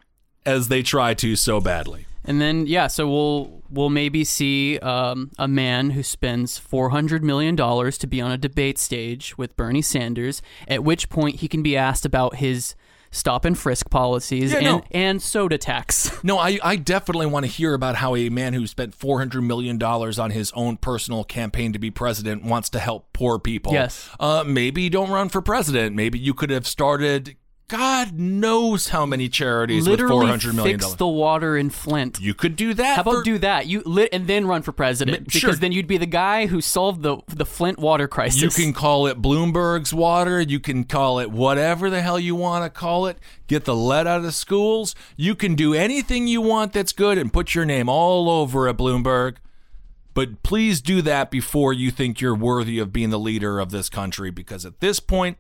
as 0.45 0.69
they 0.69 0.81
try 0.81 1.13
to 1.15 1.35
so 1.35 1.59
badly. 1.59 2.05
And 2.23 2.39
then 2.39 2.67
yeah, 2.67 2.87
so 2.87 3.09
we'll 3.09 3.63
we'll 3.69 3.89
maybe 3.89 4.23
see 4.23 4.77
um, 4.79 5.31
a 5.39 5.47
man 5.47 5.89
who 5.89 6.03
spends 6.03 6.59
four 6.59 6.91
hundred 6.91 7.23
million 7.23 7.55
dollars 7.55 7.97
to 7.97 8.07
be 8.07 8.21
on 8.21 8.31
a 8.31 8.37
debate 8.37 8.77
stage 8.77 9.37
with 9.39 9.57
Bernie 9.57 9.81
Sanders. 9.81 10.41
At 10.67 10.83
which 10.83 11.09
point 11.09 11.37
he 11.37 11.47
can 11.47 11.63
be 11.63 11.75
asked 11.75 12.05
about 12.05 12.35
his 12.35 12.75
stop 13.11 13.45
and 13.45 13.57
frisk 13.57 13.89
policies 13.89 14.51
Yeah, 14.51 14.57
and, 14.57 14.65
no. 14.65 14.83
and 14.91 15.21
soda 15.21 15.57
tax. 15.57 16.11
No, 16.23 16.37
I, 16.37 16.59
I 16.63 16.75
definitely 16.75 17.25
want 17.25 17.45
to 17.45 17.51
hear 17.51 17.73
about 17.73 17.95
how 17.95 18.15
a 18.15 18.29
man 18.29 18.53
who 18.53 18.67
spent 18.67 18.97
$400 18.97 19.43
million 19.43 19.81
on 19.81 20.29
his 20.31 20.51
own 20.53 20.77
personal 20.77 21.23
campaign 21.23 21.73
to 21.73 21.79
be 21.79 21.89
president 21.89 22.43
wants 22.43 22.69
to 22.69 22.79
help 22.79 23.11
poor 23.11 23.39
people. 23.39 23.73
Yes. 23.73 24.07
Uh, 24.19 24.43
maybe 24.45 24.87
don't 24.87 25.09
run 25.09 25.29
for 25.29 25.41
president. 25.41 25.95
Maybe 25.95 26.19
you 26.19 26.33
could 26.35 26.51
have 26.51 26.67
started, 26.67 27.35
God 27.71 28.19
knows 28.19 28.89
how 28.89 29.05
many 29.05 29.29
charities 29.29 29.87
Literally 29.87 30.29
with 30.29 30.41
$400 30.41 30.53
million. 30.55 30.79
fix 30.79 30.93
the 30.95 31.07
water 31.07 31.55
in 31.55 31.69
Flint. 31.69 32.19
you 32.19 32.33
could 32.33 32.57
do 32.57 32.73
that. 32.73 32.95
How 32.97 33.01
about 33.03 33.13
for- 33.13 33.23
do 33.23 33.37
that? 33.37 33.65
You 33.65 33.81
lit 33.85 34.09
and 34.11 34.27
then 34.27 34.45
run 34.45 34.61
for 34.61 34.73
president 34.73 35.23
because 35.23 35.39
sure. 35.39 35.53
then 35.53 35.71
you'd 35.71 35.87
be 35.87 35.97
the 35.97 36.05
guy 36.05 36.47
who 36.47 36.59
solved 36.59 37.01
the 37.01 37.19
the 37.29 37.45
Flint 37.45 37.79
water 37.79 38.09
crisis. 38.09 38.41
You 38.41 38.49
can 38.49 38.73
call 38.73 39.07
it 39.07 39.21
Bloomberg's 39.21 39.93
water. 39.93 40.41
You 40.41 40.59
can 40.59 40.83
call 40.83 41.19
it 41.19 41.31
whatever 41.31 41.89
the 41.89 42.01
hell 42.01 42.19
you 42.19 42.35
want 42.35 42.65
to 42.65 42.69
call 42.69 43.07
it. 43.07 43.17
Get 43.47 43.63
the 43.63 43.75
lead 43.75 44.05
out 44.05 44.17
of 44.17 44.23
the 44.23 44.33
schools. 44.33 44.93
You 45.15 45.33
can 45.33 45.55
do 45.55 45.73
anything 45.73 46.27
you 46.27 46.41
want 46.41 46.73
that's 46.73 46.91
good 46.91 47.17
and 47.17 47.31
put 47.31 47.55
your 47.55 47.63
name 47.63 47.87
all 47.87 48.29
over 48.29 48.67
it, 48.67 48.75
Bloomberg. 48.75 49.37
But 50.13 50.43
please 50.43 50.81
do 50.81 51.01
that 51.03 51.31
before 51.31 51.71
you 51.71 51.89
think 51.89 52.19
you're 52.19 52.35
worthy 52.35 52.79
of 52.79 52.91
being 52.91 53.11
the 53.11 53.17
leader 53.19 53.59
of 53.61 53.71
this 53.71 53.87
country 53.87 54.29
because 54.29 54.65
at 54.65 54.81
this 54.81 54.99
point, 54.99 55.37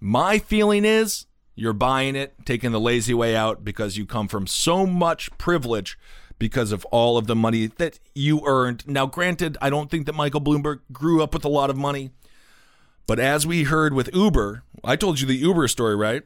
my 0.00 0.40
feeling 0.40 0.84
is 0.84 1.26
you're 1.58 1.72
buying 1.72 2.14
it, 2.14 2.34
taking 2.44 2.70
the 2.70 2.78
lazy 2.78 3.12
way 3.12 3.34
out 3.34 3.64
because 3.64 3.96
you 3.96 4.06
come 4.06 4.28
from 4.28 4.46
so 4.46 4.86
much 4.86 5.28
privilege 5.38 5.98
because 6.38 6.70
of 6.70 6.84
all 6.86 7.18
of 7.18 7.26
the 7.26 7.34
money 7.34 7.66
that 7.66 7.98
you 8.14 8.42
earned. 8.46 8.86
Now, 8.86 9.06
granted, 9.06 9.58
I 9.60 9.68
don't 9.68 9.90
think 9.90 10.06
that 10.06 10.14
Michael 10.14 10.40
Bloomberg 10.40 10.80
grew 10.92 11.20
up 11.20 11.34
with 11.34 11.44
a 11.44 11.48
lot 11.48 11.68
of 11.68 11.76
money, 11.76 12.10
but 13.08 13.18
as 13.18 13.44
we 13.44 13.64
heard 13.64 13.92
with 13.92 14.14
Uber, 14.14 14.62
I 14.84 14.94
told 14.94 15.18
you 15.18 15.26
the 15.26 15.34
Uber 15.34 15.66
story, 15.66 15.96
right? 15.96 16.22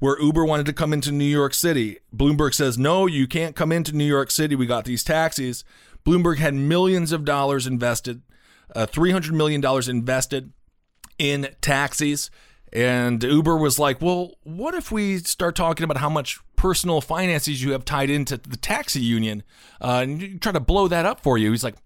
Where 0.00 0.20
Uber 0.20 0.44
wanted 0.44 0.66
to 0.66 0.74
come 0.74 0.92
into 0.92 1.10
New 1.10 1.24
York 1.24 1.54
City. 1.54 2.00
Bloomberg 2.14 2.52
says, 2.52 2.76
no, 2.76 3.06
you 3.06 3.26
can't 3.26 3.56
come 3.56 3.72
into 3.72 3.96
New 3.96 4.04
York 4.04 4.30
City. 4.30 4.54
We 4.54 4.66
got 4.66 4.84
these 4.84 5.02
taxis. 5.02 5.64
Bloomberg 6.04 6.36
had 6.36 6.52
millions 6.52 7.10
of 7.10 7.24
dollars 7.24 7.66
invested, 7.66 8.20
uh, 8.76 8.84
$300 8.86 9.30
million 9.30 9.64
invested 9.88 10.52
in 11.18 11.48
taxis. 11.62 12.30
And 12.74 13.22
Uber 13.22 13.56
was 13.56 13.78
like, 13.78 14.02
well, 14.02 14.32
what 14.42 14.74
if 14.74 14.90
we 14.90 15.18
start 15.18 15.54
talking 15.54 15.84
about 15.84 15.98
how 15.98 16.08
much 16.08 16.40
personal 16.56 17.00
finances 17.00 17.62
you 17.62 17.72
have 17.72 17.84
tied 17.84 18.10
into 18.10 18.36
the 18.36 18.56
taxi 18.56 19.00
union 19.00 19.44
uh, 19.80 20.00
and 20.02 20.20
you 20.20 20.38
try 20.38 20.50
to 20.50 20.60
blow 20.60 20.88
that 20.88 21.06
up 21.06 21.20
for 21.20 21.38
you? 21.38 21.52
He's 21.52 21.62
like, 21.62 21.76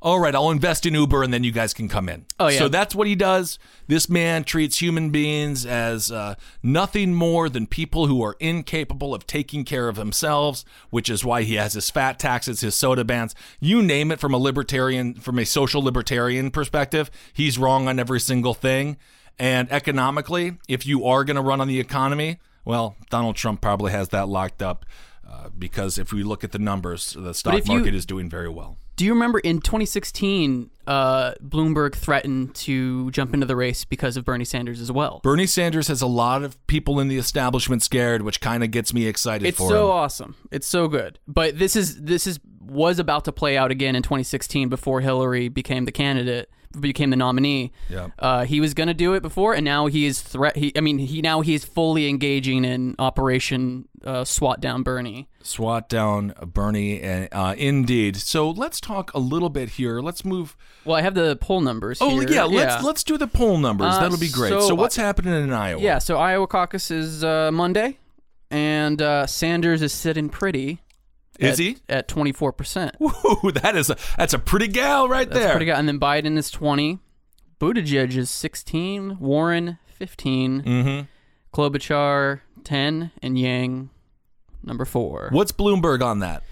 all 0.00 0.20
right, 0.20 0.34
I'll 0.34 0.50
invest 0.50 0.86
in 0.86 0.94
Uber 0.94 1.22
and 1.22 1.34
then 1.34 1.44
you 1.44 1.50
guys 1.50 1.74
can 1.74 1.88
come 1.88 2.08
in. 2.08 2.24
Oh, 2.38 2.48
yeah. 2.48 2.58
So 2.58 2.68
that's 2.68 2.94
what 2.94 3.08
he 3.08 3.14
does. 3.14 3.58
This 3.88 4.08
man 4.08 4.44
treats 4.44 4.80
human 4.80 5.10
beings 5.10 5.66
as 5.66 6.12
uh, 6.12 6.36
nothing 6.62 7.14
more 7.14 7.48
than 7.48 7.66
people 7.66 8.06
who 8.06 8.22
are 8.22 8.36
incapable 8.38 9.14
of 9.14 9.26
taking 9.26 9.64
care 9.64 9.88
of 9.88 9.96
themselves, 9.96 10.64
which 10.90 11.10
is 11.10 11.24
why 11.24 11.42
he 11.42 11.56
has 11.56 11.72
his 11.72 11.90
fat 11.90 12.18
taxes, 12.18 12.60
his 12.60 12.74
soda 12.74 13.04
bans, 13.04 13.34
you 13.60 13.82
name 13.82 14.12
it 14.12 14.20
from 14.20 14.32
a 14.32 14.38
libertarian, 14.38 15.14
from 15.14 15.38
a 15.38 15.44
social 15.44 15.82
libertarian 15.82 16.50
perspective. 16.50 17.10
He's 17.32 17.58
wrong 17.58 17.88
on 17.88 17.98
every 17.98 18.20
single 18.20 18.54
thing. 18.54 18.96
And 19.38 19.70
economically, 19.70 20.58
if 20.68 20.86
you 20.86 21.04
are 21.06 21.24
going 21.24 21.36
to 21.36 21.42
run 21.42 21.60
on 21.60 21.68
the 21.68 21.78
economy, 21.80 22.38
well, 22.64 22.96
Donald 23.10 23.36
Trump 23.36 23.60
probably 23.60 23.92
has 23.92 24.08
that 24.08 24.28
locked 24.28 24.62
up 24.62 24.84
uh, 25.28 25.48
because 25.56 25.96
if 25.98 26.12
we 26.12 26.22
look 26.22 26.42
at 26.44 26.52
the 26.52 26.58
numbers, 26.58 27.14
the 27.18 27.32
stock 27.34 27.54
if 27.54 27.68
you- 27.68 27.74
market 27.76 27.94
is 27.94 28.04
doing 28.06 28.28
very 28.28 28.48
well. 28.48 28.76
Do 28.96 29.04
you 29.04 29.12
remember 29.12 29.38
in 29.38 29.60
2016, 29.60 30.70
uh, 30.88 31.34
Bloomberg 31.40 31.94
threatened 31.94 32.56
to 32.56 33.12
jump 33.12 33.32
into 33.32 33.46
the 33.46 33.54
race 33.54 33.84
because 33.84 34.16
of 34.16 34.24
Bernie 34.24 34.44
Sanders 34.44 34.80
as 34.80 34.90
well? 34.90 35.20
Bernie 35.22 35.46
Sanders 35.46 35.86
has 35.86 36.02
a 36.02 36.06
lot 36.08 36.42
of 36.42 36.66
people 36.66 36.98
in 36.98 37.06
the 37.06 37.16
establishment 37.16 37.84
scared, 37.84 38.22
which 38.22 38.40
kind 38.40 38.64
of 38.64 38.72
gets 38.72 38.92
me 38.92 39.06
excited 39.06 39.46
It's 39.46 39.58
so 39.58 39.68
him. 39.68 39.90
awesome. 39.92 40.34
It's 40.50 40.66
so 40.66 40.88
good. 40.88 41.20
But 41.28 41.60
this 41.60 41.76
is 41.76 42.02
this 42.02 42.26
is 42.26 42.40
was 42.60 42.98
about 42.98 43.24
to 43.26 43.32
play 43.32 43.56
out 43.56 43.70
again 43.70 43.94
in 43.94 44.02
2016 44.02 44.68
before 44.68 45.00
Hillary 45.00 45.48
became 45.48 45.84
the 45.84 45.92
candidate 45.92 46.50
became 46.78 47.10
the 47.10 47.16
nominee. 47.16 47.72
Yeah. 47.88 48.08
Uh, 48.18 48.44
he 48.44 48.60
was 48.60 48.74
going 48.74 48.88
to 48.88 48.94
do 48.94 49.14
it 49.14 49.20
before, 49.22 49.54
and 49.54 49.64
now 49.64 49.86
he 49.86 50.06
is 50.06 50.20
threat. 50.20 50.56
He, 50.56 50.72
I 50.76 50.80
mean, 50.80 50.98
he 50.98 51.22
now 51.22 51.40
he 51.40 51.54
is 51.54 51.64
fully 51.64 52.08
engaging 52.08 52.64
in 52.64 52.94
Operation 52.98 53.88
uh, 54.04 54.24
SWAT 54.24 54.60
down 54.60 54.82
Bernie. 54.82 55.28
SWAT 55.42 55.88
down 55.88 56.34
Bernie, 56.46 57.00
and 57.00 57.28
uh, 57.32 57.54
indeed. 57.56 58.16
So 58.16 58.50
let's 58.50 58.80
talk 58.80 59.12
a 59.14 59.18
little 59.18 59.48
bit 59.50 59.70
here. 59.70 60.00
Let's 60.00 60.24
move. 60.24 60.56
Well, 60.84 60.96
I 60.96 61.02
have 61.02 61.14
the 61.14 61.36
poll 61.36 61.60
numbers. 61.60 61.98
Oh 62.00 62.20
here. 62.20 62.30
yeah, 62.30 62.44
let's 62.44 62.82
let's 62.82 63.04
do 63.04 63.16
the 63.18 63.26
poll 63.26 63.58
numbers. 63.58 63.94
Uh, 63.94 64.00
That'll 64.00 64.18
be 64.18 64.28
great. 64.30 64.50
so 64.50 64.60
So, 64.60 64.74
what's 64.74 64.96
happening 64.96 65.34
in 65.34 65.52
Iowa? 65.52 65.80
Yeah, 65.80 65.98
so 65.98 66.18
Iowa 66.18 66.46
caucus 66.46 66.90
is 66.90 67.24
uh, 67.24 67.50
Monday, 67.52 67.98
and 68.50 69.00
uh, 69.00 69.26
Sanders 69.26 69.82
is 69.82 69.92
sitting 69.92 70.28
pretty. 70.28 70.80
Is 71.38 71.52
at, 71.52 71.58
he? 71.58 71.76
at 71.88 72.08
twenty 72.08 72.32
four 72.32 72.52
percent? 72.52 72.96
Ooh, 73.02 73.50
that 73.52 73.74
is 73.76 73.90
a 73.90 73.96
that's 74.16 74.34
a 74.34 74.38
pretty 74.38 74.68
gal 74.68 75.08
right 75.08 75.28
That's 75.28 75.40
there. 75.40 75.50
pretty 75.52 75.66
good. 75.66 75.76
And 75.76 75.86
then 75.88 75.98
Biden 76.00 76.36
is 76.36 76.50
twenty, 76.50 76.98
Buttigieg 77.60 78.16
is 78.16 78.28
sixteen, 78.30 79.18
Warren 79.18 79.78
15 79.86 80.62
Mm-hmm. 80.62 81.04
Klobuchar 81.52 82.40
ten, 82.64 83.10
and 83.22 83.38
Yang 83.38 83.90
number 84.62 84.84
four. 84.84 85.28
What's 85.32 85.52
Bloomberg 85.52 86.02
on 86.02 86.18
that? 86.20 86.42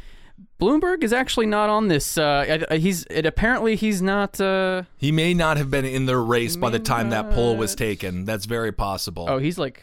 Bloomberg 0.61 1.03
is 1.03 1.13
actually 1.13 1.47
not 1.47 1.69
on 1.69 1.89
this. 1.89 2.17
Uh, 2.17 2.65
he's 2.71 3.05
it, 3.11 3.27
apparently 3.27 3.77
he's 3.77 4.01
not. 4.01 4.41
Uh, 4.41 4.83
He 4.97 5.13
may 5.13 5.35
not 5.35 5.57
have 5.59 5.71
been 5.71 5.85
in 5.85 6.07
the 6.07 6.17
race 6.17 6.57
by 6.57 6.71
the 6.71 6.79
time 6.79 7.11
that 7.11 7.31
poll 7.31 7.57
was 7.57 7.75
taken. 7.75 8.25
That's 8.25 8.47
very 8.47 8.73
possible. 8.73 9.27
oh, 9.29 9.39
he's 9.39 9.59
like 9.59 9.83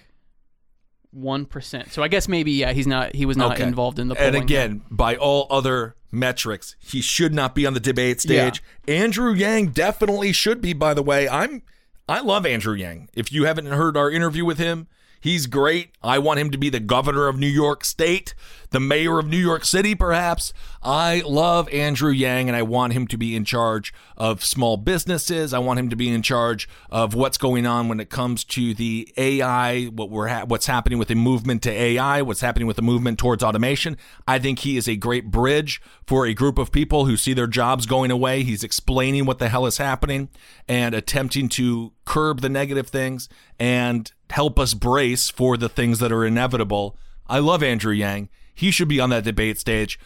one 1.13 1.45
percent. 1.45 1.91
So 1.93 2.03
I 2.03 2.07
guess 2.07 2.27
maybe 2.27 2.51
yeah, 2.51 2.73
he's 2.73 2.87
not. 2.87 3.15
He 3.15 3.25
was 3.25 3.37
not 3.37 3.53
Okay. 3.53 3.63
involved 3.63 3.99
in 3.99 4.07
the. 4.07 4.19
And 4.21 4.35
again, 4.35 4.81
by 4.89 5.15
all 5.15 5.47
other 5.49 5.95
metrics, 6.11 6.75
he 6.79 7.01
should 7.01 7.33
not 7.33 7.55
be 7.55 7.65
on 7.65 7.73
the 7.73 7.79
debate 7.79 8.21
stage. 8.21 8.61
Andrew 8.87 9.33
Yang 9.33 9.69
definitely 9.71 10.31
should 10.31 10.61
be. 10.61 10.73
By 10.73 10.93
the 10.93 11.03
way, 11.03 11.27
I'm 11.29 11.61
I 12.09 12.19
love 12.19 12.45
Andrew 12.45 12.75
Yang. 12.75 13.09
If 13.13 13.31
you 13.31 13.45
haven't 13.45 13.67
heard 13.67 13.95
our 13.95 14.11
interview 14.11 14.43
with 14.45 14.57
him, 14.57 14.87
he's 15.23 15.47
great. 15.47 15.91
I 16.03 16.19
want 16.19 16.39
him 16.39 16.51
to 16.51 16.57
be 16.57 16.69
the 16.69 16.81
governor 16.81 17.29
of 17.29 17.39
New 17.39 17.47
York 17.47 17.85
State, 17.85 18.35
the 18.71 18.79
mayor 18.81 19.19
of 19.19 19.27
New 19.27 19.37
York 19.37 19.63
City, 19.63 19.95
perhaps. 19.95 20.51
I 20.81 21.23
love 21.25 21.69
Andrew 21.69 22.11
Yang, 22.11 22.49
and 22.49 22.57
I 22.57 22.63
want 22.63 22.91
him 22.91 23.07
to 23.07 23.17
be 23.17 23.33
in 23.33 23.45
charge 23.45 23.93
of 24.17 24.43
small 24.43 24.75
businesses. 24.75 25.53
I 25.53 25.59
want 25.59 25.79
him 25.79 25.89
to 25.89 25.95
be 25.95 26.09
in 26.09 26.21
charge 26.23 26.67
of 26.91 27.13
what's 27.13 27.37
going 27.37 27.65
on 27.65 27.87
when 27.87 28.01
it 28.01 28.09
comes 28.09 28.43
to 28.43 28.73
the 28.73 29.11
AI, 29.15 29.85
what 29.85 30.09
we're 30.09 30.27
ha- 30.27 30.45
what's 30.45 30.65
happening 30.65 30.99
with 30.99 31.07
the 31.07 31.15
movement 31.15 31.61
to 31.63 31.71
AI, 31.71 32.21
what's 32.21 32.41
happening 32.41 32.67
with 32.67 32.75
the 32.75 32.81
movement 32.81 33.17
towards 33.17 33.41
automation. 33.41 33.95
I 34.27 34.39
think 34.39 34.59
he 34.59 34.75
is 34.75 34.89
a 34.89 34.97
great 34.97 35.31
bridge 35.31 35.81
for 36.05 36.25
a 36.25 36.33
group 36.33 36.57
of 36.57 36.73
people 36.73 37.05
who 37.05 37.15
see 37.15 37.33
their 37.33 37.47
jobs 37.47 37.85
going 37.85 38.11
away. 38.11 38.43
He's 38.43 38.63
explaining 38.63 39.25
what 39.25 39.39
the 39.39 39.47
hell 39.47 39.65
is 39.65 39.77
happening 39.77 40.27
and 40.67 40.93
attempting 40.93 41.47
to 41.49 41.93
curb 42.03 42.41
the 42.41 42.49
negative 42.49 42.89
things 42.89 43.29
and 43.57 44.11
help 44.33 44.57
us 44.59 44.73
brace 44.73 45.29
for 45.29 45.57
the 45.57 45.69
things 45.69 45.99
that 45.99 46.11
are 46.11 46.25
inevitable. 46.25 46.97
I 47.27 47.37
love 47.39 47.61
Andrew 47.61 47.93
Yang. 47.93 48.29
He 48.55 48.71
should 48.71 48.87
be 48.87 48.99
on 48.99 49.09
that 49.11 49.23
debate 49.23 49.59
stage 49.59 49.99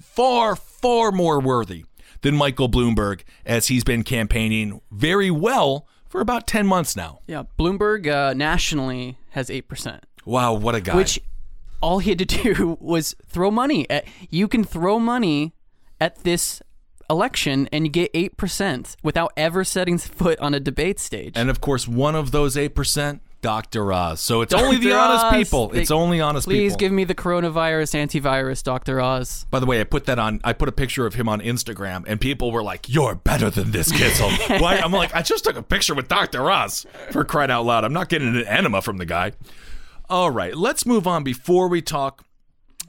far, 0.00 0.56
far 0.56 1.12
more 1.12 1.40
worthy 1.40 1.84
than 2.22 2.34
Michael 2.36 2.68
Bloomberg, 2.68 3.20
as 3.44 3.68
he's 3.68 3.84
been 3.84 4.02
campaigning 4.02 4.80
very 4.90 5.30
well 5.30 5.86
for 6.08 6.20
about 6.20 6.46
10 6.48 6.66
months 6.66 6.96
now. 6.96 7.20
Yeah, 7.26 7.44
Bloomberg 7.58 8.08
uh, 8.08 8.34
nationally 8.34 9.16
has 9.30 9.48
eight 9.50 9.68
percent, 9.68 10.04
Wow, 10.24 10.54
what 10.54 10.74
a 10.74 10.80
guy. 10.80 10.96
which 10.96 11.20
all 11.80 11.98
he 12.00 12.10
had 12.10 12.18
to 12.18 12.24
do 12.54 12.76
was 12.80 13.14
throw 13.26 13.50
money. 13.50 13.88
At, 13.88 14.06
you 14.28 14.48
can 14.48 14.64
throw 14.64 14.98
money 14.98 15.54
at 16.00 16.24
this 16.24 16.62
election 17.08 17.68
and 17.70 17.86
you 17.86 17.90
get 17.92 18.10
eight 18.14 18.36
percent 18.36 18.96
without 19.04 19.32
ever 19.36 19.62
setting 19.62 19.98
foot 19.98 20.38
on 20.40 20.52
a 20.54 20.58
debate 20.60 20.98
stage. 20.98 21.34
and 21.36 21.48
of 21.48 21.60
course, 21.60 21.86
one 21.86 22.16
of 22.16 22.32
those 22.32 22.56
8%, 22.56 23.20
Dr. 23.42 23.92
Oz. 23.92 24.20
So 24.20 24.40
it's 24.42 24.52
only 24.52 24.76
the 24.78 24.88
Dr. 24.90 24.98
honest 25.28 25.36
people. 25.36 25.68
they- 25.68 25.82
It's 25.82 25.90
only 25.90 26.20
honest 26.20 26.46
Please 26.48 26.54
people. 26.72 26.76
Please 26.78 26.80
give 26.80 26.92
me 26.92 27.04
the 27.04 27.14
coronavirus 27.14 27.94
antivirus, 27.94 28.62
Doctor 28.62 29.00
Oz. 29.00 29.46
By 29.50 29.60
the 29.60 29.66
way, 29.66 29.80
I 29.80 29.84
put 29.84 30.06
that 30.06 30.18
on. 30.18 30.40
I 30.42 30.52
put 30.52 30.68
a 30.68 30.72
picture 30.72 31.06
of 31.06 31.14
him 31.14 31.28
on 31.28 31.40
Instagram, 31.40 32.04
and 32.08 32.20
people 32.20 32.50
were 32.50 32.62
like, 32.62 32.88
"You're 32.88 33.14
better 33.14 33.48
than 33.50 33.70
this, 33.70 33.92
Kissel." 33.92 34.30
Why? 34.60 34.76
I'm 34.78 34.92
like, 34.92 35.14
I 35.14 35.22
just 35.22 35.44
took 35.44 35.56
a 35.56 35.62
picture 35.62 35.94
with 35.94 36.08
Doctor 36.08 36.50
Oz 36.50 36.86
for 37.12 37.24
crying 37.24 37.50
out 37.50 37.64
loud. 37.64 37.84
I'm 37.84 37.92
not 37.92 38.08
getting 38.08 38.28
an 38.28 38.44
enema 38.46 38.82
from 38.82 38.96
the 38.98 39.06
guy. 39.06 39.32
All 40.08 40.30
right, 40.30 40.56
let's 40.56 40.86
move 40.86 41.06
on 41.06 41.24
before 41.24 41.68
we 41.68 41.82
talk. 41.82 42.22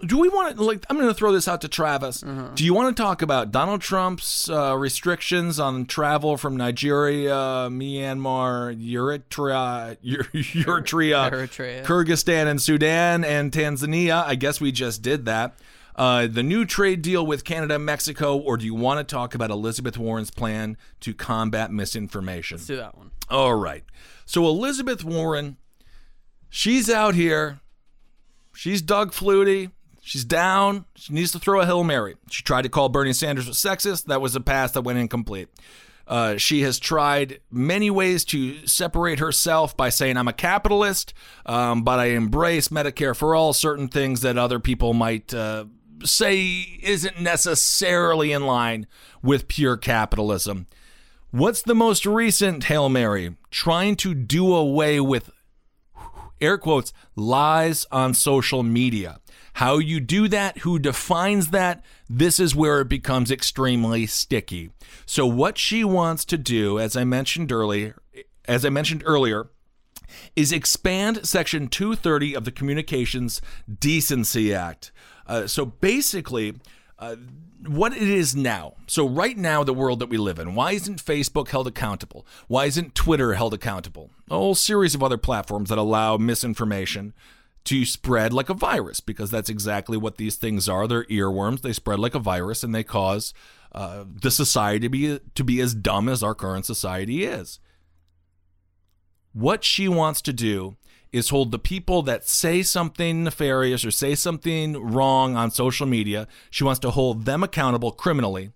Do 0.06 0.20
we 0.20 0.30
want 0.30 0.56
to 0.58 0.64
like? 0.64 0.86
I'm 0.90 0.98
going 0.98 1.08
to 1.08 1.14
throw 1.14 1.32
this 1.32 1.48
out 1.48 1.62
to 1.62 1.68
Travis. 1.68 2.22
Do 2.56 2.64
you 2.64 2.74
want 2.74 2.96
to 2.96 3.02
talk 3.02 3.22
about 3.22 3.52
Donald 3.52 3.82
Trump's 3.82 4.50
uh, 4.50 4.76
restrictions 4.78 5.60
on 5.60 5.86
travel 5.86 6.38
from 6.38 6.56
Nigeria, 6.56 7.32
Myanmar, 7.70 8.76
Eritrea, 8.80 9.98
Eritrea, 10.04 11.32
Eritrea. 11.32 11.84
Kyrgyzstan, 11.84 12.48
and 12.48 12.62
Sudan, 12.62 13.24
and 13.24 13.52
Tanzania? 13.52 14.24
I 14.24 14.36
guess 14.36 14.62
we 14.62 14.72
just 14.72 15.02
did 15.02 15.26
that. 15.26 15.58
Uh, 15.96 16.28
the 16.28 16.44
new 16.44 16.64
trade 16.64 17.02
deal 17.02 17.26
with 17.26 17.44
Canada 17.44 17.76
and 17.76 17.86
Mexico, 17.86 18.38
or 18.38 18.56
do 18.56 18.66
you 18.66 18.76
want 18.76 19.00
to 19.00 19.04
talk 19.04 19.34
about 19.34 19.50
Elizabeth 19.50 19.98
Warren's 19.98 20.30
plan 20.30 20.78
to 21.00 21.14
combat 21.14 21.72
misinformation? 21.72 22.58
Let's 22.58 22.68
do 22.68 22.76
that 22.76 22.96
one. 22.96 23.10
All 23.32 23.56
right. 23.56 23.84
So 24.26 24.46
Elizabeth 24.46 25.04
Warren, 25.04 25.58
she's 26.50 26.88
out 26.88 27.16
here. 27.16 27.62
She's 28.54 28.82
Doug 28.84 29.12
Flutie. 29.12 29.72
She's 30.08 30.24
down. 30.24 30.86
She 30.96 31.12
needs 31.12 31.34
to 31.34 31.40
throw 31.40 31.60
a 31.60 31.66
Hail 31.66 31.84
Mary. 31.84 32.16
She 32.32 32.42
tried 32.42 32.62
to 32.62 32.70
call 32.70 32.88
Bernie 32.88 33.12
Sanders 33.12 33.50
sexist. 33.50 34.06
That 34.06 34.22
was 34.22 34.38
a 34.38 34.40
pass 34.40 34.72
that 34.72 34.84
went 34.84 35.00
incomplete. 35.00 35.50
Uh, 36.08 36.38
she 36.38 36.62
has 36.62 36.80
tried 36.80 37.42
many 37.52 37.92
ways 37.92 38.24
to 38.24 38.66
separate 38.66 39.20
herself 39.20 39.76
by 39.76 39.90
saying, 39.90 40.16
I'm 40.16 40.30
a 40.30 40.34
capitalist, 40.34 41.14
um, 41.46 41.84
but 41.84 42.00
I 42.00 42.06
embrace 42.12 42.70
Medicare 42.70 43.14
for 43.14 43.36
all, 43.36 43.52
certain 43.52 43.90
things 43.90 44.22
that 44.22 44.38
other 44.38 44.62
people 44.62 44.94
might 44.94 45.34
uh, 45.34 45.66
say 46.06 46.80
isn't 46.82 47.20
necessarily 47.20 48.32
in 48.32 48.46
line 48.46 48.88
with 49.22 49.50
pure 49.50 49.76
capitalism. 49.76 50.68
What's 51.32 51.62
the 51.62 51.76
most 51.76 52.06
recent 52.06 52.64
Hail 52.64 52.88
Mary? 52.88 53.36
Trying 53.52 53.98
to 53.98 54.14
do 54.14 54.56
away 54.56 55.02
with 55.02 55.32
air 56.40 56.58
quotes 56.58 56.94
lies 57.18 57.86
on 57.92 58.14
social 58.14 58.64
media. 58.64 59.20
How 59.58 59.80
you 59.80 60.00
do 60.00 60.28
that, 60.28 60.60
who 60.60 60.78
defines 60.78 61.48
that, 61.48 61.84
this 62.08 62.40
is 62.40 62.56
where 62.56 62.82
it 62.82 62.90
becomes 62.90 63.32
extremely 63.32 64.06
sticky. 64.06 64.70
So 65.08 65.26
what 65.26 65.58
she 65.58 65.84
wants 65.84 66.26
to 66.26 66.38
do, 66.38 66.78
as 66.78 66.96
I 66.96 67.04
mentioned 67.06 67.52
earlier, 67.52 68.00
as 68.48 68.64
I 68.64 68.70
mentioned 68.70 69.02
earlier, 69.04 69.50
is 70.36 70.52
expand 70.52 71.26
Section 71.26 71.70
230 71.70 72.36
of 72.36 72.46
the 72.46 72.52
Communications 72.52 73.42
Decency 73.80 74.54
Act. 74.54 74.92
Uh, 75.26 75.48
so 75.48 75.66
basically, 75.66 76.54
uh, 77.00 77.16
what 77.66 77.94
it 77.94 78.08
is 78.08 78.36
now. 78.36 78.76
So 78.86 79.10
right 79.10 79.36
now, 79.36 79.64
the 79.64 79.74
world 79.74 79.98
that 80.02 80.10
we 80.10 80.18
live 80.18 80.38
in. 80.38 80.54
Why 80.54 80.74
isn't 80.74 81.04
Facebook 81.04 81.48
held 81.48 81.66
accountable? 81.66 82.28
Why 82.48 82.66
isn't 82.66 82.94
Twitter 82.94 83.34
held 83.34 83.56
accountable? 83.56 84.12
A 84.30 84.36
whole 84.36 84.54
series 84.54 84.94
of 84.94 85.02
other 85.02 85.18
platforms 85.18 85.70
that 85.70 85.80
allow 85.80 86.18
misinformation 86.18 87.16
to 87.68 87.86
spread 87.86 88.34
like 88.34 88.50
a 88.50 88.54
virus, 88.54 89.00
because 89.00 89.32
that's 89.32 89.50
exactly 89.50 89.98
what 89.98 90.18
these 90.18 90.36
things 90.36 90.68
are. 90.68 90.88
They're 90.88 91.04
earworms. 91.06 91.62
They 91.62 91.74
spread 91.74 92.00
like 92.00 92.16
a 92.16 92.20
virus, 92.20 92.64
and 92.64 92.74
they 92.74 92.84
cause 92.84 93.34
uh, 93.72 94.06
the 94.22 94.32
society 94.32 94.80
to 94.80 94.90
be 94.90 95.20
to 95.36 95.44
be 95.44 95.62
as 95.62 95.74
dumb 95.74 96.10
as 96.10 96.24
our 96.24 96.34
current 96.36 96.66
society 96.66 97.24
is. 97.24 97.60
What 99.34 99.64
she 99.64 99.88
wants 99.88 100.22
to 100.24 100.34
do 100.34 100.78
is 101.12 101.30
hold 101.30 101.52
the 101.52 101.60
people 101.60 102.02
that 102.04 102.28
say 102.28 102.64
something 102.64 103.24
nefarious 103.24 103.86
or 103.86 103.92
say 103.92 104.16
something 104.16 104.74
wrong 104.78 105.36
on 105.36 105.52
social 105.52 105.88
media, 105.88 106.28
she 106.50 106.64
wants 106.64 106.80
to 106.80 106.92
hold 106.92 107.26
them 107.26 107.44
accountable 107.44 107.92
criminally. 107.92 108.52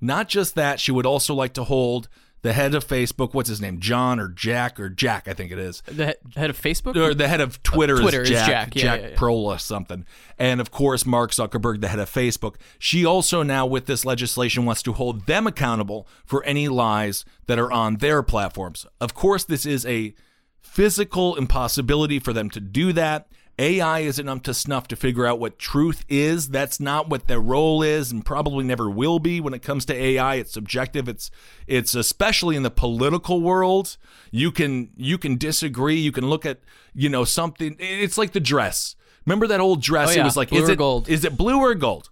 Not 0.00 0.28
just 0.28 0.54
that, 0.54 0.80
she 0.80 0.92
would 0.92 1.06
also 1.06 1.34
like 1.34 1.52
to 1.54 1.64
hold 1.64 2.08
the 2.42 2.52
head 2.52 2.74
of 2.74 2.86
Facebook, 2.86 3.34
what's 3.34 3.48
his 3.48 3.60
name? 3.60 3.80
John 3.80 4.18
or 4.18 4.28
Jack 4.28 4.80
or 4.80 4.88
Jack, 4.88 5.28
I 5.28 5.34
think 5.34 5.52
it 5.52 5.58
is. 5.58 5.82
The 5.86 6.16
head 6.36 6.50
of 6.50 6.60
Facebook? 6.60 6.96
Or 6.96 7.14
the 7.14 7.28
head 7.28 7.40
of 7.40 7.62
Twitter, 7.62 7.98
Twitter 7.98 8.22
is 8.22 8.30
is 8.30 8.38
Jack, 8.38 8.48
Jack, 8.48 8.76
yeah, 8.76 8.82
Jack 8.82 9.00
yeah, 9.00 9.08
yeah. 9.08 9.14
Prohl 9.16 9.44
or 9.44 9.58
something. 9.58 10.06
And 10.38 10.60
of 10.60 10.70
course, 10.70 11.04
Mark 11.04 11.32
Zuckerberg, 11.32 11.80
the 11.80 11.88
head 11.88 11.98
of 11.98 12.10
Facebook. 12.10 12.56
She 12.78 13.04
also 13.04 13.42
now, 13.42 13.66
with 13.66 13.86
this 13.86 14.04
legislation, 14.04 14.64
wants 14.64 14.82
to 14.84 14.92
hold 14.92 15.26
them 15.26 15.46
accountable 15.46 16.08
for 16.24 16.42
any 16.44 16.68
lies 16.68 17.24
that 17.46 17.58
are 17.58 17.70
on 17.70 17.96
their 17.96 18.22
platforms. 18.22 18.86
Of 19.00 19.14
course, 19.14 19.44
this 19.44 19.66
is 19.66 19.84
a 19.86 20.14
physical 20.60 21.36
impossibility 21.36 22.18
for 22.18 22.32
them 22.32 22.48
to 22.50 22.60
do 22.60 22.92
that. 22.92 23.28
AI 23.60 24.00
isn't 24.00 24.26
up 24.26 24.42
to 24.44 24.54
snuff 24.54 24.88
to 24.88 24.96
figure 24.96 25.26
out 25.26 25.38
what 25.38 25.58
truth 25.58 26.02
is. 26.08 26.48
That's 26.48 26.80
not 26.80 27.10
what 27.10 27.28
their 27.28 27.40
role 27.40 27.82
is, 27.82 28.10
and 28.10 28.24
probably 28.24 28.64
never 28.64 28.88
will 28.88 29.18
be 29.18 29.38
when 29.38 29.52
it 29.52 29.62
comes 29.62 29.84
to 29.84 29.94
AI. 29.94 30.36
It's 30.36 30.52
subjective. 30.52 31.08
It's 31.08 31.30
it's 31.66 31.94
especially 31.94 32.56
in 32.56 32.62
the 32.62 32.70
political 32.70 33.42
world. 33.42 33.98
You 34.30 34.50
can 34.50 34.90
you 34.96 35.18
can 35.18 35.36
disagree. 35.36 35.96
You 35.96 36.10
can 36.10 36.28
look 36.30 36.46
at 36.46 36.60
you 36.94 37.10
know 37.10 37.24
something. 37.24 37.76
It's 37.78 38.16
like 38.16 38.32
the 38.32 38.40
dress. 38.40 38.96
Remember 39.26 39.46
that 39.48 39.60
old 39.60 39.82
dress? 39.82 40.16
Oh, 40.16 40.20
It 40.20 40.24
was 40.24 40.38
like 40.38 40.48
Blue 40.48 40.62
is 40.62 40.70
or 40.70 40.72
it 40.72 40.78
gold? 40.78 41.08
Is 41.10 41.24
it 41.26 41.36
blue 41.36 41.58
or 41.58 41.74
gold? 41.74 42.08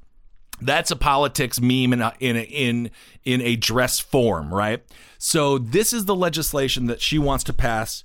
That's 0.61 0.90
a 0.90 0.96
politics 0.96 1.61
meme 1.61 1.92
in 1.94 2.03
a, 2.03 2.12
in 2.20 2.36
a, 2.36 2.42
in 2.42 2.90
in 3.24 3.40
a 3.40 3.57
dress 3.57 3.99
form, 3.99 4.53
right? 4.53 4.82
So 5.16 5.57
this 5.57 5.94
is 5.94 6.05
the 6.05 6.14
legislation 6.14 6.86
that 6.86 7.01
she 7.01 7.18
wants 7.18 7.42
to 7.44 7.55
pass 7.55 8.05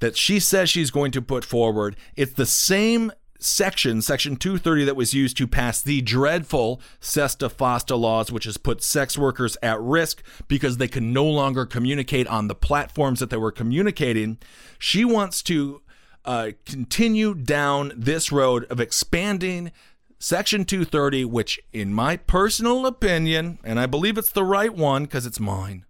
that 0.00 0.16
she 0.16 0.40
says 0.40 0.68
she's 0.68 0.90
going 0.90 1.12
to 1.12 1.22
put 1.22 1.44
forward. 1.44 1.96
It's 2.16 2.32
the 2.32 2.46
same 2.46 3.12
section, 3.38 4.02
section 4.02 4.36
230, 4.36 4.84
that 4.84 4.96
was 4.96 5.14
used 5.14 5.36
to 5.38 5.46
pass 5.46 5.80
the 5.80 6.00
dreadful 6.02 6.80
Sesta 7.00 7.48
Fosta 7.48 7.98
laws, 7.98 8.30
which 8.30 8.44
has 8.44 8.56
put 8.56 8.82
sex 8.82 9.16
workers 9.16 9.56
at 9.62 9.80
risk 9.80 10.22
because 10.48 10.76
they 10.76 10.88
can 10.88 11.12
no 11.12 11.24
longer 11.24 11.64
communicate 11.66 12.26
on 12.26 12.48
the 12.48 12.54
platforms 12.54 13.20
that 13.20 13.30
they 13.30 13.36
were 13.36 13.52
communicating. 13.52 14.38
She 14.78 15.04
wants 15.04 15.42
to 15.44 15.82
uh, 16.24 16.50
continue 16.66 17.34
down 17.34 17.92
this 17.96 18.30
road 18.30 18.64
of 18.64 18.80
expanding 18.80 19.72
Section 20.18 20.66
230, 20.66 21.24
which, 21.24 21.58
in 21.72 21.94
my 21.94 22.18
personal 22.18 22.84
opinion, 22.84 23.58
and 23.64 23.80
I 23.80 23.86
believe 23.86 24.18
it's 24.18 24.32
the 24.32 24.44
right 24.44 24.74
one 24.74 25.04
because 25.04 25.24
it's 25.24 25.40
mine, 25.40 25.86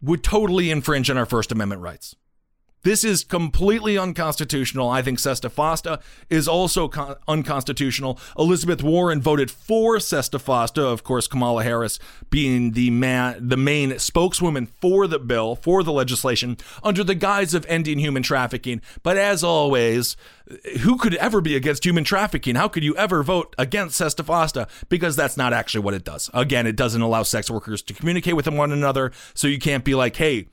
would 0.00 0.22
totally 0.22 0.70
infringe 0.70 1.10
on 1.10 1.18
our 1.18 1.26
First 1.26 1.50
Amendment 1.50 1.82
rights. 1.82 2.14
This 2.82 3.04
is 3.04 3.24
completely 3.24 3.98
unconstitutional. 3.98 4.88
I 4.88 5.02
think 5.02 5.18
Sesta 5.18 5.50
Fosta 5.50 6.00
is 6.30 6.46
also 6.46 6.88
con- 6.88 7.16
unconstitutional. 7.26 8.18
Elizabeth 8.38 8.82
Warren 8.82 9.20
voted 9.20 9.50
for 9.50 9.96
Sesta 9.96 10.38
Fosta, 10.38 10.82
of 10.82 11.02
course, 11.02 11.26
Kamala 11.26 11.64
Harris 11.64 11.98
being 12.30 12.72
the 12.72 12.90
man, 12.90 13.48
the 13.48 13.56
main 13.56 13.98
spokeswoman 13.98 14.66
for 14.80 15.06
the 15.06 15.18
bill, 15.18 15.56
for 15.56 15.82
the 15.82 15.92
legislation, 15.92 16.56
under 16.82 17.02
the 17.02 17.14
guise 17.14 17.52
of 17.52 17.66
ending 17.68 17.98
human 17.98 18.22
trafficking. 18.22 18.80
But 19.02 19.16
as 19.16 19.42
always, 19.42 20.16
who 20.80 20.96
could 20.96 21.14
ever 21.16 21.40
be 21.40 21.56
against 21.56 21.84
human 21.84 22.04
trafficking? 22.04 22.54
How 22.54 22.68
could 22.68 22.84
you 22.84 22.96
ever 22.96 23.22
vote 23.22 23.54
against 23.58 24.00
Sesta 24.00 24.22
Fosta? 24.22 24.68
Because 24.88 25.16
that's 25.16 25.36
not 25.36 25.52
actually 25.52 25.80
what 25.80 25.94
it 25.94 26.04
does. 26.04 26.30
Again, 26.32 26.66
it 26.66 26.76
doesn't 26.76 27.02
allow 27.02 27.22
sex 27.22 27.50
workers 27.50 27.82
to 27.82 27.94
communicate 27.94 28.36
with 28.36 28.48
one 28.48 28.72
another, 28.72 29.12
so 29.34 29.46
you 29.48 29.58
can't 29.58 29.84
be 29.84 29.94
like, 29.94 30.16
hey, 30.16 30.48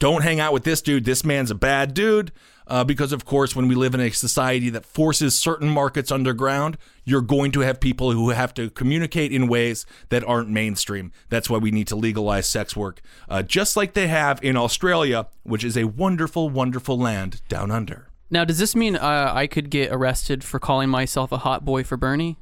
don't 0.00 0.22
hang 0.22 0.40
out 0.40 0.52
with 0.52 0.64
this 0.64 0.82
dude. 0.82 1.04
This 1.04 1.24
man's 1.24 1.52
a 1.52 1.54
bad 1.54 1.94
dude. 1.94 2.32
Uh, 2.66 2.84
because, 2.84 3.12
of 3.12 3.24
course, 3.24 3.56
when 3.56 3.66
we 3.66 3.74
live 3.74 3.94
in 3.94 4.00
a 4.00 4.10
society 4.10 4.70
that 4.70 4.86
forces 4.86 5.36
certain 5.36 5.68
markets 5.68 6.12
underground, 6.12 6.78
you're 7.04 7.20
going 7.20 7.50
to 7.50 7.60
have 7.60 7.80
people 7.80 8.12
who 8.12 8.30
have 8.30 8.54
to 8.54 8.70
communicate 8.70 9.32
in 9.32 9.48
ways 9.48 9.84
that 10.10 10.22
aren't 10.22 10.48
mainstream. 10.48 11.10
That's 11.30 11.50
why 11.50 11.58
we 11.58 11.72
need 11.72 11.88
to 11.88 11.96
legalize 11.96 12.48
sex 12.48 12.76
work, 12.76 13.00
uh, 13.28 13.42
just 13.42 13.76
like 13.76 13.94
they 13.94 14.06
have 14.06 14.38
in 14.44 14.56
Australia, 14.56 15.26
which 15.42 15.64
is 15.64 15.76
a 15.76 15.84
wonderful, 15.84 16.48
wonderful 16.48 16.96
land 16.96 17.42
down 17.48 17.72
under. 17.72 18.06
Now, 18.30 18.44
does 18.44 18.58
this 18.58 18.76
mean 18.76 18.94
uh, 18.94 19.32
I 19.34 19.48
could 19.48 19.68
get 19.68 19.90
arrested 19.90 20.44
for 20.44 20.60
calling 20.60 20.88
myself 20.88 21.32
a 21.32 21.38
hot 21.38 21.64
boy 21.64 21.82
for 21.82 21.96
Bernie? 21.96 22.36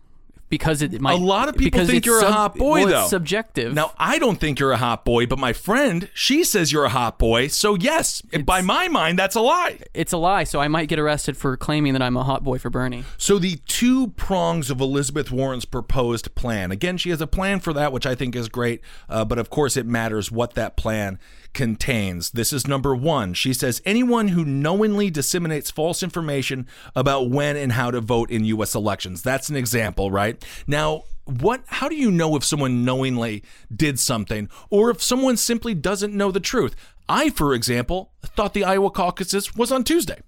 Because 0.48 0.80
it 0.80 0.98
might, 1.00 1.12
a 1.12 1.16
lot 1.16 1.48
of 1.48 1.56
people 1.56 1.84
think 1.84 2.06
you're 2.06 2.24
a 2.24 2.32
hot 2.32 2.54
boy, 2.54 2.80
well, 2.80 2.88
though. 2.88 3.00
It's 3.02 3.10
subjective. 3.10 3.74
Now, 3.74 3.92
I 3.98 4.18
don't 4.18 4.40
think 4.40 4.58
you're 4.58 4.72
a 4.72 4.78
hot 4.78 5.04
boy, 5.04 5.26
but 5.26 5.38
my 5.38 5.52
friend, 5.52 6.08
she 6.14 6.42
says 6.42 6.72
you're 6.72 6.84
a 6.84 6.88
hot 6.90 7.18
boy. 7.18 7.48
So, 7.48 7.74
yes, 7.74 8.22
by 8.22 8.62
my 8.62 8.88
mind, 8.88 9.18
that's 9.18 9.34
a 9.34 9.40
lie. 9.40 9.80
it's 9.92 10.12
a 10.12 10.16
lie, 10.16 10.44
so 10.44 10.60
I 10.60 10.68
might 10.68 10.88
get 10.88 10.98
arrested 10.98 11.36
for 11.36 11.56
claiming 11.56 11.92
that 11.92 12.02
I'm 12.02 12.16
a 12.16 12.24
hot 12.24 12.44
boy 12.44 12.58
for 12.58 12.70
Bernie. 12.70 13.04
So, 13.18 13.38
the 13.38 13.56
two 13.66 14.08
prongs 14.08 14.70
of 14.70 14.80
Elizabeth 14.80 15.30
Warren's 15.30 15.66
proposed 15.66 16.34
plan 16.34 16.70
again, 16.70 16.96
she 16.96 17.10
has 17.10 17.20
a 17.20 17.26
plan 17.26 17.60
for 17.60 17.72
that, 17.74 17.92
which 17.92 18.06
I 18.06 18.14
think 18.14 18.34
is 18.34 18.48
great, 18.48 18.80
uh, 19.08 19.24
but 19.24 19.38
of 19.38 19.50
course, 19.50 19.76
it 19.76 19.86
matters 19.86 20.32
what 20.32 20.54
that 20.54 20.76
plan 20.76 21.18
contains. 21.58 22.30
This 22.30 22.52
is 22.52 22.68
number 22.68 22.94
one. 22.94 23.34
She 23.34 23.52
says 23.52 23.82
anyone 23.84 24.28
who 24.28 24.44
knowingly 24.44 25.10
disseminates 25.10 25.72
false 25.72 26.04
information 26.04 26.68
about 26.94 27.30
when 27.30 27.56
and 27.56 27.72
how 27.72 27.90
to 27.90 28.00
vote 28.00 28.30
in 28.30 28.44
U.S. 28.44 28.76
elections. 28.76 29.22
That's 29.22 29.48
an 29.48 29.56
example, 29.56 30.12
right? 30.12 30.42
Now, 30.68 31.02
what 31.24 31.64
how 31.66 31.88
do 31.88 31.96
you 31.96 32.12
know 32.12 32.36
if 32.36 32.44
someone 32.44 32.84
knowingly 32.84 33.42
did 33.74 33.98
something 33.98 34.48
or 34.70 34.88
if 34.88 35.02
someone 35.02 35.36
simply 35.36 35.74
doesn't 35.74 36.14
know 36.14 36.30
the 36.30 36.40
truth 36.40 36.74
i 37.06 37.28
for 37.28 37.52
example 37.52 38.12
thought 38.24 38.54
the 38.54 38.64
iowa 38.64 38.90
caucuses 38.90 39.54
was 39.54 39.70
on 39.70 39.84
tuesday 39.84 40.18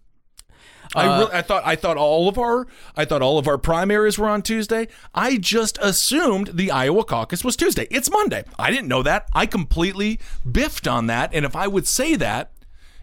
I, 0.94 1.20
re- 1.20 1.28
I 1.32 1.42
thought 1.42 1.62
I 1.64 1.76
thought 1.76 1.96
all 1.96 2.28
of 2.28 2.38
our 2.38 2.66
I 2.96 3.04
thought 3.04 3.22
all 3.22 3.38
of 3.38 3.46
our 3.46 3.58
primaries 3.58 4.18
were 4.18 4.28
on 4.28 4.42
Tuesday. 4.42 4.88
I 5.14 5.36
just 5.36 5.78
assumed 5.80 6.50
the 6.54 6.70
Iowa 6.70 7.04
caucus 7.04 7.44
was 7.44 7.56
Tuesday. 7.56 7.86
It's 7.90 8.10
Monday. 8.10 8.44
I 8.58 8.70
didn't 8.70 8.88
know 8.88 9.02
that. 9.02 9.28
I 9.32 9.46
completely 9.46 10.18
biffed 10.50 10.88
on 10.88 11.06
that. 11.06 11.32
And 11.32 11.44
if 11.44 11.54
I 11.54 11.66
would 11.66 11.86
say 11.86 12.16
that, 12.16 12.50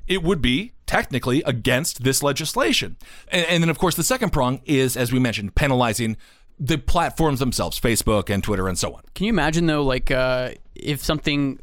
it 0.08 0.24
would 0.24 0.42
be 0.42 0.74
technically 0.86 1.44
against 1.44 2.04
this 2.04 2.24
legislation. 2.24 2.98
And, 3.30 3.46
and 3.48 3.64
then, 3.64 3.70
of 3.70 3.78
course, 3.78 3.96
the 3.96 4.04
second 4.04 4.32
prong 4.32 4.62
is, 4.66 4.96
as 4.96 5.12
we 5.12 5.20
mentioned, 5.20 5.56
penalizing 5.56 6.18
the 6.60 6.78
platforms 6.78 7.40
themselves, 7.40 7.80
Facebook 7.80 8.30
and 8.30 8.44
Twitter 8.44 8.68
and 8.68 8.78
so 8.78 8.94
on. 8.96 9.04
Can 9.14 9.26
you 9.26 9.30
imagine 9.30 9.68
though, 9.68 9.84
like 9.84 10.10
uh, 10.10 10.52
if 10.76 11.04
something 11.04 11.60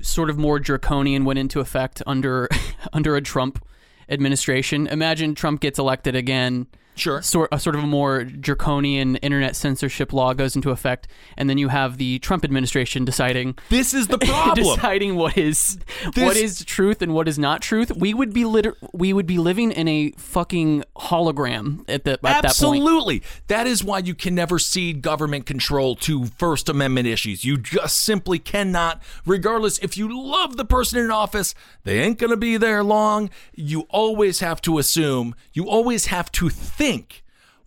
sort 0.00 0.30
of 0.30 0.38
more 0.38 0.58
draconian 0.58 1.24
went 1.24 1.38
into 1.38 1.60
effect 1.60 2.02
under 2.06 2.48
under 2.92 3.16
a 3.16 3.20
Trump 3.20 3.64
administration? 4.08 4.86
Imagine 4.86 5.34
Trump 5.34 5.60
gets 5.60 5.78
elected 5.78 6.14
again. 6.14 6.66
Sure. 6.98 7.22
Sort 7.22 7.48
a 7.52 7.58
sort 7.58 7.76
of 7.76 7.82
a 7.84 7.86
more 7.86 8.24
draconian 8.24 9.16
internet 9.16 9.56
censorship 9.56 10.12
law 10.12 10.34
goes 10.34 10.56
into 10.56 10.70
effect, 10.70 11.08
and 11.36 11.48
then 11.48 11.58
you 11.58 11.68
have 11.68 11.98
the 11.98 12.18
Trump 12.18 12.44
administration 12.44 13.04
deciding 13.04 13.56
This 13.68 13.94
is 13.94 14.08
the 14.08 14.18
problem. 14.18 14.76
deciding 14.76 15.14
what 15.16 15.38
is 15.38 15.78
This- 16.14 16.24
what 16.24 16.36
is 16.36 16.64
truth 16.64 17.02
and 17.02 17.14
what 17.14 17.28
is 17.28 17.38
not 17.38 17.62
truth. 17.62 17.92
We 17.96 18.14
would 18.14 18.32
be 18.32 18.44
liter- 18.44 18.76
we 18.92 19.12
would 19.12 19.26
be 19.26 19.38
living 19.38 19.70
in 19.72 19.86
a 19.88 20.12
fucking 20.16 20.84
hologram 20.96 21.84
at 21.88 22.04
the 22.04 22.12
at 22.12 22.22
that 22.22 22.32
point. 22.32 22.44
Absolutely. 22.46 23.22
That 23.48 23.66
is 23.66 23.82
why 23.84 23.98
you 24.00 24.14
can 24.14 24.34
never 24.34 24.58
cede 24.58 25.02
government 25.02 25.46
control 25.46 25.94
to 25.96 26.26
First 26.26 26.68
Amendment 26.68 27.06
issues. 27.06 27.44
You 27.44 27.56
just 27.58 28.00
simply 28.00 28.38
cannot, 28.38 29.02
regardless 29.26 29.78
if 29.78 29.96
you 29.96 30.08
love 30.20 30.56
the 30.56 30.64
person 30.64 30.98
in 30.98 31.10
office, 31.10 31.54
they 31.84 32.00
ain't 32.00 32.18
going 32.18 32.30
to 32.30 32.36
be 32.36 32.56
there 32.56 32.82
long. 32.82 33.30
You 33.54 33.82
always 33.90 34.40
have 34.40 34.60
to 34.62 34.78
assume, 34.78 35.34
you 35.52 35.68
always 35.68 36.06
have 36.06 36.30
to 36.32 36.48
think. 36.48 36.87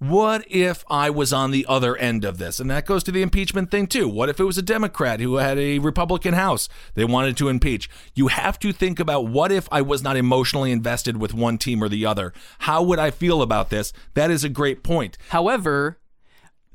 What 0.02 0.44
if 0.50 0.84
I 0.90 1.12
was 1.12 1.32
on 1.32 1.52
the 1.52 1.64
other 1.70 1.96
end 1.96 2.26
of 2.26 2.40
this? 2.40 2.60
And 2.60 2.72
that 2.72 2.88
goes 2.88 3.04
to 3.04 3.12
the 3.12 3.22
impeachment 3.22 3.70
thing 3.70 3.86
too. 3.86 4.08
What 4.10 4.30
if 4.30 4.40
it 4.40 4.46
was 4.46 4.58
a 4.58 4.64
Democrat 4.64 5.20
who 5.20 5.36
had 5.36 5.60
a 5.60 5.78
Republican 5.78 6.34
House 6.34 6.68
they 6.96 7.06
wanted 7.06 7.38
to 7.38 7.50
impeach? 7.50 7.88
You 8.16 8.30
have 8.30 8.58
to 8.62 8.74
think 8.74 9.00
about 9.00 9.28
what 9.28 9.52
if 9.52 9.70
I 9.72 9.84
was 9.84 10.02
not 10.02 10.18
emotionally 10.18 10.72
invested 10.72 11.18
with 11.18 11.36
one 11.36 11.60
team 11.60 11.84
or 11.84 11.88
the 11.88 12.04
other? 12.04 12.34
How 12.60 12.82
would 12.82 12.98
I 12.98 13.12
feel 13.12 13.44
about 13.44 13.70
this? 13.70 13.94
That 14.16 14.32
is 14.32 14.44
a 14.44 14.50
great 14.50 14.82
point. 14.82 15.20
However, 15.30 16.00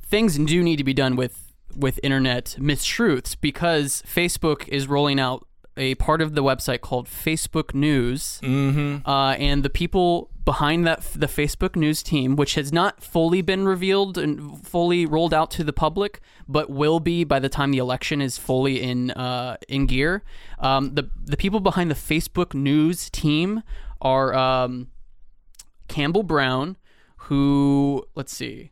things 0.01 0.39
do 0.39 0.63
need 0.63 0.77
to 0.77 0.85
be 0.85 0.95
done 0.95 1.17
with 1.17 1.53
with 1.75 1.99
internet 2.05 2.55
mistruths 2.61 3.37
because 3.41 4.05
Facebook 4.07 4.69
is 4.69 4.87
rolling 4.87 5.19
out 5.19 5.47
a 5.77 5.97
part 5.97 6.23
of 6.23 6.37
the 6.37 6.45
website 6.45 6.81
called 6.81 7.09
Facebook 7.09 7.75
News, 7.75 8.41
mm-hmm. 8.43 9.07
uh, 9.07 9.33
and 9.33 9.63
the 9.63 9.69
people 9.69 10.31
behind 10.47 10.87
that 10.87 11.03
the 11.15 11.27
Facebook 11.27 11.77
News 11.77 12.03
team, 12.03 12.37
which 12.37 12.55
has 12.55 12.73
not 12.73 13.03
fully 13.03 13.43
been 13.43 13.67
revealed 13.67 14.17
and 14.17 14.67
fully 14.67 15.05
rolled 15.05 15.35
out 15.35 15.51
to 15.51 15.65
the 15.65 15.73
public, 15.73 16.21
but 16.49 16.71
will 16.71 17.01
be 17.01 17.25
by 17.25 17.39
the 17.39 17.51
time 17.51 17.73
the 17.73 17.79
election 17.79 18.23
is 18.23 18.39
fully 18.39 18.81
in 18.81 19.11
uh, 19.11 19.57
in 19.69 19.85
gear. 19.85 20.23
Um, 20.59 20.95
the 20.95 21.11
the 21.23 21.37
people 21.37 21.61
behind 21.61 21.91
the 21.91 21.97
Facebook 21.97 22.55
News 22.55 23.11
team 23.11 23.63
are 24.01 24.35
um, 24.35 24.87
Campbell 25.89 26.23
Brown, 26.23 26.77
who 27.17 28.07
let's 28.15 28.33
see, 28.33 28.71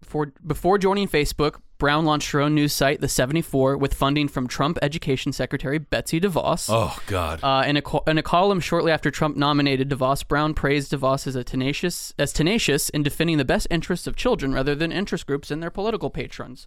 before 0.00 0.32
before 0.44 0.76
joining 0.76 1.08
Facebook, 1.08 1.60
Brown 1.78 2.04
launched 2.04 2.30
her 2.30 2.40
own 2.40 2.54
news 2.54 2.72
site, 2.72 3.00
The 3.00 3.08
74, 3.08 3.76
with 3.76 3.94
funding 3.94 4.28
from 4.28 4.46
Trump 4.46 4.78
Education 4.82 5.32
Secretary 5.32 5.78
Betsy 5.78 6.20
DeVos. 6.20 6.68
Oh 6.70 6.98
God. 7.06 7.40
Uh, 7.42 7.64
in, 7.66 7.76
a, 7.76 7.82
in 8.10 8.18
a 8.18 8.22
column 8.22 8.60
shortly 8.60 8.92
after 8.92 9.10
Trump 9.10 9.36
nominated 9.36 9.90
DeVos, 9.90 10.26
Brown 10.26 10.54
praised 10.54 10.92
DeVos 10.92 11.26
as 11.26 11.36
a 11.36 11.44
tenacious 11.44 12.14
as 12.18 12.32
tenacious 12.32 12.88
in 12.90 13.02
defending 13.02 13.38
the 13.38 13.44
best 13.44 13.66
interests 13.70 14.06
of 14.06 14.16
children 14.16 14.52
rather 14.52 14.74
than 14.74 14.92
interest 14.92 15.26
groups 15.26 15.50
and 15.50 15.62
their 15.62 15.70
political 15.70 16.10
patrons. 16.10 16.66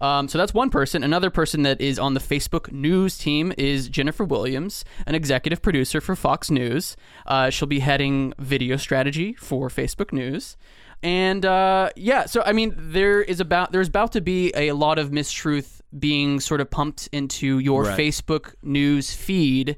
Um, 0.00 0.28
so 0.28 0.38
that's 0.38 0.54
one 0.54 0.70
person. 0.70 1.02
Another 1.02 1.30
person 1.30 1.62
that 1.62 1.80
is 1.80 1.98
on 1.98 2.14
the 2.14 2.20
Facebook 2.20 2.70
News 2.70 3.18
team 3.18 3.52
is 3.58 3.88
Jennifer 3.88 4.24
Williams, 4.24 4.84
an 5.06 5.14
executive 5.14 5.60
producer 5.60 6.00
for 6.00 6.14
Fox 6.14 6.50
News. 6.50 6.96
Uh, 7.26 7.50
she'll 7.50 7.66
be 7.68 7.80
heading 7.80 8.32
video 8.38 8.76
strategy 8.76 9.34
for 9.34 9.68
Facebook 9.68 10.12
News. 10.12 10.56
And 11.02 11.44
uh, 11.44 11.90
yeah, 11.96 12.26
so 12.26 12.42
I 12.44 12.52
mean, 12.52 12.74
there 12.76 13.22
is 13.22 13.40
about 13.40 13.72
there's 13.72 13.88
about 13.88 14.12
to 14.12 14.20
be 14.20 14.52
a 14.54 14.72
lot 14.72 14.98
of 14.98 15.10
mistruth 15.10 15.80
being 15.98 16.40
sort 16.40 16.60
of 16.60 16.70
pumped 16.70 17.08
into 17.12 17.58
your 17.60 17.84
Right. 17.84 17.98
Facebook 17.98 18.54
news 18.62 19.12
feed. 19.14 19.76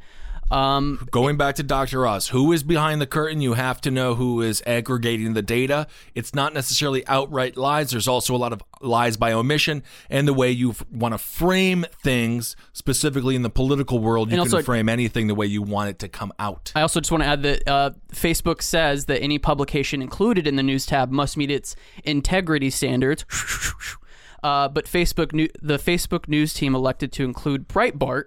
Um, 0.50 1.06
Going 1.10 1.36
back 1.36 1.54
to 1.56 1.62
Dr. 1.62 2.06
Oz, 2.06 2.28
who 2.28 2.52
is 2.52 2.62
behind 2.62 3.00
the 3.00 3.06
curtain? 3.06 3.40
You 3.40 3.54
have 3.54 3.80
to 3.82 3.90
know 3.90 4.14
who 4.14 4.42
is 4.42 4.62
aggregating 4.66 5.34
the 5.34 5.42
data. 5.42 5.86
It's 6.14 6.34
not 6.34 6.52
necessarily 6.54 7.06
outright 7.06 7.56
lies. 7.56 7.90
There's 7.90 8.08
also 8.08 8.34
a 8.34 8.38
lot 8.38 8.52
of 8.52 8.62
lies 8.80 9.16
by 9.16 9.32
omission 9.32 9.82
and 10.08 10.26
the 10.26 10.32
way 10.34 10.50
you 10.50 10.74
want 10.90 11.12
to 11.14 11.18
frame 11.18 11.84
things, 12.02 12.56
specifically 12.72 13.36
in 13.36 13.42
the 13.42 13.50
political 13.50 13.98
world. 14.00 14.30
You 14.30 14.38
And 14.40 14.46
can 14.48 14.54
also- 14.56 14.64
frame 14.64 14.88
anything 14.88 15.26
the 15.28 15.34
way 15.34 15.46
you 15.46 15.62
want 15.62 15.90
it 15.90 15.98
to 16.00 16.08
come 16.08 16.32
out. 16.38 16.72
I 16.74 16.80
also 16.82 17.00
just 17.00 17.12
want 17.12 17.22
to 17.22 17.28
add 17.28 17.42
that 17.44 17.68
uh, 17.68 17.90
Facebook 18.12 18.62
says 18.62 19.04
that 19.06 19.22
any 19.22 19.38
publication 19.38 20.02
included 20.02 20.46
in 20.46 20.56
the 20.56 20.62
news 20.62 20.86
tab 20.86 21.10
must 21.10 21.36
meet 21.36 21.50
its 21.50 21.76
integrity 22.04 22.70
standards. 22.70 23.24
Uh, 24.42 24.68
but 24.68 24.86
Facebook, 24.86 25.32
new, 25.32 25.48
the 25.60 25.76
Facebook 25.76 26.28
news 26.28 26.54
team 26.54 26.74
elected 26.74 27.12
to 27.12 27.24
include 27.24 27.68
Breitbart, 27.68 28.24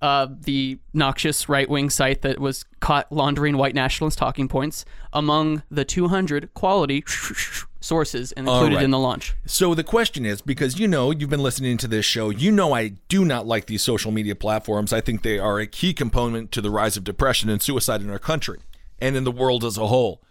uh, 0.00 0.26
the 0.40 0.78
noxious 0.92 1.48
right-wing 1.48 1.90
site 1.90 2.22
that 2.22 2.38
was 2.40 2.64
caught 2.80 3.10
laundering 3.12 3.56
white 3.56 3.74
nationalist 3.74 4.18
talking 4.18 4.48
points, 4.48 4.84
among 5.12 5.62
the 5.70 5.84
200 5.84 6.52
quality 6.54 7.04
sources 7.80 8.32
and 8.32 8.48
included 8.48 8.76
right. 8.76 8.84
in 8.84 8.90
the 8.90 8.98
launch. 8.98 9.34
So 9.46 9.74
the 9.74 9.84
question 9.84 10.24
is 10.24 10.40
because 10.40 10.78
you 10.78 10.88
know 10.88 11.10
you've 11.10 11.30
been 11.30 11.42
listening 11.42 11.76
to 11.78 11.88
this 11.88 12.04
show, 12.04 12.30
you 12.30 12.50
know 12.50 12.74
I 12.74 12.88
do 13.08 13.24
not 13.24 13.46
like 13.46 13.66
these 13.66 13.82
social 13.82 14.12
media 14.12 14.34
platforms. 14.34 14.92
I 14.92 15.00
think 15.00 15.22
they 15.22 15.38
are 15.38 15.58
a 15.58 15.66
key 15.66 15.94
component 15.94 16.52
to 16.52 16.60
the 16.60 16.70
rise 16.70 16.96
of 16.96 17.04
depression 17.04 17.48
and 17.48 17.62
suicide 17.62 18.00
in 18.00 18.10
our 18.10 18.18
country 18.18 18.58
and 19.00 19.16
in 19.16 19.24
the 19.24 19.32
world 19.32 19.64
as 19.64 19.76
a 19.76 19.86
whole. 19.88 20.22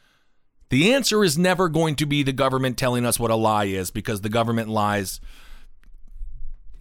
The 0.72 0.94
answer 0.94 1.22
is 1.22 1.38
never 1.38 1.68
going 1.68 1.98
to 1.98 2.06
be 2.06 2.24
the 2.24 2.32
government 2.32 2.78
telling 2.78 3.06
us 3.06 3.20
what 3.20 3.30
a 3.30 3.36
lie 3.36 3.66
is 3.66 3.92
because 3.92 4.22
the 4.22 4.30
government 4.30 4.70
lies 4.70 5.20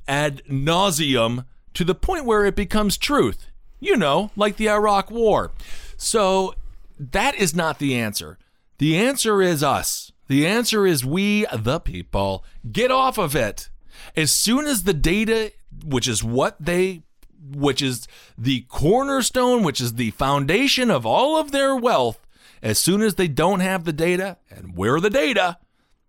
ad 0.06 0.42
nauseum 0.48 1.44
to 1.74 1.84
the 1.84 1.94
point 1.94 2.24
where 2.24 2.46
it 2.46 2.54
becomes 2.54 2.96
truth. 2.96 3.48
You 3.80 3.96
know, 3.96 4.30
like 4.36 4.58
the 4.58 4.70
Iraq 4.70 5.10
War. 5.10 5.50
So 5.96 6.54
that 7.00 7.34
is 7.34 7.52
not 7.52 7.80
the 7.80 7.96
answer. 7.96 8.38
The 8.78 8.96
answer 8.96 9.42
is 9.42 9.64
us. 9.64 10.12
The 10.28 10.46
answer 10.46 10.86
is 10.86 11.04
we, 11.04 11.44
the 11.52 11.80
people, 11.80 12.44
get 12.70 12.92
off 12.92 13.18
of 13.18 13.34
it. 13.34 13.70
As 14.14 14.30
soon 14.30 14.66
as 14.66 14.84
the 14.84 14.94
data, 14.94 15.50
which 15.84 16.06
is 16.06 16.22
what 16.22 16.56
they, 16.60 17.02
which 17.42 17.82
is 17.82 18.06
the 18.38 18.60
cornerstone, 18.68 19.64
which 19.64 19.80
is 19.80 19.94
the 19.94 20.12
foundation 20.12 20.92
of 20.92 21.04
all 21.04 21.40
of 21.40 21.50
their 21.50 21.74
wealth, 21.74 22.24
as 22.62 22.78
soon 22.78 23.02
as 23.02 23.14
they 23.14 23.28
don't 23.28 23.60
have 23.60 23.84
the 23.84 23.92
data, 23.92 24.38
and 24.50 24.76
where 24.76 24.94
are 24.96 25.00
the 25.00 25.10
data, 25.10 25.58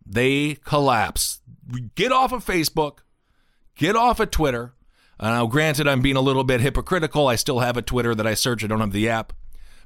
they 0.06 0.56
collapse. 0.66 1.42
Get 1.96 2.12
off 2.12 2.32
of 2.32 2.46
Facebook, 2.46 3.00
get 3.76 3.96
off 3.96 4.20
of 4.20 4.32
Twitter. 4.32 4.74
Uh, 5.20 5.30
now, 5.30 5.46
granted, 5.46 5.88
I'm 5.88 6.02
being 6.02 6.16
a 6.16 6.22
little 6.22 6.44
bit 6.44 6.62
hypocritical. 6.62 7.28
I 7.28 7.36
still 7.36 7.60
have 7.60 7.78
a 7.78 7.82
Twitter 7.82 8.16
that 8.16 8.28
I 8.28 8.34
search, 8.34 8.64
I 8.64 8.68
don't 8.68 8.80
have 8.80 8.92
the 8.92 9.10
app. 9.10 9.34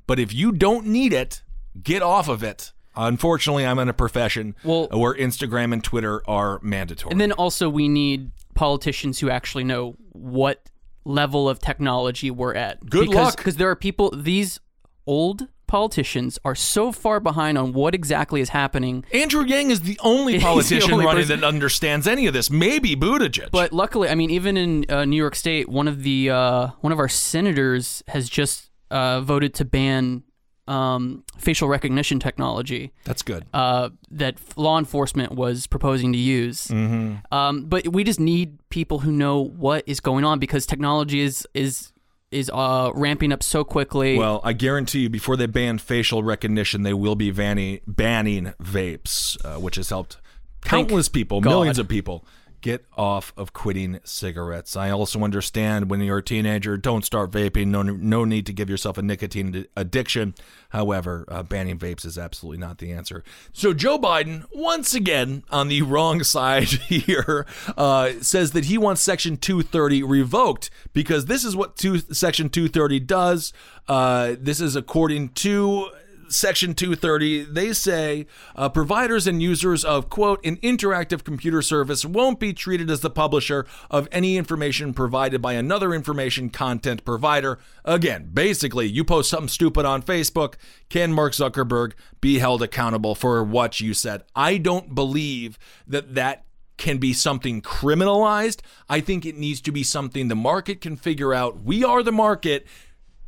But 0.08 0.20
if 0.20 0.34
you 0.34 0.52
don't 0.52 0.88
need 0.88 1.14
it, 1.14 1.44
get 1.82 2.02
off 2.02 2.28
of 2.28 2.44
it. 2.44 2.72
Unfortunately, 2.96 3.66
I'm 3.66 3.78
in 3.80 3.90
a 3.90 3.94
profession 3.94 4.56
Well- 4.64 4.88
where 4.88 5.14
Instagram 5.14 5.74
and 5.74 5.84
Twitter 5.84 6.24
are 6.28 6.60
mandatory. 6.62 7.12
And 7.12 7.20
then 7.20 7.34
also 7.34 7.70
we 7.70 7.90
need 7.90 8.32
politicians 8.54 9.20
who 9.20 9.30
actually 9.30 9.66
know 9.66 9.98
what 10.14 10.70
level 11.04 11.50
of 11.50 11.60
technology 11.60 12.32
we're 12.32 12.56
at. 12.56 12.80
Good 12.90 13.10
because, 13.10 13.16
luck. 13.16 13.38
Because 13.38 13.58
there 13.58 13.70
are 13.70 13.76
people, 13.76 14.12
these 14.12 14.60
old 15.06 15.48
politicians 15.68 16.40
are 16.46 16.56
so 16.56 16.92
far 16.92 17.20
behind 17.20 17.58
on 17.58 17.74
what 17.74 17.96
exactly 17.96 18.42
is 18.42 18.50
happening. 18.50 19.06
Andrew 19.14 19.44
Yang 19.44 19.72
is 19.72 19.82
the 19.82 20.00
only 20.04 20.34
He's 20.34 20.42
the 20.42 20.48
politician 20.48 20.92
only 20.94 21.06
running 21.06 21.24
person- 21.24 21.42
that 21.42 21.48
understands 21.48 22.08
any 22.08 22.28
of 22.28 22.34
this. 22.34 22.50
Maybe 22.50 22.96
Buttigieg. 22.96 23.52
But 23.52 23.74
luckily, 23.74 24.10
I 24.10 24.16
mean, 24.16 24.30
even 24.30 24.58
in 24.58 24.86
uh, 24.90 25.06
New 25.06 25.18
York 25.18 25.36
State, 25.36 25.70
one 25.70 25.88
of 25.88 26.04
the 26.04 26.30
uh, 26.30 26.68
one 26.82 26.94
of 26.94 27.00
our 27.00 27.10
senators 27.10 28.04
has 28.08 28.30
just 28.30 28.70
uh, 28.92 29.22
voted 29.22 29.54
to 29.56 29.66
ban 29.66 30.24
um, 30.68 31.24
facial 31.38 31.68
recognition 31.68 32.20
technology 32.20 32.92
that's 33.04 33.22
good. 33.22 33.46
uh, 33.54 33.90
that 34.10 34.38
law 34.58 34.80
enforcement 34.80 35.32
was 35.34 35.68
proposing 35.68 36.12
to 36.12 36.18
use. 36.18 36.68
Mm-hmm. 36.70 37.18
Um, 37.32 37.66
but 37.66 37.88
we 37.90 38.04
just 38.04 38.20
need 38.20 38.58
people 38.70 39.00
who 39.00 39.12
know 39.12 39.42
what 39.42 39.84
is 39.86 40.00
going 40.00 40.26
on 40.26 40.40
because 40.40 40.66
technology 40.66 41.20
is 41.22 41.48
is 41.54 41.92
is 42.36 42.52
uh, 42.54 42.92
ramping 42.94 43.32
up 43.32 43.42
so 43.42 43.64
quickly. 43.64 44.18
Well, 44.18 44.42
I 44.44 44.54
guarantee 44.54 45.00
you, 45.00 45.10
before 45.10 45.38
they 45.38 45.46
ban 45.46 45.78
facial 45.78 46.22
recognition, 46.22 46.84
they 46.84 46.94
will 46.94 47.16
be 47.16 47.32
banning, 47.32 47.80
banning 47.88 48.54
vapes, 48.62 49.38
uh, 49.46 49.60
which 49.60 49.76
has 49.76 49.90
helped 49.90 50.18
countless 50.62 51.08
people, 51.10 51.42
God. 51.42 51.50
millions 51.52 51.80
of 51.80 51.88
people, 51.88 52.26
get 52.66 52.84
off 52.98 53.32
of 53.38 53.54
quitting 53.54 54.00
cigarettes. 54.04 54.76
I 54.76 54.90
also 54.90 55.20
understand 55.20 55.88
when 55.88 56.02
you're 56.02 56.18
a 56.18 56.24
teenager, 56.24 56.78
don't 56.78 57.06
start 57.06 57.30
vaping. 57.30 57.68
No, 57.68 57.84
no 57.84 58.26
need 58.26 58.48
to 58.48 58.54
give 58.54 58.72
yourself 58.72 58.98
a 58.98 59.04
nicotine 59.04 59.68
addiction. 59.78 60.34
However, 60.70 61.26
uh, 61.28 61.44
banning 61.44 61.78
vapes 61.78 62.06
is 62.06 62.18
absolutely 62.18 62.58
not 62.58 62.80
the 62.80 62.92
answer. 62.92 63.24
So 63.54 63.72
Joe 63.72 64.00
Biden, 64.00 64.46
once 64.52 64.96
again 64.96 65.44
on 65.52 65.68
the 65.68 65.84
wrong 65.84 66.24
side 66.24 66.70
here, 66.70 67.46
uh, 67.78 68.14
says 68.22 68.54
that 68.54 68.66
he 68.66 68.80
wants 68.80 69.04
Section 69.04 69.38
230 69.38 70.02
revoked 70.02 70.72
because 70.92 71.28
this 71.28 71.46
is 71.46 71.56
what 71.56 71.78
two, 71.78 72.00
Section 72.00 72.50
230 72.50 73.00
does. 73.02 73.54
Uh, 73.88 74.36
this 74.40 74.60
is 74.60 74.76
according 74.76 75.30
to 75.30 75.92
Section 76.30 76.74
230, 76.74 77.44
they 77.44 77.74
say 77.74 78.26
uh, 78.56 78.70
providers 78.70 79.28
and 79.28 79.42
users 79.42 79.86
of, 79.86 80.10
quote, 80.10 80.44
an 80.46 80.58
interactive 80.58 81.24
computer 81.24 81.62
service 81.62 82.06
won't 82.06 82.40
be 82.40 82.54
treated 82.54 82.90
as 82.90 83.02
the 83.02 83.10
publisher 83.10 83.66
of 83.90 84.08
any 84.12 84.38
information 84.38 84.94
provided 84.94 85.42
by 85.42 85.54
another 85.54 85.94
information 85.94 86.50
content 86.50 87.06
provider. 87.06 87.60
Again, 87.84 88.30
basically, 88.34 88.88
you 88.88 89.04
post 89.04 89.30
something 89.30 89.48
stupid 89.48 89.86
on 89.86 90.02
Facebook, 90.02 90.56
can 90.90 91.14
Mark 91.14 91.34
Zuckerberg 91.34 91.94
be 92.22 92.40
held 92.40 92.62
accountable 92.62 93.16
for 93.16 93.44
what 93.44 93.80
you 93.80 93.94
said? 93.94 94.24
I 94.36 94.58
don't 94.58 94.96
believe 94.96 95.58
that 95.88 96.16
that 96.16 96.46
can 96.78 96.98
be 96.98 97.14
something 97.14 97.62
criminalized. 97.62 98.62
I 98.90 99.00
think 99.00 99.26
it 99.26 99.38
needs 99.38 99.62
to 99.62 99.72
be 99.72 99.84
something 99.84 100.28
the 100.28 100.36
market 100.36 100.82
can 100.82 100.98
figure 100.98 101.34
out. 101.34 101.64
We 101.64 101.84
are 101.84 102.04
the 102.04 102.12
market. 102.12 102.68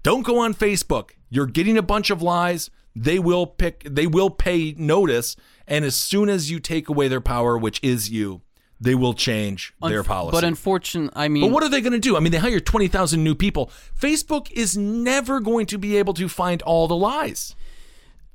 Don't 0.04 0.26
go 0.26 0.40
on 0.40 0.54
Facebook. 0.54 1.12
You're 1.30 1.46
getting 1.46 1.78
a 1.78 1.82
bunch 1.82 2.10
of 2.10 2.22
lies. 2.22 2.70
They 3.00 3.20
will 3.20 3.46
pick 3.46 3.84
they 3.84 4.08
will 4.08 4.30
pay 4.30 4.74
notice 4.78 5.36
and 5.68 5.84
as 5.84 5.96
soon 5.96 6.30
as 6.30 6.50
you 6.50 6.60
take 6.60 6.90
away 6.90 7.08
their 7.08 7.22
power, 7.22 7.58
which 7.58 7.80
is 7.84 8.10
you, 8.10 8.42
they 8.80 8.96
will 8.96 9.14
change 9.14 9.74
their 9.82 10.04
policy. 10.04 10.36
But 10.36 10.44
unfortunately, 10.44 11.12
I 11.16 11.28
mean, 11.28 11.44
But 11.44 11.52
what 11.52 11.64
are 11.64 11.70
they 11.70 11.82
going 11.82 11.94
to 11.94 12.00
do? 12.00 12.16
I 12.16 12.20
mean, 12.20 12.32
they 12.32 12.38
hire 12.38 12.60
20,000 12.60 13.24
new 13.24 13.36
people. 13.36 13.72
Facebook 14.00 14.52
is 14.52 14.78
never 14.78 15.40
going 15.40 15.66
to 15.68 15.78
be 15.78 15.98
able 15.98 16.14
to 16.14 16.30
find 16.30 16.62
all 16.62 16.88
the 16.88 16.96
lies. 16.96 17.56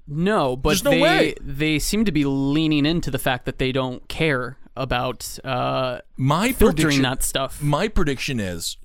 no, 0.07 0.57
but 0.57 0.83
no 0.85 0.91
they 0.91 1.01
way. 1.01 1.35
they 1.41 1.79
seem 1.79 2.05
to 2.05 2.13
be 2.13 2.25
leaning 2.25 2.85
into 2.85 3.11
the 3.11 3.19
fact 3.19 3.47
that 3.47 3.59
they 3.59 3.73
don't 3.73 4.07
care 4.09 4.59
about 4.77 5.39
uh, 5.45 6.01
My 6.17 6.53
filtering 6.53 7.03
that 7.03 7.23
stuff. 7.23 7.63
My 7.63 7.89
prediction 7.89 8.41
is 8.41 8.77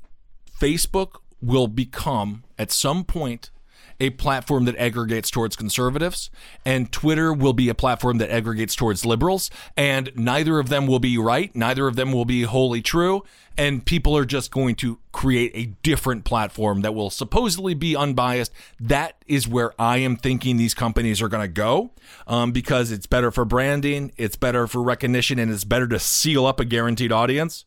Facebook 0.59 1.19
will 1.41 1.67
become 1.67 2.43
at 2.57 2.71
some 2.71 3.03
point 3.03 3.51
a 3.99 4.09
platform 4.11 4.65
that 4.65 4.75
aggregates 4.77 5.29
towards 5.29 5.55
conservatives 5.55 6.29
and 6.65 6.91
Twitter 6.91 7.33
will 7.33 7.53
be 7.53 7.69
a 7.69 7.75
platform 7.75 8.17
that 8.19 8.29
aggregates 8.29 8.75
towards 8.75 9.05
liberals 9.05 9.49
and 9.75 10.11
neither 10.15 10.59
of 10.59 10.69
them 10.69 10.87
will 10.87 10.99
be 10.99 11.17
right, 11.17 11.55
neither 11.55 11.87
of 11.87 11.95
them 11.95 12.11
will 12.11 12.25
be 12.25 12.43
wholly 12.43 12.81
true 12.81 13.23
and 13.57 13.85
people 13.85 14.15
are 14.15 14.25
just 14.25 14.51
going 14.51 14.75
to 14.75 14.99
create 15.11 15.51
a 15.55 15.65
different 15.81 16.23
platform 16.23 16.81
that 16.81 16.93
will 16.93 17.09
supposedly 17.09 17.73
be 17.73 17.95
unbiased. 17.95 18.51
That 18.79 19.15
is 19.25 19.47
where 19.47 19.73
I 19.81 19.97
am 19.97 20.15
thinking 20.15 20.57
these 20.57 20.75
companies 20.75 21.21
are 21.21 21.27
going 21.27 21.43
to 21.43 21.47
go 21.47 21.91
um, 22.27 22.51
because 22.51 22.91
it's 22.91 23.07
better 23.07 23.31
for 23.31 23.45
branding, 23.45 24.11
it's 24.15 24.35
better 24.35 24.67
for 24.67 24.83
recognition, 24.83 25.39
and 25.39 25.51
it's 25.51 25.63
better 25.63 25.87
to 25.87 25.97
seal 25.99 26.45
up 26.45 26.59
a 26.59 26.65
guaranteed 26.65 27.11
audience. 27.11 27.65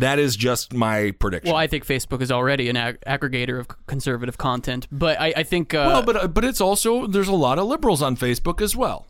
That 0.00 0.18
is 0.18 0.36
just 0.36 0.72
my 0.72 1.12
prediction. 1.18 1.52
Well, 1.52 1.60
I 1.60 1.66
think 1.66 1.86
Facebook 1.86 2.20
is 2.22 2.30
already 2.32 2.68
an 2.68 2.76
ag- 2.76 3.00
aggregator 3.06 3.58
of 3.58 3.68
conservative 3.86 4.38
content, 4.38 4.86
but 4.92 5.20
I, 5.20 5.32
I 5.36 5.42
think 5.42 5.74
uh, 5.74 5.84
well, 5.88 6.02
but 6.02 6.16
uh, 6.16 6.28
but 6.28 6.44
it's 6.44 6.60
also 6.60 7.06
there's 7.06 7.28
a 7.28 7.34
lot 7.34 7.58
of 7.58 7.66
liberals 7.66 8.02
on 8.02 8.16
Facebook 8.16 8.60
as 8.60 8.74
well. 8.76 9.06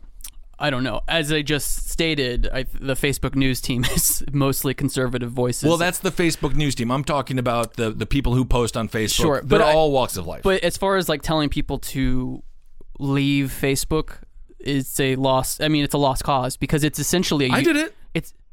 I 0.61 0.69
don't 0.71 0.83
know. 0.83 0.99
As 1.07 1.31
I 1.31 1.41
just 1.41 1.87
stated, 1.89 2.49
I, 2.51 2.63
the 2.63 2.95
Facebook 2.95 3.33
news 3.33 3.61
team 3.61 3.85
is 3.95 4.23
mostly 4.33 4.73
conservative 4.73 5.31
voices. 5.31 5.69
Well, 5.69 5.77
that's 5.77 5.99
the 5.99 6.11
Facebook 6.11 6.53
news 6.55 6.75
team. 6.75 6.91
I'm 6.91 7.03
talking 7.05 7.39
about 7.39 7.75
the 7.75 7.91
the 7.91 8.05
people 8.05 8.33
who 8.35 8.43
post 8.43 8.75
on 8.75 8.89
Facebook. 8.89 9.15
Sure, 9.15 9.41
but 9.43 9.61
I- 9.61 9.73
all 9.73 9.91
walks 9.91 10.17
of 10.17 10.27
life. 10.27 10.43
But 10.43 10.63
as 10.63 10.75
far 10.77 10.97
as 10.97 11.07
like 11.07 11.21
telling 11.21 11.49
people 11.49 11.79
to 11.79 12.43
leave 12.99 13.57
Facebook, 13.57 14.17
it's 14.59 14.99
a 14.99 15.15
lost. 15.15 15.61
I 15.61 15.69
mean, 15.69 15.83
it's 15.83 15.93
a 15.93 15.97
lost 15.97 16.23
cause 16.23 16.57
because 16.57 16.83
it's 16.83 16.99
essentially. 16.99 17.47
A, 17.47 17.53
I 17.53 17.63
did 17.63 17.77
it. 17.77 17.95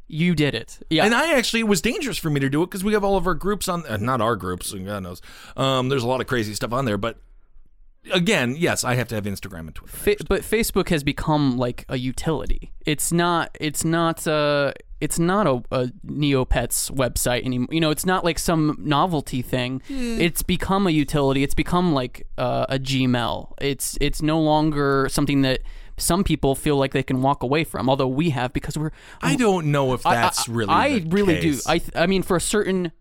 You 0.09 0.35
did 0.35 0.55
it. 0.55 0.79
Yeah. 0.89 1.05
And 1.05 1.15
I 1.15 1.35
actually, 1.35 1.61
it 1.61 1.69
was 1.69 1.81
dangerous 1.81 2.17
for 2.17 2.31
me 2.31 2.41
to 2.41 2.49
do 2.49 2.63
it 2.63 2.67
because 2.67 2.85
we 2.85 2.93
have 2.93 3.03
all 3.03 3.17
of 3.17 3.27
our 3.27 3.35
groups 3.35 3.69
on, 3.69 3.85
uh, 3.87 3.97
not 3.97 4.21
our 4.21 4.37
groups, 4.37 4.73
God 4.73 5.03
knows. 5.03 5.21
Um, 5.57 5.89
there's 5.89 6.05
a 6.05 6.09
lot 6.09 6.21
of 6.21 6.27
crazy 6.27 6.55
stuff 6.55 6.73
on 6.73 6.85
there. 6.85 6.97
But 6.97 7.19
again, 8.13 8.55
yes, 8.57 8.85
I 8.85 8.95
have 8.95 9.09
to 9.09 9.15
have 9.15 9.25
Instagram 9.25 9.61
and 9.61 9.75
Twitter. 9.75 9.97
Fa- 9.97 10.25
but 10.29 10.43
Facebook 10.43 10.89
has 10.91 11.03
become 11.03 11.57
like 11.59 11.85
a 11.89 11.97
utility. 11.99 12.73
It's 12.85 13.13
not. 13.13 13.57
It's 13.61 13.85
not. 13.85 14.27
Uh, 14.27 14.73
it's 15.01 15.19
not 15.19 15.47
a, 15.47 15.63
a 15.71 15.87
Neopets 16.07 16.91
website 16.91 17.45
anymore. 17.45 17.69
You 17.71 17.81
know, 17.81 17.91
it's 17.91 18.07
not 18.07 18.25
like 18.25 18.39
some 18.39 18.77
novelty 18.79 19.43
thing. 19.43 19.83
It's 19.89 20.43
become 20.43 20.87
a 20.87 20.91
utility. 20.91 21.43
It's 21.43 21.55
become 21.55 21.93
like 21.93 22.27
uh, 22.39 22.67
a 22.69 22.79
Gmail. 22.79 23.53
It's 23.61 23.99
it's 24.01 24.23
no 24.23 24.41
longer 24.41 25.09
something 25.11 25.43
that 25.43 25.61
some 25.97 26.25
people 26.25 26.55
feel 26.55 26.77
like 26.77 26.93
they 26.93 27.03
can 27.03 27.23
walk 27.23 27.43
away 27.43 27.65
from. 27.65 27.89
Although 27.89 28.09
we 28.09 28.31
have 28.31 28.53
because 28.53 28.77
we're. 28.79 28.91
I 29.23 29.37
don't 29.37 29.67
know 29.67 29.93
if 29.95 30.03
that's 30.03 30.49
I, 30.49 30.53
really. 30.53 30.71
I 30.73 31.05
really 31.09 31.41
case. 31.41 31.65
do. 31.65 31.71
I 31.71 31.79
th- 31.79 31.93
I 31.95 32.07
mean, 32.07 32.23
for 32.23 32.37
a 32.37 32.41
certain 32.41 32.93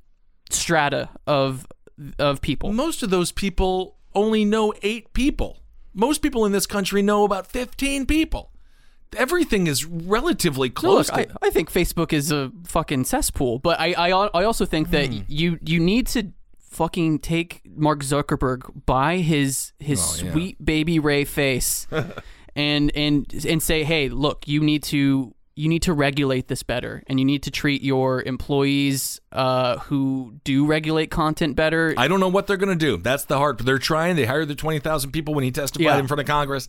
strata 0.49 1.09
of 1.27 1.65
of 2.19 2.41
people. 2.41 2.71
Most 2.73 3.03
of 3.03 3.09
those 3.09 3.31
people 3.31 3.97
only 4.13 4.45
know 4.45 4.73
eight 4.81 5.13
people. 5.13 5.59
Most 5.93 6.21
people 6.21 6.45
in 6.45 6.51
this 6.51 6.65
country 6.67 7.01
know 7.01 7.23
about 7.23 7.47
15 7.47 8.05
people. 8.05 8.51
everything 9.17 9.65
is 9.67 9.85
relatively 9.85 10.67
No, 10.67 10.73
close. 10.73 11.09
look, 11.09 11.31
I, 11.41 11.47
I 11.47 11.49
think 11.49 11.71
Facebook 11.71 12.11
is 12.11 12.31
a 12.33 12.51
fucking 12.65 13.05
cesspool, 13.05 13.59
but 13.59 13.79
I 13.79 13.93
I, 13.93 14.09
I 14.09 14.43
also 14.43 14.65
think 14.65 14.89
that 14.91 15.07
Hmm. 15.07 15.21
you 15.27 15.57
you 15.65 15.79
need 15.79 16.07
to 16.07 16.33
fucking 16.59 17.19
take 17.19 17.61
Mark 17.65 18.01
Zuckerberg 18.03 18.85
by 18.85 19.17
his 19.19 19.71
his 19.79 19.99
Oh, 20.01 20.25
yeah. 20.25 20.31
sweet 20.33 20.65
baby 20.65 20.99
Ray 20.99 21.23
face 21.23 21.87
and 22.55 22.91
and 22.95 23.45
and 23.45 23.61
say, 23.61 23.83
hey, 23.83 24.09
look, 24.09 24.47
you 24.47 24.61
need 24.61 24.83
to 24.83 25.33
you 25.57 25.69
need 25.69 25.83
to 25.83 25.93
regulate 25.93 26.49
this 26.49 26.63
better, 26.63 27.01
and 27.07 27.17
you 27.19 27.25
need 27.25 27.43
to 27.43 27.51
treat 27.51 27.81
your 27.81 28.21
employees 28.23 29.21
uh, 29.31 29.77
who 29.79 30.35
do 30.43 30.65
regulate 30.65 31.07
content 31.11 31.55
better. 31.55 31.93
I 31.97 32.07
don't 32.09 32.19
know 32.19 32.27
what 32.27 32.45
they're 32.47 32.57
going 32.57 32.77
to 32.77 32.85
do. 32.85 32.97
That's 32.97 33.23
the 33.25 33.37
hard. 33.37 33.59
They're 33.59 33.77
trying. 33.79 34.15
They 34.17 34.25
hired 34.25 34.47
the 34.49 34.55
twenty 34.55 34.79
thousand 34.79 35.11
people 35.11 35.33
when 35.33 35.43
he 35.45 35.51
testified 35.51 35.85
Yeah. 35.85 35.97
in 35.97 36.07
front 36.07 36.19
of 36.21 36.27
Congress. 36.27 36.67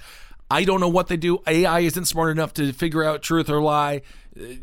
I 0.51 0.65
don't 0.65 0.81
know 0.81 0.89
what 0.89 1.09
they 1.09 1.17
do. 1.17 1.41
AI 1.47 1.81
isn't 1.81 2.05
smart 2.05 2.31
enough 2.31 2.55
to 2.55 2.73
figure 2.73 3.03
out 3.03 3.23
truth 3.23 3.51
or 3.51 3.61
lie. 3.61 4.03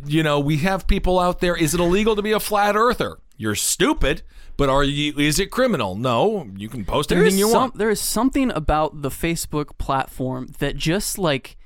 You 0.05 0.23
know, 0.23 0.39
we 0.39 0.57
have 0.57 0.87
people 0.87 1.19
out 1.19 1.39
there. 1.39 1.55
Is 1.55 1.73
it 1.73 1.79
illegal 1.79 2.15
to 2.15 2.21
be 2.21 2.31
a 2.31 2.39
flat 2.39 2.75
earther? 2.75 3.17
You're 3.37 3.55
stupid, 3.55 4.21
but 4.55 4.69
are 4.69 4.83
you? 4.83 5.17
Is 5.17 5.39
it 5.39 5.51
criminal? 5.51 5.95
No. 5.95 6.47
You 6.55 6.69
can 6.69 6.85
post 6.85 7.09
There 7.09 7.19
anything 7.19 7.39
you 7.39 7.49
some, 7.49 7.61
want. 7.61 7.77
There 7.77 7.89
is 7.89 7.99
something 7.99 8.51
about 8.51 9.01
the 9.01 9.09
Facebook 9.09 9.77
platform 9.77 10.49
that 10.59 10.77
just 10.77 11.17
like 11.17 11.57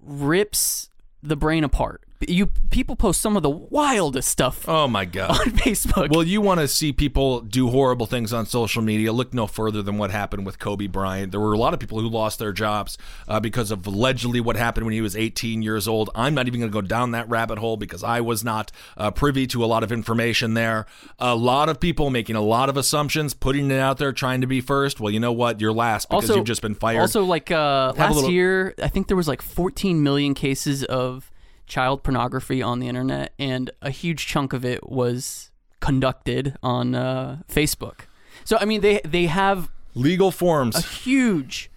rips 0.00 0.90
the 1.22 1.36
brain 1.36 1.64
apart. 1.64 2.04
You 2.28 2.48
people 2.68 2.96
post 2.96 3.22
some 3.22 3.34
of 3.34 3.42
the 3.42 3.48
wildest 3.48 4.28
stuff 4.28 4.68
Oh 4.68 4.86
my 4.86 5.06
god. 5.06 5.30
on 5.30 5.46
Facebook. 5.52 6.10
Well, 6.10 6.22
you 6.22 6.42
want 6.42 6.60
to 6.60 6.68
see 6.68 6.92
people 6.92 7.40
do 7.40 7.70
horrible 7.70 8.04
things 8.04 8.30
on 8.34 8.44
social 8.44 8.82
media. 8.82 9.10
Look 9.10 9.32
no 9.32 9.46
further 9.46 9.80
than 9.80 9.96
what 9.96 10.10
happened 10.10 10.44
with 10.44 10.58
Kobe 10.58 10.86
Bryant. 10.86 11.32
There 11.32 11.40
were 11.40 11.54
a 11.54 11.58
lot 11.58 11.72
of 11.72 11.80
people 11.80 11.98
who 11.98 12.08
lost 12.10 12.38
their 12.38 12.52
jobs 12.52 12.98
uh, 13.26 13.40
because 13.40 13.70
of 13.70 13.86
allegedly 13.86 14.38
what 14.40 14.56
happened 14.56 14.84
when 14.84 14.92
he 14.92 15.00
was 15.00 15.16
18 15.16 15.62
years 15.62 15.88
old. 15.88 16.10
I'm 16.14 16.34
not 16.34 16.46
even 16.46 16.60
going 16.60 16.70
to 16.70 16.74
go 16.74 16.82
down 16.86 17.12
that 17.12 17.26
rabbit 17.30 17.56
hole 17.58 17.78
because 17.78 18.04
I 18.04 18.20
was 18.20 18.44
not 18.44 18.70
uh, 18.98 19.10
privy 19.10 19.46
to 19.48 19.64
a 19.64 19.66
lot 19.66 19.82
of 19.82 19.90
information 19.90 20.52
there. 20.52 20.84
A 21.18 21.34
lot 21.34 21.70
of 21.70 21.80
people 21.80 22.10
making 22.10 22.36
a 22.36 22.42
lot 22.42 22.68
of 22.68 22.76
assumptions, 22.76 23.32
putting 23.32 23.70
it 23.70 23.78
out 23.78 23.96
there, 23.96 24.12
trying 24.12 24.42
to 24.42 24.46
be 24.46 24.60
first. 24.60 25.00
Well, 25.00 25.10
you 25.10 25.20
know 25.20 25.32
what? 25.32 25.62
You're 25.62 25.72
last 25.72 26.10
because 26.10 26.24
also, 26.24 26.36
you've 26.36 26.44
just 26.46 26.60
been 26.60 26.74
fired. 26.74 27.00
Also, 27.00 27.24
like 27.24 27.50
uh, 27.50 27.94
last 27.96 28.14
little- 28.14 28.30
year, 28.30 28.74
I 28.82 28.88
think 28.88 29.08
there 29.08 29.16
was 29.16 29.26
like 29.26 29.40
14 29.40 30.02
million 30.02 30.34
cases 30.34 30.84
of 30.84 31.29
child 31.70 32.02
pornography 32.02 32.60
on 32.62 32.80
the 32.80 32.88
internet, 32.88 33.32
and 33.38 33.70
a 33.80 33.90
huge 33.90 34.26
chunk 34.26 34.52
of 34.52 34.64
it 34.64 34.90
was 34.90 35.50
conducted 35.80 36.56
on 36.62 36.94
uh, 36.94 37.38
Facebook. 37.48 38.00
So, 38.44 38.58
I 38.60 38.64
mean, 38.66 38.80
they 38.82 39.00
they 39.04 39.26
have 39.26 39.70
Legal 39.94 40.30
forms. 40.30 40.76
a 40.76 40.82
huge 40.82 41.70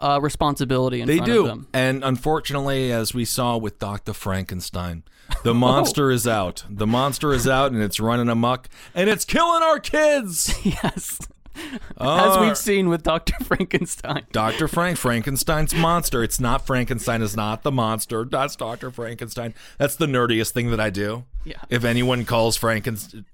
uh, 0.00 0.18
responsibility 0.20 1.00
in 1.00 1.06
They 1.08 1.16
front 1.18 1.32
do. 1.32 1.40
of 1.42 1.46
them. 1.46 1.68
And 1.72 2.04
unfortunately, 2.04 2.92
as 2.92 3.14
we 3.14 3.24
saw 3.24 3.56
with 3.56 3.78
Dr. 3.78 4.12
Frankenstein, 4.12 5.02
the 5.44 5.54
monster 5.54 6.10
is 6.10 6.26
out. 6.26 6.64
The 6.68 6.86
monster 6.86 7.32
is 7.32 7.46
out 7.48 7.72
and 7.72 7.82
it's 7.82 7.98
running 8.00 8.28
amok 8.28 8.68
and 8.94 9.08
it's 9.10 9.24
killing 9.24 9.62
our 9.62 9.80
kids. 9.80 10.54
yes. 10.64 11.18
As 12.00 12.38
we've 12.38 12.50
uh, 12.50 12.54
seen 12.54 12.88
with 12.88 13.02
Dr. 13.02 13.34
Frankenstein. 13.44 14.24
Dr. 14.32 14.68
Frank, 14.68 14.98
Frankenstein's 14.98 15.74
monster. 15.74 16.22
It's 16.22 16.40
not 16.40 16.66
Frankenstein, 16.66 17.22
is 17.22 17.36
not 17.36 17.62
the 17.62 17.72
monster. 17.72 18.24
That's 18.24 18.56
Dr. 18.56 18.90
Frankenstein. 18.90 19.54
That's 19.78 19.96
the 19.96 20.06
nerdiest 20.06 20.52
thing 20.52 20.70
that 20.70 20.80
I 20.80 20.90
do. 20.90 21.24
Yeah. 21.44 21.62
If 21.70 21.84
anyone 21.84 22.24
calls 22.24 22.56
Frankenstein 22.56 23.24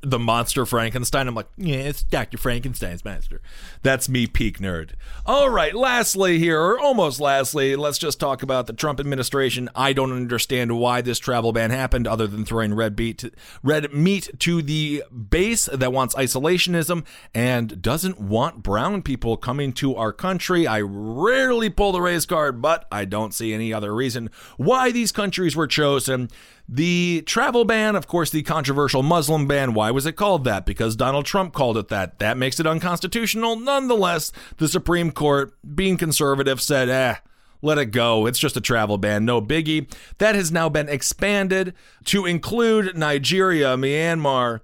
the 0.00 0.18
monster 0.18 0.66
Frankenstein, 0.66 1.28
I'm 1.28 1.34
like, 1.34 1.48
yeah, 1.56 1.76
it's 1.76 2.02
Dr. 2.02 2.38
Frankenstein's 2.38 3.04
monster. 3.04 3.40
That's 3.82 4.08
me, 4.08 4.26
peak 4.26 4.58
nerd. 4.58 4.90
All 5.26 5.50
right, 5.50 5.74
lastly 5.74 6.38
here, 6.38 6.60
or 6.60 6.78
almost 6.78 7.20
lastly, 7.20 7.76
let's 7.76 7.98
just 7.98 8.20
talk 8.20 8.42
about 8.42 8.66
the 8.66 8.72
Trump 8.72 9.00
administration. 9.00 9.68
I 9.74 9.92
don't 9.92 10.12
understand 10.12 10.78
why 10.78 11.00
this 11.00 11.18
travel 11.18 11.52
ban 11.52 11.70
happened, 11.70 12.06
other 12.06 12.26
than 12.26 12.44
throwing 12.44 12.74
red 12.74 12.96
beat, 12.96 13.24
red 13.62 13.92
meat 13.92 14.30
to 14.40 14.62
the 14.62 15.04
base 15.10 15.66
that 15.66 15.92
wants 15.92 16.14
isolationism 16.14 17.04
and 17.34 17.80
doesn't 17.80 18.20
want 18.20 18.62
brown 18.62 19.02
people 19.02 19.36
coming 19.36 19.72
to 19.74 19.96
our 19.96 20.12
country. 20.12 20.66
I 20.66 20.80
rarely 20.80 21.70
pull 21.70 21.92
the 21.92 22.00
race 22.00 22.26
card, 22.26 22.60
but 22.60 22.86
I 22.90 23.04
don't 23.04 23.34
see 23.34 23.52
any 23.54 23.72
other 23.72 23.94
reason 23.94 24.30
why 24.56 24.90
these 24.90 25.12
countries 25.12 25.56
were 25.56 25.66
chosen. 25.66 26.30
The 26.68 27.22
travel 27.26 27.64
ban, 27.64 27.94
of 27.94 28.06
course, 28.06 28.30
the 28.30 28.42
controversial 28.42 29.02
Muslim 29.02 29.46
ban. 29.46 29.74
Why 29.74 29.90
was 29.90 30.06
it 30.06 30.12
called 30.12 30.44
that? 30.44 30.64
Because 30.64 30.96
Donald 30.96 31.26
Trump 31.26 31.52
called 31.52 31.76
it 31.76 31.88
that. 31.88 32.18
That 32.20 32.38
makes 32.38 32.58
it 32.58 32.66
unconstitutional. 32.66 33.56
Nonetheless, 33.56 34.32
the 34.56 34.68
Supreme 34.68 35.10
Court, 35.10 35.52
being 35.74 35.98
conservative, 35.98 36.62
said, 36.62 36.88
eh, 36.88 37.16
let 37.60 37.78
it 37.78 37.86
go. 37.86 38.26
It's 38.26 38.38
just 38.38 38.56
a 38.56 38.62
travel 38.62 38.96
ban, 38.96 39.24
no 39.24 39.42
biggie. 39.42 39.92
That 40.18 40.34
has 40.34 40.50
now 40.50 40.68
been 40.68 40.88
expanded 40.88 41.74
to 42.04 42.24
include 42.24 42.96
Nigeria, 42.96 43.76
Myanmar, 43.76 44.60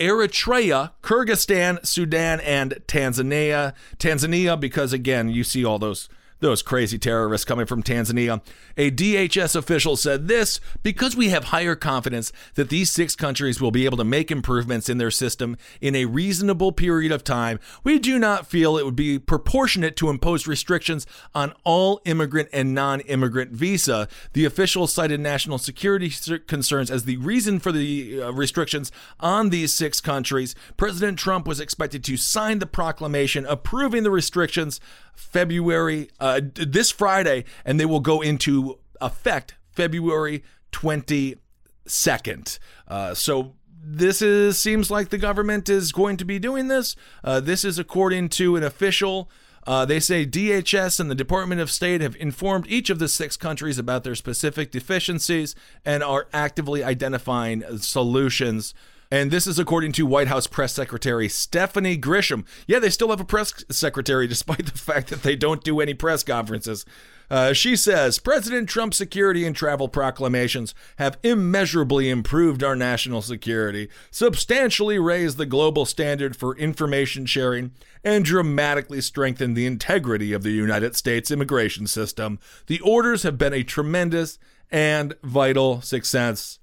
Eritrea, 0.00 0.92
Kyrgyzstan, 1.02 1.84
Sudan, 1.86 2.40
and 2.40 2.72
Tanzania. 2.86 3.74
Tanzania, 3.98 4.58
because 4.58 4.92
again, 4.92 5.28
you 5.28 5.44
see 5.44 5.64
all 5.64 5.78
those 5.78 6.08
those 6.44 6.62
crazy 6.62 6.98
terrorists 6.98 7.44
coming 7.44 7.66
from 7.66 7.82
Tanzania. 7.82 8.40
A 8.76 8.90
DHS 8.90 9.56
official 9.56 9.96
said 9.96 10.28
this 10.28 10.60
because 10.82 11.16
we 11.16 11.30
have 11.30 11.44
higher 11.44 11.74
confidence 11.74 12.32
that 12.54 12.68
these 12.68 12.90
six 12.90 13.16
countries 13.16 13.60
will 13.60 13.70
be 13.70 13.86
able 13.86 13.96
to 13.96 14.04
make 14.04 14.30
improvements 14.30 14.88
in 14.88 14.98
their 14.98 15.10
system 15.10 15.56
in 15.80 15.96
a 15.96 16.04
reasonable 16.04 16.70
period 16.70 17.10
of 17.10 17.24
time, 17.24 17.58
we 17.82 17.98
do 17.98 18.18
not 18.18 18.46
feel 18.46 18.76
it 18.76 18.84
would 18.84 18.94
be 18.94 19.18
proportionate 19.18 19.96
to 19.96 20.10
impose 20.10 20.46
restrictions 20.46 21.06
on 21.34 21.54
all 21.64 22.00
immigrant 22.04 22.48
and 22.52 22.74
non 22.74 23.00
immigrant 23.00 23.50
visa. 23.52 24.06
The 24.34 24.44
official 24.44 24.86
cited 24.86 25.20
national 25.20 25.58
security 25.58 26.12
concerns 26.46 26.90
as 26.90 27.04
the 27.04 27.16
reason 27.16 27.58
for 27.58 27.72
the 27.72 28.22
uh, 28.22 28.32
restrictions 28.32 28.92
on 29.18 29.48
these 29.48 29.72
six 29.72 30.00
countries. 30.00 30.54
President 30.76 31.18
Trump 31.18 31.48
was 31.48 31.58
expected 31.58 32.04
to 32.04 32.16
sign 32.16 32.58
the 32.58 32.66
proclamation 32.66 33.46
approving 33.46 34.02
the 34.02 34.10
restrictions 34.10 34.80
February 35.14 36.10
uh, 36.20 36.40
this 36.54 36.90
Friday, 36.90 37.44
and 37.64 37.78
they 37.78 37.86
will 37.86 38.00
go 38.00 38.20
into 38.20 38.78
effect 39.00 39.54
February 39.70 40.42
22nd. 40.72 42.58
Uh, 42.86 43.14
so 43.14 43.54
this 43.86 44.22
is 44.22 44.58
seems 44.58 44.90
like 44.90 45.10
the 45.10 45.18
government 45.18 45.68
is 45.68 45.92
going 45.92 46.16
to 46.16 46.24
be 46.24 46.38
doing 46.38 46.68
this. 46.68 46.96
Uh, 47.22 47.40
this 47.40 47.64
is 47.64 47.78
according 47.78 48.28
to 48.30 48.56
an 48.56 48.62
official. 48.62 49.30
Uh, 49.66 49.84
they 49.84 50.00
say 50.00 50.26
DHS 50.26 51.00
and 51.00 51.10
the 51.10 51.14
Department 51.14 51.60
of 51.60 51.70
State 51.70 52.00
have 52.00 52.16
informed 52.16 52.66
each 52.68 52.90
of 52.90 52.98
the 52.98 53.08
six 53.08 53.36
countries 53.36 53.78
about 53.78 54.04
their 54.04 54.14
specific 54.14 54.70
deficiencies 54.70 55.54
and 55.84 56.02
are 56.02 56.28
actively 56.32 56.84
identifying 56.84 57.62
solutions. 57.78 58.74
And 59.14 59.30
this 59.30 59.46
is 59.46 59.60
according 59.60 59.92
to 59.92 60.06
White 60.06 60.26
House 60.26 60.48
Press 60.48 60.72
Secretary 60.72 61.28
Stephanie 61.28 61.96
Grisham. 61.96 62.44
Yeah, 62.66 62.80
they 62.80 62.90
still 62.90 63.10
have 63.10 63.20
a 63.20 63.24
press 63.24 63.64
secretary 63.70 64.26
despite 64.34 64.66
the 64.66 64.76
fact 64.76 65.06
that 65.10 65.22
they 65.22 65.36
don't 65.36 65.62
do 65.62 65.78
any 65.78 65.94
press 65.94 66.24
conferences. 66.24 66.84
Uh, 67.30 67.52
she 67.52 67.76
says 67.76 68.18
President 68.18 68.68
Trump's 68.68 68.96
security 68.96 69.46
and 69.46 69.54
travel 69.54 69.86
proclamations 69.88 70.74
have 70.96 71.16
immeasurably 71.22 72.10
improved 72.10 72.64
our 72.64 72.74
national 72.74 73.22
security, 73.22 73.88
substantially 74.10 74.98
raised 74.98 75.38
the 75.38 75.46
global 75.46 75.86
standard 75.86 76.34
for 76.34 76.56
information 76.56 77.24
sharing, 77.24 77.70
and 78.02 78.24
dramatically 78.24 79.00
strengthened 79.00 79.56
the 79.56 79.64
integrity 79.64 80.32
of 80.32 80.42
the 80.42 80.50
United 80.50 80.96
States 80.96 81.30
immigration 81.30 81.86
system. 81.86 82.40
The 82.66 82.80
orders 82.80 83.22
have 83.22 83.38
been 83.38 83.52
a 83.52 83.62
tremendous 83.62 84.40
and 84.72 85.14
vital 85.22 85.82
success. 85.82 86.58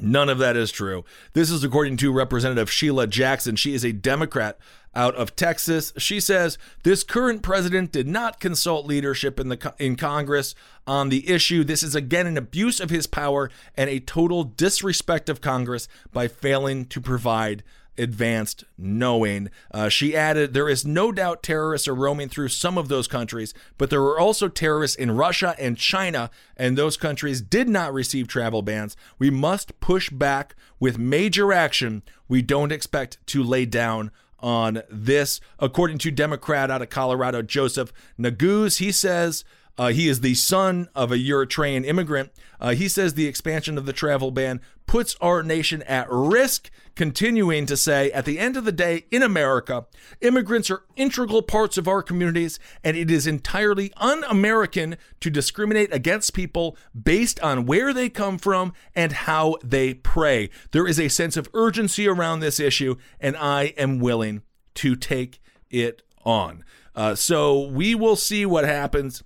None 0.00 0.28
of 0.28 0.38
that 0.38 0.56
is 0.56 0.70
true. 0.70 1.04
This 1.32 1.50
is 1.50 1.64
according 1.64 1.96
to 1.98 2.12
Representative 2.12 2.70
Sheila 2.70 3.06
Jackson. 3.06 3.56
She 3.56 3.74
is 3.74 3.84
a 3.84 3.92
Democrat 3.92 4.58
out 4.94 5.14
of 5.14 5.36
Texas. 5.36 5.92
She 5.98 6.20
says 6.20 6.58
this 6.82 7.04
current 7.04 7.42
president 7.42 7.92
did 7.92 8.08
not 8.08 8.40
consult 8.40 8.86
leadership 8.86 9.38
in 9.38 9.48
the 9.48 9.74
in 9.78 9.96
Congress 9.96 10.54
on 10.86 11.08
the 11.08 11.28
issue. 11.28 11.64
This 11.64 11.82
is 11.82 11.94
again 11.94 12.26
an 12.26 12.38
abuse 12.38 12.80
of 12.80 12.90
his 12.90 13.06
power 13.06 13.50
and 13.76 13.88
a 13.88 14.00
total 14.00 14.44
disrespect 14.44 15.28
of 15.28 15.40
Congress 15.40 15.88
by 16.12 16.28
failing 16.28 16.86
to 16.86 17.00
provide 17.00 17.62
advanced 17.98 18.64
knowing. 18.76 19.50
Uh, 19.70 19.88
she 19.88 20.16
added, 20.16 20.54
There 20.54 20.68
is 20.68 20.84
no 20.84 21.12
doubt 21.12 21.42
terrorists 21.42 21.88
are 21.88 21.94
roaming 21.94 22.28
through 22.28 22.48
some 22.48 22.78
of 22.78 22.88
those 22.88 23.08
countries, 23.08 23.54
but 23.78 23.90
there 23.90 24.02
were 24.02 24.18
also 24.18 24.48
terrorists 24.48 24.96
in 24.96 25.10
Russia 25.12 25.54
and 25.58 25.76
China, 25.76 26.30
and 26.56 26.76
those 26.76 26.96
countries 26.96 27.40
did 27.40 27.68
not 27.68 27.92
receive 27.92 28.28
travel 28.28 28.62
bans. 28.62 28.96
We 29.18 29.30
must 29.30 29.78
push 29.80 30.10
back 30.10 30.54
with 30.78 30.98
major 30.98 31.52
action. 31.52 32.02
We 32.28 32.42
don't 32.42 32.72
expect 32.72 33.18
to 33.28 33.42
lay 33.42 33.66
down 33.66 34.10
on 34.38 34.82
this. 34.90 35.40
According 35.58 35.98
to 35.98 36.10
Democrat 36.10 36.70
out 36.70 36.82
of 36.82 36.90
Colorado, 36.90 37.42
Joseph 37.42 37.92
Neguse, 38.18 38.78
he 38.78 38.92
says, 38.92 39.44
Uh, 39.78 39.88
he 39.88 40.08
is 40.08 40.20
the 40.20 40.34
son 40.34 40.88
of 40.94 41.12
a 41.12 41.18
Eritrean 41.18 41.84
immigrant. 41.84 42.30
Uh, 42.60 42.74
he 42.74 42.88
says 42.88 43.14
the 43.14 43.26
expansion 43.26 43.76
of 43.76 43.86
the 43.86 43.92
travel 43.92 44.30
ban 44.30 44.60
puts 44.86 45.16
our 45.20 45.42
nation 45.42 45.82
at 45.82 46.06
risk, 46.10 46.70
continuing 46.94 47.66
to 47.66 47.76
say, 47.76 48.10
at 48.12 48.24
the 48.24 48.38
end 48.38 48.56
of 48.56 48.64
the 48.64 48.72
day, 48.72 49.04
in 49.10 49.22
America, 49.22 49.84
immigrants 50.20 50.70
are 50.70 50.84
integral 50.94 51.42
parts 51.42 51.76
of 51.76 51.88
our 51.88 52.02
communities, 52.02 52.58
and 52.82 52.96
it 52.96 53.10
is 53.10 53.26
entirely 53.26 53.92
un 53.96 54.24
American 54.24 54.96
to 55.20 55.28
discriminate 55.28 55.92
against 55.92 56.32
people 56.32 56.76
based 57.00 57.38
on 57.40 57.66
where 57.66 57.92
they 57.92 58.08
come 58.08 58.38
from 58.38 58.72
and 58.94 59.12
how 59.12 59.56
they 59.62 59.92
pray. 59.92 60.48
There 60.70 60.86
is 60.86 61.00
a 61.00 61.08
sense 61.08 61.36
of 61.36 61.50
urgency 61.52 62.08
around 62.08 62.40
this 62.40 62.60
issue, 62.60 62.96
and 63.20 63.36
I 63.36 63.74
am 63.76 63.98
willing 63.98 64.42
to 64.76 64.96
take 64.96 65.40
it 65.68 66.02
on. 66.24 66.64
Uh, 66.94 67.14
so 67.14 67.66
we 67.66 67.94
will 67.94 68.16
see 68.16 68.46
what 68.46 68.64
happens. 68.64 69.22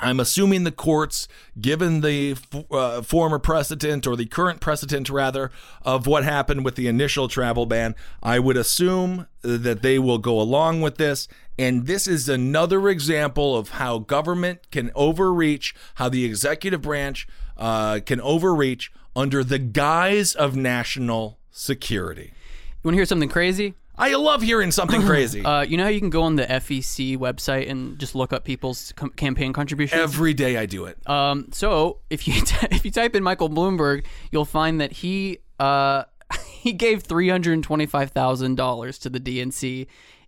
I'm 0.00 0.20
assuming 0.20 0.64
the 0.64 0.72
courts, 0.72 1.26
given 1.60 2.00
the 2.02 2.36
uh, 2.70 3.02
former 3.02 3.38
precedent 3.38 4.06
or 4.06 4.16
the 4.16 4.26
current 4.26 4.60
precedent 4.60 5.10
rather 5.10 5.50
of 5.82 6.06
what 6.06 6.24
happened 6.24 6.64
with 6.64 6.76
the 6.76 6.86
initial 6.86 7.28
travel 7.28 7.66
ban, 7.66 7.94
I 8.22 8.38
would 8.38 8.56
assume 8.56 9.26
that 9.42 9.82
they 9.82 9.98
will 9.98 10.18
go 10.18 10.40
along 10.40 10.80
with 10.80 10.96
this. 10.96 11.26
And 11.58 11.86
this 11.86 12.06
is 12.06 12.28
another 12.28 12.88
example 12.88 13.56
of 13.56 13.70
how 13.70 13.98
government 13.98 14.70
can 14.70 14.92
overreach, 14.94 15.74
how 15.96 16.08
the 16.08 16.24
executive 16.24 16.82
branch 16.82 17.26
uh, 17.56 18.00
can 18.06 18.20
overreach 18.20 18.92
under 19.16 19.42
the 19.42 19.58
guise 19.58 20.34
of 20.34 20.54
national 20.54 21.38
security. 21.50 22.32
You 22.66 22.80
want 22.84 22.94
to 22.94 22.98
hear 22.98 23.06
something 23.06 23.28
crazy? 23.28 23.74
I 23.98 24.14
love 24.14 24.42
hearing 24.42 24.70
something 24.70 25.02
crazy. 25.06 25.44
Uh, 25.44 25.62
you 25.62 25.76
know 25.76 25.84
how 25.84 25.88
you 25.90 26.00
can 26.00 26.10
go 26.10 26.22
on 26.22 26.36
the 26.36 26.44
FEC 26.46 27.18
website 27.18 27.68
and 27.68 27.98
just 27.98 28.14
look 28.14 28.32
up 28.32 28.44
people's 28.44 28.92
com- 28.92 29.10
campaign 29.10 29.52
contributions? 29.52 30.00
Every 30.00 30.34
day 30.34 30.56
I 30.56 30.66
do 30.66 30.86
it. 30.86 30.98
Um, 31.08 31.48
so 31.52 31.98
if 32.10 32.28
you 32.28 32.34
t- 32.44 32.68
if 32.70 32.84
you 32.84 32.90
type 32.90 33.14
in 33.14 33.22
Michael 33.22 33.50
Bloomberg, 33.50 34.04
you'll 34.30 34.44
find 34.44 34.80
that 34.80 34.92
he 34.92 35.38
uh, 35.58 36.04
he 36.44 36.72
gave 36.72 37.02
three 37.02 37.28
hundred 37.28 37.62
twenty 37.62 37.86
five 37.86 38.12
thousand 38.12 38.54
dollars 38.56 38.98
to 39.00 39.10
the 39.10 39.20
DNC 39.20 39.86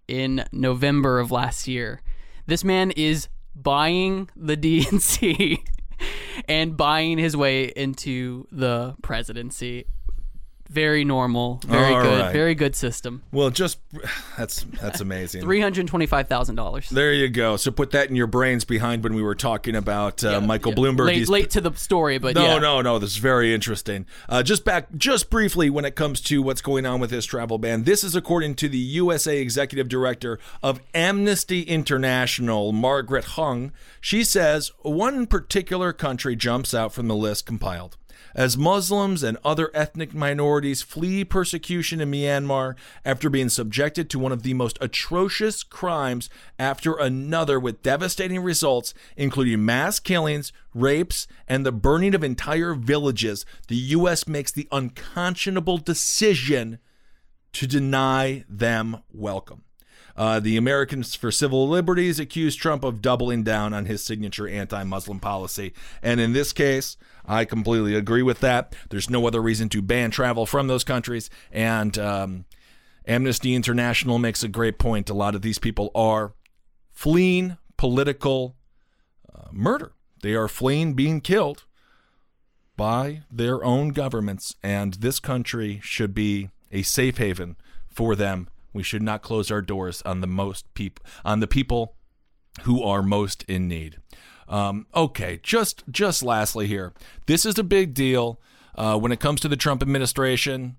in 0.08 0.44
November 0.52 1.20
of 1.20 1.30
last 1.30 1.68
year. 1.68 2.02
This 2.46 2.64
man 2.64 2.90
is 2.92 3.28
buying 3.54 4.28
the 4.34 4.56
DNC 4.56 5.58
and 6.48 6.76
buying 6.76 7.18
his 7.18 7.36
way 7.36 7.64
into 7.64 8.46
the 8.50 8.96
presidency. 9.02 9.86
Very 10.70 11.04
normal, 11.04 11.60
very 11.66 11.92
All 11.92 12.00
good, 12.00 12.20
right. 12.20 12.32
very 12.32 12.54
good 12.54 12.76
system. 12.76 13.24
Well, 13.32 13.50
just 13.50 13.80
that's 14.38 14.62
that's 14.80 15.00
amazing. 15.00 15.42
Three 15.42 15.60
hundred 15.60 15.88
twenty-five 15.88 16.28
thousand 16.28 16.54
dollars. 16.54 16.88
There 16.88 17.12
you 17.12 17.28
go. 17.28 17.56
So 17.56 17.72
put 17.72 17.90
that 17.90 18.08
in 18.08 18.14
your 18.14 18.28
brains 18.28 18.64
behind 18.64 19.02
when 19.02 19.14
we 19.14 19.22
were 19.22 19.34
talking 19.34 19.74
about 19.74 20.22
uh, 20.22 20.40
Michael 20.40 20.72
Bloomberg. 20.72 21.06
Late, 21.06 21.28
late 21.28 21.50
to 21.50 21.60
the 21.60 21.74
story, 21.74 22.18
but 22.18 22.36
no, 22.36 22.44
yeah. 22.44 22.58
no, 22.60 22.82
no. 22.82 23.00
This 23.00 23.10
is 23.10 23.16
very 23.16 23.52
interesting. 23.52 24.06
Uh, 24.28 24.44
just 24.44 24.64
back, 24.64 24.86
just 24.96 25.28
briefly, 25.28 25.70
when 25.70 25.84
it 25.84 25.96
comes 25.96 26.20
to 26.20 26.40
what's 26.40 26.62
going 26.62 26.86
on 26.86 27.00
with 27.00 27.10
this 27.10 27.24
travel 27.24 27.58
ban, 27.58 27.82
this 27.82 28.04
is 28.04 28.14
according 28.14 28.54
to 28.54 28.68
the 28.68 28.78
USA 28.78 29.40
Executive 29.40 29.88
Director 29.88 30.38
of 30.62 30.80
Amnesty 30.94 31.62
International, 31.62 32.70
Margaret 32.70 33.24
Huang. 33.24 33.72
She 34.00 34.22
says 34.22 34.70
one 34.82 35.26
particular 35.26 35.92
country 35.92 36.36
jumps 36.36 36.74
out 36.74 36.92
from 36.92 37.08
the 37.08 37.16
list 37.16 37.44
compiled. 37.44 37.96
As 38.34 38.56
Muslims 38.56 39.22
and 39.22 39.38
other 39.44 39.70
ethnic 39.74 40.14
minorities 40.14 40.82
flee 40.82 41.24
persecution 41.24 42.00
in 42.00 42.10
Myanmar 42.10 42.76
after 43.04 43.28
being 43.28 43.48
subjected 43.48 44.08
to 44.10 44.18
one 44.18 44.32
of 44.32 44.42
the 44.42 44.54
most 44.54 44.78
atrocious 44.80 45.62
crimes 45.62 46.30
after 46.58 46.94
another 46.94 47.58
with 47.58 47.82
devastating 47.82 48.40
results, 48.40 48.94
including 49.16 49.64
mass 49.64 49.98
killings, 49.98 50.52
rapes, 50.74 51.26
and 51.48 51.66
the 51.66 51.72
burning 51.72 52.14
of 52.14 52.22
entire 52.22 52.74
villages, 52.74 53.44
the 53.68 53.76
U.S. 53.76 54.28
makes 54.28 54.52
the 54.52 54.68
unconscionable 54.70 55.78
decision 55.78 56.78
to 57.52 57.66
deny 57.66 58.44
them 58.48 59.02
welcome. 59.12 59.64
Uh, 60.16 60.40
the 60.40 60.56
Americans 60.56 61.14
for 61.14 61.30
Civil 61.30 61.68
Liberties 61.68 62.18
accused 62.18 62.58
Trump 62.58 62.84
of 62.84 63.00
doubling 63.00 63.42
down 63.42 63.72
on 63.72 63.86
his 63.86 64.02
signature 64.02 64.48
anti 64.48 64.84
Muslim 64.84 65.20
policy. 65.20 65.72
And 66.02 66.20
in 66.20 66.32
this 66.32 66.52
case, 66.52 66.96
I 67.24 67.44
completely 67.44 67.94
agree 67.94 68.22
with 68.22 68.40
that. 68.40 68.74
There's 68.90 69.10
no 69.10 69.26
other 69.26 69.40
reason 69.40 69.68
to 69.70 69.82
ban 69.82 70.10
travel 70.10 70.46
from 70.46 70.66
those 70.66 70.84
countries. 70.84 71.30
And 71.52 71.96
um, 71.98 72.44
Amnesty 73.06 73.54
International 73.54 74.18
makes 74.18 74.42
a 74.42 74.48
great 74.48 74.78
point. 74.78 75.10
A 75.10 75.14
lot 75.14 75.34
of 75.34 75.42
these 75.42 75.58
people 75.58 75.90
are 75.94 76.34
fleeing 76.90 77.56
political 77.76 78.56
uh, 79.34 79.48
murder, 79.52 79.92
they 80.22 80.34
are 80.34 80.48
fleeing 80.48 80.94
being 80.94 81.20
killed 81.20 81.64
by 82.76 83.22
their 83.30 83.62
own 83.64 83.90
governments. 83.90 84.54
And 84.62 84.94
this 84.94 85.20
country 85.20 85.80
should 85.82 86.14
be 86.14 86.50
a 86.72 86.82
safe 86.82 87.18
haven 87.18 87.56
for 87.88 88.14
them. 88.14 88.48
We 88.72 88.82
should 88.82 89.02
not 89.02 89.22
close 89.22 89.50
our 89.50 89.62
doors 89.62 90.02
on 90.02 90.20
the 90.20 90.26
most 90.26 90.72
people 90.74 91.04
on 91.24 91.40
the 91.40 91.46
people 91.46 91.96
who 92.62 92.82
are 92.82 93.02
most 93.02 93.42
in 93.44 93.68
need. 93.68 93.98
Um, 94.48 94.86
okay, 94.94 95.40
just 95.42 95.84
just 95.90 96.22
lastly 96.22 96.66
here, 96.66 96.92
this 97.26 97.44
is 97.44 97.58
a 97.58 97.64
big 97.64 97.94
deal 97.94 98.40
uh, 98.74 98.98
when 98.98 99.12
it 99.12 99.20
comes 99.20 99.40
to 99.40 99.48
the 99.48 99.56
Trump 99.56 99.82
administration. 99.82 100.76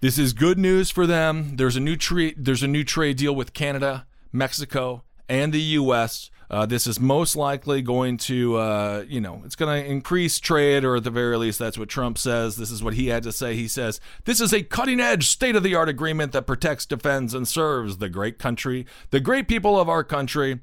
This 0.00 0.18
is 0.18 0.32
good 0.32 0.58
news 0.58 0.90
for 0.90 1.06
them. 1.06 1.56
There's 1.56 1.76
a 1.76 1.80
new 1.80 1.96
trade. 1.96 2.36
There's 2.38 2.62
a 2.62 2.68
new 2.68 2.84
trade 2.84 3.16
deal 3.16 3.34
with 3.34 3.52
Canada, 3.52 4.06
Mexico, 4.32 5.02
and 5.28 5.52
the 5.52 5.60
U.S. 5.60 6.30
Uh, 6.50 6.64
this 6.64 6.86
is 6.86 6.98
most 6.98 7.36
likely 7.36 7.82
going 7.82 8.16
to, 8.16 8.56
uh, 8.56 9.04
you 9.06 9.20
know, 9.20 9.42
it's 9.44 9.56
going 9.56 9.82
to 9.82 9.90
increase 9.90 10.40
trade, 10.40 10.84
or 10.84 10.96
at 10.96 11.04
the 11.04 11.10
very 11.10 11.36
least, 11.36 11.58
that's 11.58 11.76
what 11.76 11.88
Trump 11.88 12.16
says. 12.16 12.56
This 12.56 12.70
is 12.70 12.82
what 12.82 12.94
he 12.94 13.08
had 13.08 13.22
to 13.24 13.32
say. 13.32 13.54
He 13.54 13.68
says, 13.68 14.00
This 14.24 14.40
is 14.40 14.52
a 14.54 14.62
cutting 14.62 15.00
edge, 15.00 15.26
state 15.26 15.56
of 15.56 15.62
the 15.62 15.74
art 15.74 15.88
agreement 15.88 16.32
that 16.32 16.46
protects, 16.46 16.86
defends, 16.86 17.34
and 17.34 17.46
serves 17.46 17.98
the 17.98 18.08
great 18.08 18.38
country, 18.38 18.86
the 19.10 19.20
great 19.20 19.46
people 19.46 19.78
of 19.78 19.88
our 19.88 20.04
country. 20.04 20.60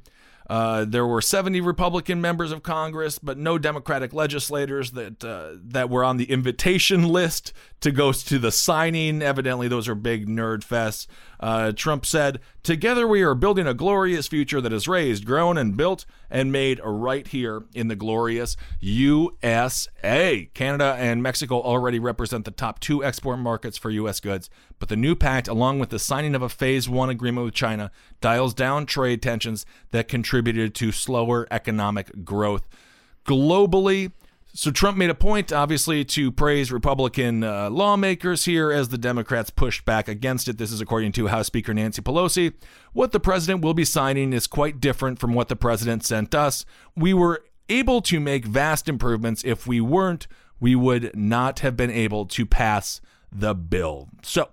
Uh, 0.48 0.86
there 0.86 1.08
were 1.08 1.22
70 1.22 1.60
Republican 1.62 2.22
members 2.22 2.52
of 2.52 2.62
Congress, 2.62 3.18
but 3.18 3.38
no 3.38 3.58
Democratic 3.58 4.14
legislators 4.14 4.92
that 4.92 5.24
uh, 5.24 5.54
that 5.60 5.90
were 5.90 6.04
on 6.04 6.18
the 6.18 6.32
invitation 6.32 7.08
list 7.08 7.52
to 7.86 7.92
go 7.92 8.12
to 8.12 8.40
the 8.40 8.52
signing. 8.52 9.22
Evidently, 9.22 9.68
those 9.68 9.88
are 9.88 9.94
big 9.94 10.28
nerd 10.28 10.66
fests. 10.66 11.06
Uh, 11.40 11.72
Trump 11.72 12.04
said, 12.04 12.40
"Together 12.64 13.08
we 13.08 13.22
are 13.22 13.36
building 13.36 13.68
a 13.68 13.76
glorious 13.76 14.28
future 14.28 14.60
that 14.60 14.74
is 14.74 14.88
raised, 14.88 15.24
grown, 15.24 15.56
and 15.56 15.78
built 15.78 16.04
and 16.28 16.52
made 16.52 16.82
right 16.84 17.28
here 17.28 17.66
in 17.76 17.88
the 17.88 17.96
glorious 17.96 18.58
USA." 18.80 20.50
Canada 20.56 20.96
and 20.98 21.22
Mexico 21.22 21.62
already 21.62 22.00
represent 22.00 22.44
the 22.46 22.50
top 22.50 22.80
two 22.80 23.04
export 23.04 23.38
markets 23.38 23.78
for 23.78 23.92
U.S. 23.92 24.20
goods, 24.20 24.50
but 24.80 24.90
the 24.90 24.96
new 24.96 25.16
pact, 25.16 25.48
along 25.48 25.78
with 25.78 25.92
the 25.92 26.00
signing 26.00 26.34
of 26.34 26.42
a 26.42 26.50
Phase 26.50 26.90
One 26.90 27.12
agreement 27.12 27.46
with 27.46 27.54
China, 27.54 27.92
dials 28.20 28.56
down 28.56 28.88
trade 28.88 29.22
tensions 29.22 29.64
that 29.92 30.08
contributed 30.08 30.74
to 30.74 30.92
slower 30.92 31.48
economic 31.52 32.26
growth 32.26 32.68
globally. 33.28 34.12
So 34.58 34.72
Trump 34.72 34.98
made 34.98 35.10
a 35.10 35.16
point, 35.16 35.52
obviously, 35.52 36.06
to 36.06 36.32
praise 36.32 36.72
Republican 36.72 37.44
uh, 37.44 37.70
lawmakers 37.70 38.46
here 38.46 38.72
as 38.72 38.88
the 38.88 38.98
Democrats 38.98 39.50
pushed 39.50 39.84
back 39.84 40.08
against 40.08 40.48
it. 40.48 40.58
This 40.58 40.72
is 40.72 40.80
according 40.80 41.12
to 41.14 41.28
House 41.28 41.48
Speaker 41.48 41.74
Nancy 41.74 42.02
Pelosi. 42.02 42.54
What 42.94 43.12
the 43.12 43.20
president 43.20 43.62
will 43.62 43.74
be 43.74 43.84
signing 43.84 44.32
is 44.32 44.48
quite 44.48 44.80
different 44.80 45.20
from 45.20 45.34
what 45.34 45.50
the 45.50 45.58
president 45.58 46.06
sent 46.06 46.34
us. 46.34 46.64
We 46.96 47.14
were 47.14 47.44
able 47.68 48.02
to 48.04 48.22
make 48.22 48.46
vast 48.46 48.88
improvements. 48.88 49.44
If 49.44 49.68
we 49.68 49.82
weren't, 49.82 50.26
we 50.62 50.74
would 50.74 51.14
not 51.14 51.60
have 51.60 51.76
been 51.76 51.92
able 51.92 52.26
to 52.28 52.46
pass 52.46 53.02
the 53.30 53.54
bill. 53.54 54.08
So 54.24 54.48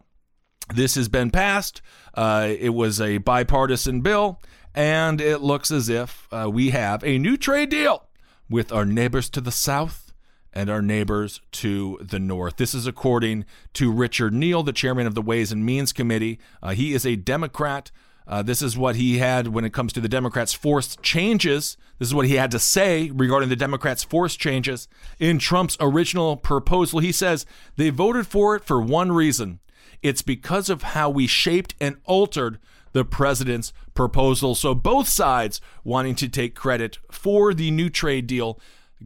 this 0.75 0.97
has 0.97 1.09
been 1.09 1.31
passed. 1.31 1.81
Uh, 2.13 2.49
it 2.59 2.71
was 2.71 3.01
a 3.01 3.19
bipartisan 3.19 4.01
bill, 4.01 4.43
and 4.75 5.21
it 5.21 5.43
looks 5.43 5.71
as 5.71 5.89
if 5.89 6.27
uh, 6.33 6.51
we 6.53 6.71
have 6.71 7.05
a 7.05 7.19
new 7.19 7.37
trade 7.37 7.71
deal 7.71 8.09
with 8.53 8.71
our 8.71 8.85
neighbors 8.85 9.29
to 9.31 9.41
the 9.41 9.51
south 9.51 10.13
and 10.53 10.69
our 10.69 10.83
neighbors 10.83 11.41
to 11.51 11.99
the 12.03 12.19
north. 12.19 12.57
This 12.57 12.75
is 12.75 12.87
according 12.87 13.47
to 13.73 13.91
Richard 13.91 14.35
Neal, 14.35 14.63
the 14.63 14.73
chairman 14.73 15.07
of 15.07 15.15
the 15.15 15.23
Ways 15.23 15.51
and 15.51 15.65
Means 15.65 15.93
Committee. 15.93 16.39
Uh, 16.63 16.75
he 16.75 16.93
is 16.93 17.07
a 17.07 17.17
Democrat. 17.17 17.91
Uh, 18.29 18.43
this 18.43 18.63
is 18.63 18.77
what 18.77 18.97
he 18.97 19.19
had 19.19 19.49
when 19.49 19.65
it 19.65 19.73
comes 19.73 19.93
to 19.95 20.01
the 20.01 20.09
Democrats' 20.09 20.53
forced 20.53 21.03
changes. 21.03 21.77
This 21.99 22.09
is 22.09 22.15
what 22.15 22.27
he 22.27 22.35
had 22.35 22.51
to 22.51 22.59
say 22.59 23.11
regarding 23.11 23.49
the 23.49 23.57
Democrats' 23.57 24.05
forced 24.05 24.39
changes. 24.39 24.87
In 25.19 25.39
Trump's 25.39 25.79
original 25.81 26.37
proposal, 26.37 27.01
he 27.01 27.11
says 27.11 27.47
they 27.77 27.91
voted 27.91 28.27
for 28.27 28.55
it 28.55 28.65
for 28.65 28.81
one 28.81 29.11
reason 29.11 29.61
it's 30.03 30.23
because 30.23 30.69
of 30.69 30.83
how 30.83 31.09
we 31.09 31.27
shaped 31.27 31.75
and 31.81 31.97
altered 32.05 32.59
the 32.93 33.05
president's 33.05 33.73
proposal. 33.95 34.55
So 34.55 34.75
both 34.75 35.09
sides 35.09 35.61
wanting 35.85 36.15
to 36.17 36.29
take 36.29 36.55
credit 36.55 36.99
for 37.11 37.55
the 37.55 37.71
new 37.71 37.91
trade 37.91 38.27
deal 38.27 38.61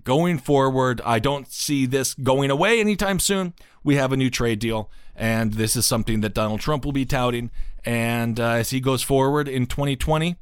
going 0.04 0.38
forward. 0.38 1.00
I 1.04 1.18
don't 1.18 1.50
see 1.50 1.86
this 1.86 2.14
going 2.14 2.50
away 2.50 2.80
anytime 2.80 3.18
soon. 3.18 3.54
We 3.82 3.96
have 3.96 4.12
a 4.12 4.16
new 4.16 4.30
trade 4.30 4.58
deal, 4.58 4.90
and 5.14 5.54
this 5.54 5.76
is 5.76 5.86
something 5.86 6.20
that 6.20 6.34
Donald 6.34 6.60
Trump 6.60 6.84
will 6.84 6.92
be 6.92 7.06
touting. 7.06 7.50
And 7.84 8.40
uh, 8.40 8.50
as 8.50 8.70
he 8.70 8.80
goes 8.80 9.02
forward 9.02 9.48
in 9.48 9.66
2020, 9.66 10.36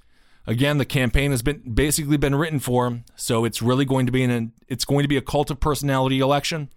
Again, 0.47 0.77
the 0.77 0.85
campaign 0.85 1.31
has 1.31 1.41
been 1.43 1.61
basically 1.75 2.19
been 2.19 2.35
written 2.35 2.59
for 2.59 2.87
him, 2.87 3.05
so 3.17 3.45
it's 3.47 3.63
really 3.63 3.87
going 3.87 4.05
to 4.07 4.13
be 4.13 4.23
an 4.25 4.53
it's 4.69 4.85
going 4.85 5.03
to 5.03 5.09
be 5.09 5.17
a 5.17 5.23
cult 5.23 5.51
of 5.51 5.59
personality 5.59 6.21
election, 6.21 6.69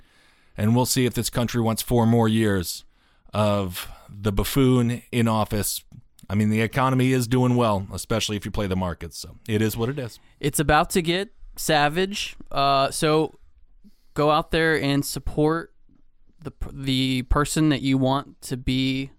and 0.55 0.73
we'll 0.73 0.85
see 0.85 1.05
if 1.05 1.13
this 1.13 1.29
country 1.29 1.61
wants 1.61 1.81
four 1.81 2.05
more 2.05 2.29
years 2.29 2.85
of 3.33 3.89
the 4.09 4.31
buffoon 4.31 5.01
in 5.11 5.27
office. 5.27 5.83
I 6.29 6.35
mean, 6.35 6.49
the 6.49 6.61
economy 6.61 7.13
is 7.13 7.27
doing 7.27 7.55
well, 7.55 7.87
especially 7.93 8.35
if 8.35 8.45
you 8.45 8.51
play 8.51 8.67
the 8.67 8.75
markets. 8.75 9.17
So 9.17 9.37
it 9.47 9.61
is 9.61 9.77
what 9.77 9.89
it 9.89 9.97
is. 9.97 10.19
It's 10.39 10.59
about 10.59 10.89
to 10.91 11.01
get 11.01 11.29
savage. 11.55 12.35
Uh, 12.51 12.91
so 12.91 13.39
go 14.13 14.31
out 14.31 14.51
there 14.51 14.79
and 14.81 15.05
support 15.05 15.73
the 16.41 16.51
the 16.71 17.23
person 17.23 17.69
that 17.69 17.81
you 17.81 17.97
want 17.97 18.41
to 18.41 18.57
be 18.57 19.11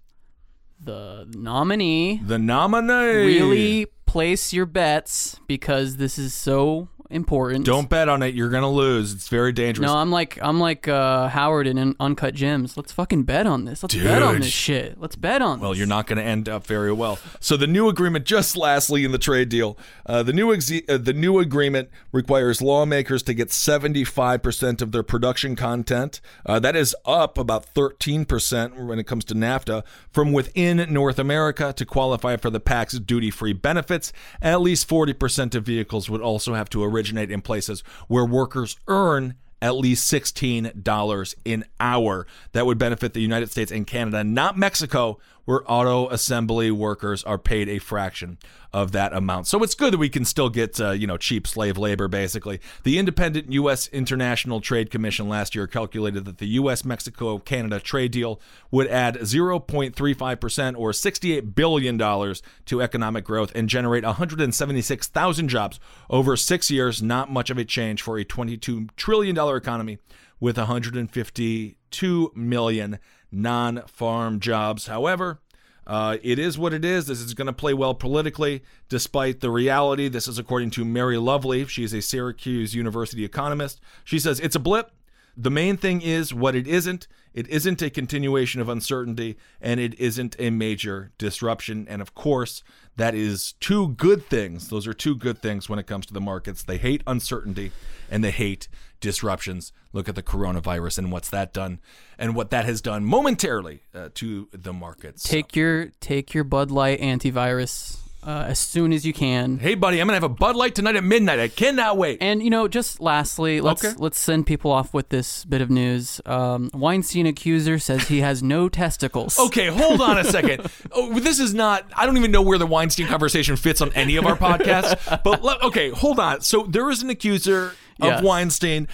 the 0.81 1.27
nominee. 1.35 2.21
The 2.25 2.39
nominee. 2.39 3.27
Really 3.27 3.87
place 4.07 4.53
your 4.53 4.67
bets 4.67 5.39
because 5.47 5.97
this 5.97 6.19
is 6.19 6.35
so 6.35 6.89
important. 7.11 7.65
Don't 7.65 7.89
bet 7.89 8.09
on 8.09 8.23
it. 8.23 8.35
You're 8.35 8.51
gonna 8.51 8.71
lose. 8.71 9.13
It's 9.15 9.29
very 9.29 9.53
dangerous. 9.53 9.87
No, 9.87 9.97
I'm 9.97 10.11
like 10.11 10.39
I'm 10.43 10.61
like 10.61 10.89
uh, 10.89 11.29
Howard 11.29 11.67
in 11.67 11.79
Un- 11.79 11.97
Uncut 12.01 12.35
Gems. 12.35 12.77
Let's 12.77 12.93
fucking 12.93 13.25
bet 13.25 13.47
on 13.47 13.65
this. 13.65 13.83
Let's 13.83 13.95
bet 13.95 14.23
on 14.23 14.41
this 14.41 14.51
shit. 14.51 15.01
Let's 15.01 15.17
bet 15.17 15.43
on. 15.43 15.59
This. 15.59 15.63
Well, 15.63 15.71
this. 15.71 15.79
you're 15.79 15.87
not 15.87 16.07
going 16.07 16.19
to 16.19 16.23
end 16.25 16.49
up 16.49 16.67
very 16.67 16.93
well. 16.93 17.19
So 17.41 17.57
the 17.57 17.67
new 17.67 17.89
agreement, 17.89 18.25
just 18.25 18.57
lastly 18.57 19.05
in 19.05 19.13
the 19.13 19.19
trade 19.19 19.49
deal, 19.49 19.79
uh, 20.07 20.23
the 20.23 20.33
new 20.33 20.53
exe- 20.53 20.83
uh, 20.89 20.99
the 20.99 21.13
new 21.13 21.39
agreement 21.39 21.91
requires 22.13 22.61
lawmakers 22.63 23.23
to 23.25 23.35
get 23.35 23.49
75% 23.49 24.83
of 24.83 24.93
their 24.93 25.03
production 25.03 25.57
content. 25.57 26.21
Uh, 26.47 26.59
that 26.59 26.77
is 26.77 26.95
up 27.05 27.39
about 27.39 27.67
13% 27.75 28.87
when 28.87 28.99
it 28.99 29.05
comes 29.05 29.25
to 29.27 29.35
NAFTA 29.35 29.85
from 30.11 30.33
within 30.33 30.93
North 30.93 31.19
America 31.19 31.73
to 31.77 31.85
qualify 31.85 32.37
for 32.37 32.51
the 32.51 32.61
pact's 32.61 32.99
duty-free 32.99 33.53
benefits. 33.55 34.13
At 34.41 34.61
least 34.61 34.89
40% 34.89 35.55
of 35.55 35.65
vehicles 35.65 36.09
would 36.11 36.21
also 36.21 36.55
have 36.55 36.69
to 36.71 36.85
originate 36.99 37.30
in 37.30 37.40
places 37.40 37.82
where 38.09 38.24
workers 38.24 38.76
earn 38.88 39.34
at 39.62 39.76
least 39.76 40.12
$16 40.12 41.34
an 41.46 41.64
hour. 41.80 42.26
That 42.53 42.66
would 42.66 42.78
benefit 42.78 43.12
the 43.12 43.20
United 43.20 43.51
States 43.51 43.72
and 43.72 43.86
Canada, 43.86 44.24
not 44.24 44.59
Mexico, 44.59 45.18
where 45.49 45.62
auto 45.64 46.11
assembly 46.11 46.70
workers 46.70 47.24
are 47.24 47.38
paid 47.38 47.70
a 47.70 47.78
fraction 47.78 48.36
of 48.70 48.92
that 48.92 49.14
amount. 49.14 49.46
So 49.46 49.62
it's 49.62 49.74
good 49.74 49.94
that 49.94 49.99
we 49.99 50.11
can 50.11 50.26
still 50.26 50.51
get, 50.51 50.78
uh, 50.78 50.90
you 50.90 51.07
know, 51.07 51.16
cheap 51.16 51.46
slave 51.46 51.78
labor, 51.78 52.07
basically. 52.07 52.61
The 52.82 52.99
independent 52.99 53.51
U.S. 53.55 53.88
International 53.88 54.61
Trade 54.61 54.90
Commission 54.90 55.26
last 55.26 55.55
year 55.55 55.66
calculated 55.66 56.26
that 56.26 56.36
the 56.36 56.49
U.S. 56.49 56.84
Mexico 56.84 57.38
Canada 57.38 57.80
trade 57.80 58.11
deal 58.11 58.42
would 58.70 58.88
add 58.88 59.14
0.35% 59.20 60.76
or 60.76 60.90
$68 60.90 61.55
billion 61.55 61.96
to 61.96 62.82
economic 62.82 63.24
growth 63.24 63.51
and 63.55 63.70
generate 63.70 64.05
176,000 64.05 65.49
jobs 65.49 65.80
over 66.11 66.36
six 66.36 66.70
years. 66.70 67.03
Not 67.03 67.32
much 67.32 67.49
of 67.49 67.57
a 67.57 67.64
change 67.64 68.03
for 68.03 68.18
a 68.18 68.24
$22 68.26 68.90
trillion 68.96 69.38
economy 69.38 69.96
with 70.40 70.59
152 70.59 72.32
million 72.34 72.99
non 73.31 73.83
farm 73.87 74.41
jobs. 74.41 74.87
However, 74.87 75.41
uh, 75.87 76.18
it 76.22 76.39
is 76.39 76.59
what 76.59 76.74
it 76.74 76.85
is. 76.85 77.07
This 77.07 77.20
is 77.20 77.33
going 77.33 77.47
to 77.47 77.53
play 77.53 77.72
well 77.72 77.95
politically, 77.95 78.62
despite 78.91 79.41
the 79.41 79.51
reality. 79.51 80.09
This 80.09 80.29
is 80.29 80.39
according 80.39 80.70
to 80.72 80.85
Mary 80.85 81.16
Lovely. 81.16 81.64
She 81.66 81.83
is 81.83 81.95
a 81.95 82.03
Syracuse 82.03 82.74
University 82.74 83.24
economist. 83.24 83.81
She 84.05 84.18
says 84.18 84.39
it's 84.39 84.57
a 84.57 84.61
blip. 84.61 84.93
The 85.35 85.51
main 85.51 85.76
thing 85.76 86.03
is 86.03 86.35
what 86.35 86.55
it 86.55 86.66
isn't. 86.66 87.07
It 87.33 87.49
isn't 87.49 87.81
a 87.81 87.91
continuation 87.91 88.61
of 88.61 88.68
uncertainty, 88.68 89.39
and 89.61 89.79
it 89.79 89.99
isn't 89.99 90.35
a 90.39 90.51
major 90.51 91.12
disruption. 91.16 91.87
And 91.89 92.03
of 92.03 92.14
course, 92.14 92.62
that 92.99 93.14
is 93.14 93.53
two 93.61 93.90
good 93.90 94.26
things. 94.26 94.68
Those 94.68 94.86
are 94.86 94.92
two 94.92 95.14
good 95.14 95.40
things 95.40 95.68
when 95.68 95.78
it 95.78 95.86
comes 95.86 96.05
to 96.07 96.12
the 96.12 96.20
markets. 96.20 96.64
They 96.64 96.78
hate 96.78 97.03
uncertainty 97.07 97.70
and 98.11 98.24
they 98.24 98.32
hate 98.32 98.68
disruptions. 99.01 99.72
Look 99.92 100.09
at 100.09 100.16
the 100.16 100.22
coronavirus 100.22 100.99
and 100.99 101.12
what's 101.12 101.30
that 101.30 101.55
done, 101.55 101.78
and 102.18 102.34
what 102.34 102.51
that 102.51 102.64
has 102.64 102.82
done 102.82 103.05
momentarily 103.05 103.82
uh, 103.94 104.09
to 104.14 104.49
the 104.53 104.72
markets. 104.72 105.22
take 105.22 105.55
your 105.57 105.86
take 106.01 106.34
your 106.34 106.44
Bud 106.44 106.70
Light 106.70 107.01
antivirus 107.01 107.99
uh, 108.29 108.45
as 108.49 108.59
soon 108.59 108.93
as 108.93 109.07
you 109.07 109.12
can. 109.14 109.59
Hey, 109.59 109.74
buddy, 109.74 110.01
I'm 110.01 110.07
gonna 110.07 110.16
have 110.16 110.22
a 110.22 110.29
Bud 110.29 110.55
Light 110.55 110.74
tonight 110.74 110.97
at 110.97 111.03
midnight. 111.05 111.39
I 111.39 111.49
cannot 111.49 111.97
wait. 111.97 112.18
And 112.20 112.43
you 112.43 112.51
know, 112.51 112.68
just 112.68 113.01
lastly, 113.01 113.61
let's 113.62 113.83
Okay. 113.85 113.95
let's 113.99 114.18
send 114.18 114.47
people 114.47 114.70
off 114.70 114.93
with 114.93 115.09
this 115.09 115.45
bit 115.47 115.62
of 115.62 115.70
news. 115.70 116.20
Um, 116.26 116.70
Weinstein 116.74 117.26
accuser 117.26 117.79
says 117.79 118.09
he 118.09 118.20
has 118.20 118.43
no 118.43 118.68
testicles. 118.68 119.39
Okay, 119.49 119.68
hold 119.68 120.01
on 120.03 120.18
a 120.18 120.24
second. 120.24 120.66
Oh, 120.93 121.18
this 121.18 121.39
is 121.41 121.55
not. 121.55 121.85
I 121.97 122.05
don't 122.07 122.16
even 122.18 122.31
know 122.31 122.43
where 122.43 122.59
the 122.59 122.66
Weinstein 122.66 123.07
conversation 123.07 123.57
fits 123.57 123.81
on 123.81 123.93
any 123.95 124.16
of 124.16 124.26
our 124.26 124.37
podcasts. 124.37 125.22
But 125.24 125.43
le- 125.43 125.59
okay, 125.68 125.91
hold 125.91 126.18
on. 126.20 126.43
So 126.43 126.64
there 126.64 126.91
is 126.91 127.03
an 127.03 127.09
accuser 127.11 127.68
of 128.01 128.07
Yes. 128.09 128.22
Weinstein. 128.22 128.89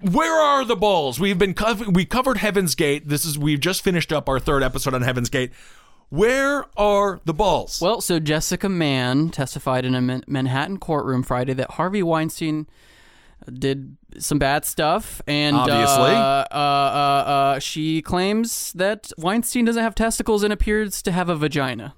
Where 0.00 0.32
are 0.40 0.64
the 0.64 0.76
balls? 0.76 1.18
We've 1.20 1.38
been 1.38 1.54
cov- 1.54 1.86
we 1.94 2.04
covered 2.04 2.38
Heaven's 2.38 2.74
Gate. 2.74 3.08
This 3.08 3.24
is 3.24 3.38
we've 3.38 3.60
just 3.60 3.82
finished 3.82 4.12
up 4.12 4.28
our 4.28 4.38
third 4.38 4.62
episode 4.62 4.92
on 4.94 5.02
Heaven's 5.02 5.30
Gate. 5.30 5.52
Where 6.14 6.66
are 6.76 7.20
the 7.24 7.34
balls? 7.34 7.80
Well, 7.80 8.00
so 8.00 8.20
Jessica 8.20 8.68
Mann 8.68 9.30
testified 9.30 9.84
in 9.84 9.94
a 9.94 10.22
Manhattan 10.26 10.78
courtroom 10.78 11.22
Friday 11.22 11.54
that 11.54 11.72
Harvey 11.72 12.02
Weinstein 12.02 12.66
did 13.52 13.96
some 14.18 14.38
bad 14.38 14.64
stuff, 14.64 15.20
and 15.26 15.56
Obviously. 15.56 16.14
uh, 16.14 16.18
uh, 16.18 16.46
uh, 16.52 17.28
uh, 17.30 17.58
she 17.58 18.00
claims 18.00 18.72
that 18.74 19.10
Weinstein 19.18 19.64
doesn't 19.64 19.82
have 19.82 19.94
testicles 19.94 20.42
and 20.42 20.52
appears 20.52 21.02
to 21.02 21.12
have 21.12 21.28
a 21.28 21.36
vagina. 21.36 21.94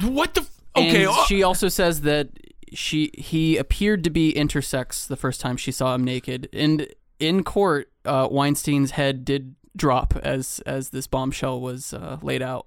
what 0.00 0.34
the? 0.34 0.42
f- 0.42 0.50
Okay, 0.76 1.04
And 1.04 1.12
oh, 1.12 1.24
she 1.28 1.42
also 1.42 1.68
says 1.68 2.00
that 2.00 2.28
she 2.72 3.10
he 3.14 3.56
appeared 3.56 4.02
to 4.04 4.10
be 4.10 4.32
intersex 4.32 5.06
the 5.06 5.16
first 5.16 5.40
time 5.40 5.56
she 5.56 5.70
saw 5.70 5.94
him 5.94 6.02
naked, 6.02 6.48
and 6.52 6.88
in 7.20 7.44
court, 7.44 7.92
uh, 8.04 8.26
Weinstein's 8.28 8.92
head 8.92 9.24
did 9.24 9.54
drop 9.76 10.14
as 10.22 10.60
as 10.66 10.90
this 10.90 11.06
bombshell 11.06 11.60
was 11.60 11.92
uh, 11.94 12.18
laid 12.22 12.42
out. 12.42 12.66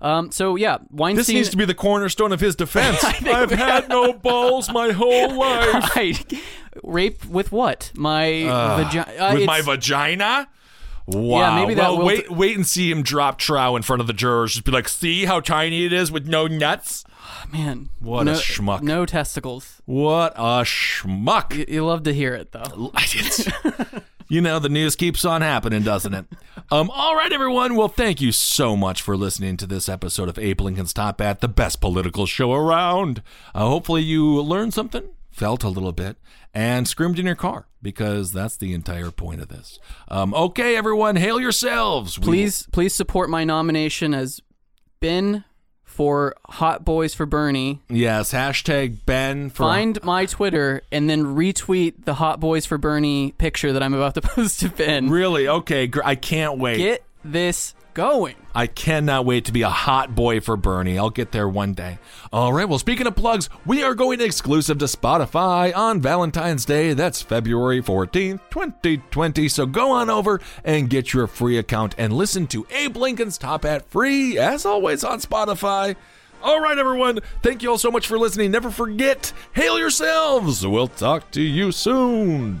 Um, 0.00 0.30
so 0.30 0.56
yeah, 0.56 0.78
Weinstein. 0.90 1.16
this 1.16 1.28
needs 1.28 1.48
to 1.50 1.56
be 1.56 1.64
the 1.64 1.74
cornerstone 1.74 2.32
of 2.32 2.40
his 2.40 2.56
defense. 2.56 3.02
I've 3.04 3.50
had 3.50 3.88
no 3.88 4.12
balls 4.22 4.70
my 4.70 4.92
whole 4.92 5.34
life. 5.34 5.96
Right. 5.96 6.32
Rape 6.82 7.24
with 7.24 7.50
what? 7.52 7.90
My 7.94 8.30
vagina. 8.42 9.12
Uh, 9.18 9.34
With 9.34 9.46
my 9.46 9.60
vagina? 9.62 10.48
Wow. 11.06 11.38
Yeah, 11.38 11.54
maybe 11.54 11.74
that 11.74 11.92
well, 11.94 12.04
wait, 12.04 12.28
t- 12.28 12.34
wait 12.34 12.56
and 12.56 12.66
see 12.66 12.90
him 12.90 13.02
drop 13.02 13.38
trow 13.38 13.76
in 13.76 13.82
front 13.82 14.00
of 14.00 14.06
the 14.06 14.12
jurors. 14.12 14.52
Just 14.52 14.64
be 14.64 14.72
like, 14.72 14.88
see 14.88 15.24
how 15.24 15.40
tiny 15.40 15.86
it 15.86 15.92
is 15.92 16.12
with 16.12 16.26
no 16.26 16.46
nuts? 16.46 17.04
man. 17.52 17.88
What 18.00 18.28
a 18.28 18.32
schmuck. 18.32 18.82
No 18.82 19.06
testicles. 19.06 19.80
What 19.86 20.34
a 20.36 20.62
schmuck. 20.64 21.56
You, 21.56 21.64
you 21.66 21.86
love 21.86 22.02
to 22.04 22.12
hear 22.12 22.34
it 22.34 22.52
though. 22.52 22.90
I 22.94 23.06
did. 23.06 24.02
you 24.28 24.40
know, 24.40 24.58
the 24.58 24.68
news 24.68 24.96
keeps 24.96 25.24
on 25.24 25.42
happening, 25.42 25.82
doesn't 25.82 26.14
it? 26.14 26.26
Um, 26.70 26.90
all 26.90 27.16
right, 27.16 27.32
everyone. 27.32 27.76
Well, 27.76 27.88
thank 27.88 28.20
you 28.20 28.30
so 28.30 28.76
much 28.76 29.00
for 29.00 29.16
listening 29.16 29.56
to 29.56 29.66
this 29.66 29.88
episode 29.88 30.28
of 30.28 30.38
Abe 30.38 30.60
Lincoln's 30.60 30.92
Top 30.92 31.18
Hat, 31.18 31.40
the 31.40 31.48
best 31.48 31.80
political 31.80 32.26
show 32.26 32.52
around. 32.52 33.22
Uh, 33.54 33.66
hopefully, 33.68 34.02
you 34.02 34.38
learned 34.42 34.74
something, 34.74 35.08
felt 35.30 35.64
a 35.64 35.70
little 35.70 35.92
bit, 35.92 36.18
and 36.52 36.86
screamed 36.86 37.18
in 37.18 37.24
your 37.24 37.36
car 37.36 37.68
because 37.80 38.32
that's 38.32 38.58
the 38.58 38.74
entire 38.74 39.10
point 39.10 39.40
of 39.40 39.48
this. 39.48 39.78
Um, 40.08 40.34
okay, 40.34 40.76
everyone, 40.76 41.16
hail 41.16 41.40
yourselves. 41.40 42.18
We 42.18 42.24
Please, 42.26 42.68
please 42.70 42.92
support 42.92 43.30
my 43.30 43.44
nomination 43.44 44.12
as 44.12 44.42
Ben 45.00 45.44
for 45.98 46.36
Hot 46.46 46.84
Boys 46.84 47.12
for 47.12 47.26
Bernie. 47.26 47.80
Yes, 47.88 48.32
hashtag 48.32 48.98
Ben 49.04 49.50
for 49.50 49.64
Find 49.64 50.00
my 50.04 50.26
Twitter 50.26 50.82
and 50.92 51.10
then 51.10 51.34
retweet 51.34 52.04
the 52.04 52.14
Hot 52.14 52.38
Boys 52.38 52.64
for 52.64 52.78
Bernie 52.78 53.32
picture 53.32 53.72
that 53.72 53.82
I'm 53.82 53.94
about 53.94 54.14
to 54.14 54.20
post 54.22 54.60
to 54.60 54.68
Ben. 54.68 55.10
Really? 55.10 55.48
Okay, 55.48 55.88
gr- 55.88 56.02
I 56.04 56.14
can't 56.14 56.56
wait. 56.60 56.76
Get 56.76 57.02
this 57.24 57.74
going. 57.98 58.36
I 58.54 58.68
cannot 58.68 59.24
wait 59.24 59.46
to 59.46 59.52
be 59.52 59.62
a 59.62 59.68
hot 59.68 60.14
boy 60.14 60.38
for 60.38 60.56
Bernie. 60.56 60.96
I'll 60.96 61.10
get 61.10 61.32
there 61.32 61.48
one 61.48 61.74
day. 61.74 61.98
All 62.32 62.52
right, 62.52 62.68
well, 62.68 62.78
speaking 62.78 63.08
of 63.08 63.16
plugs, 63.16 63.50
we 63.66 63.82
are 63.82 63.96
going 63.96 64.20
exclusive 64.20 64.78
to 64.78 64.84
Spotify 64.84 65.76
on 65.76 66.00
Valentine's 66.00 66.64
Day. 66.64 66.92
That's 66.92 67.22
February 67.22 67.82
14th, 67.82 68.38
2020. 68.50 69.48
So 69.48 69.66
go 69.66 69.90
on 69.90 70.10
over 70.10 70.40
and 70.64 70.88
get 70.88 71.12
your 71.12 71.26
free 71.26 71.58
account 71.58 71.96
and 71.98 72.12
listen 72.12 72.46
to 72.46 72.68
Abe 72.70 72.96
Lincoln's 72.96 73.36
Top 73.36 73.64
Hat 73.64 73.90
free, 73.90 74.38
as 74.38 74.64
always, 74.64 75.02
on 75.02 75.18
Spotify. 75.18 75.96
All 76.40 76.60
right, 76.60 76.78
everyone. 76.78 77.18
Thank 77.42 77.64
you 77.64 77.72
all 77.72 77.78
so 77.78 77.90
much 77.90 78.06
for 78.06 78.16
listening. 78.16 78.52
Never 78.52 78.70
forget, 78.70 79.32
hail 79.54 79.76
yourselves. 79.76 80.64
We'll 80.64 80.86
talk 80.86 81.32
to 81.32 81.42
you 81.42 81.72
soon. 81.72 82.60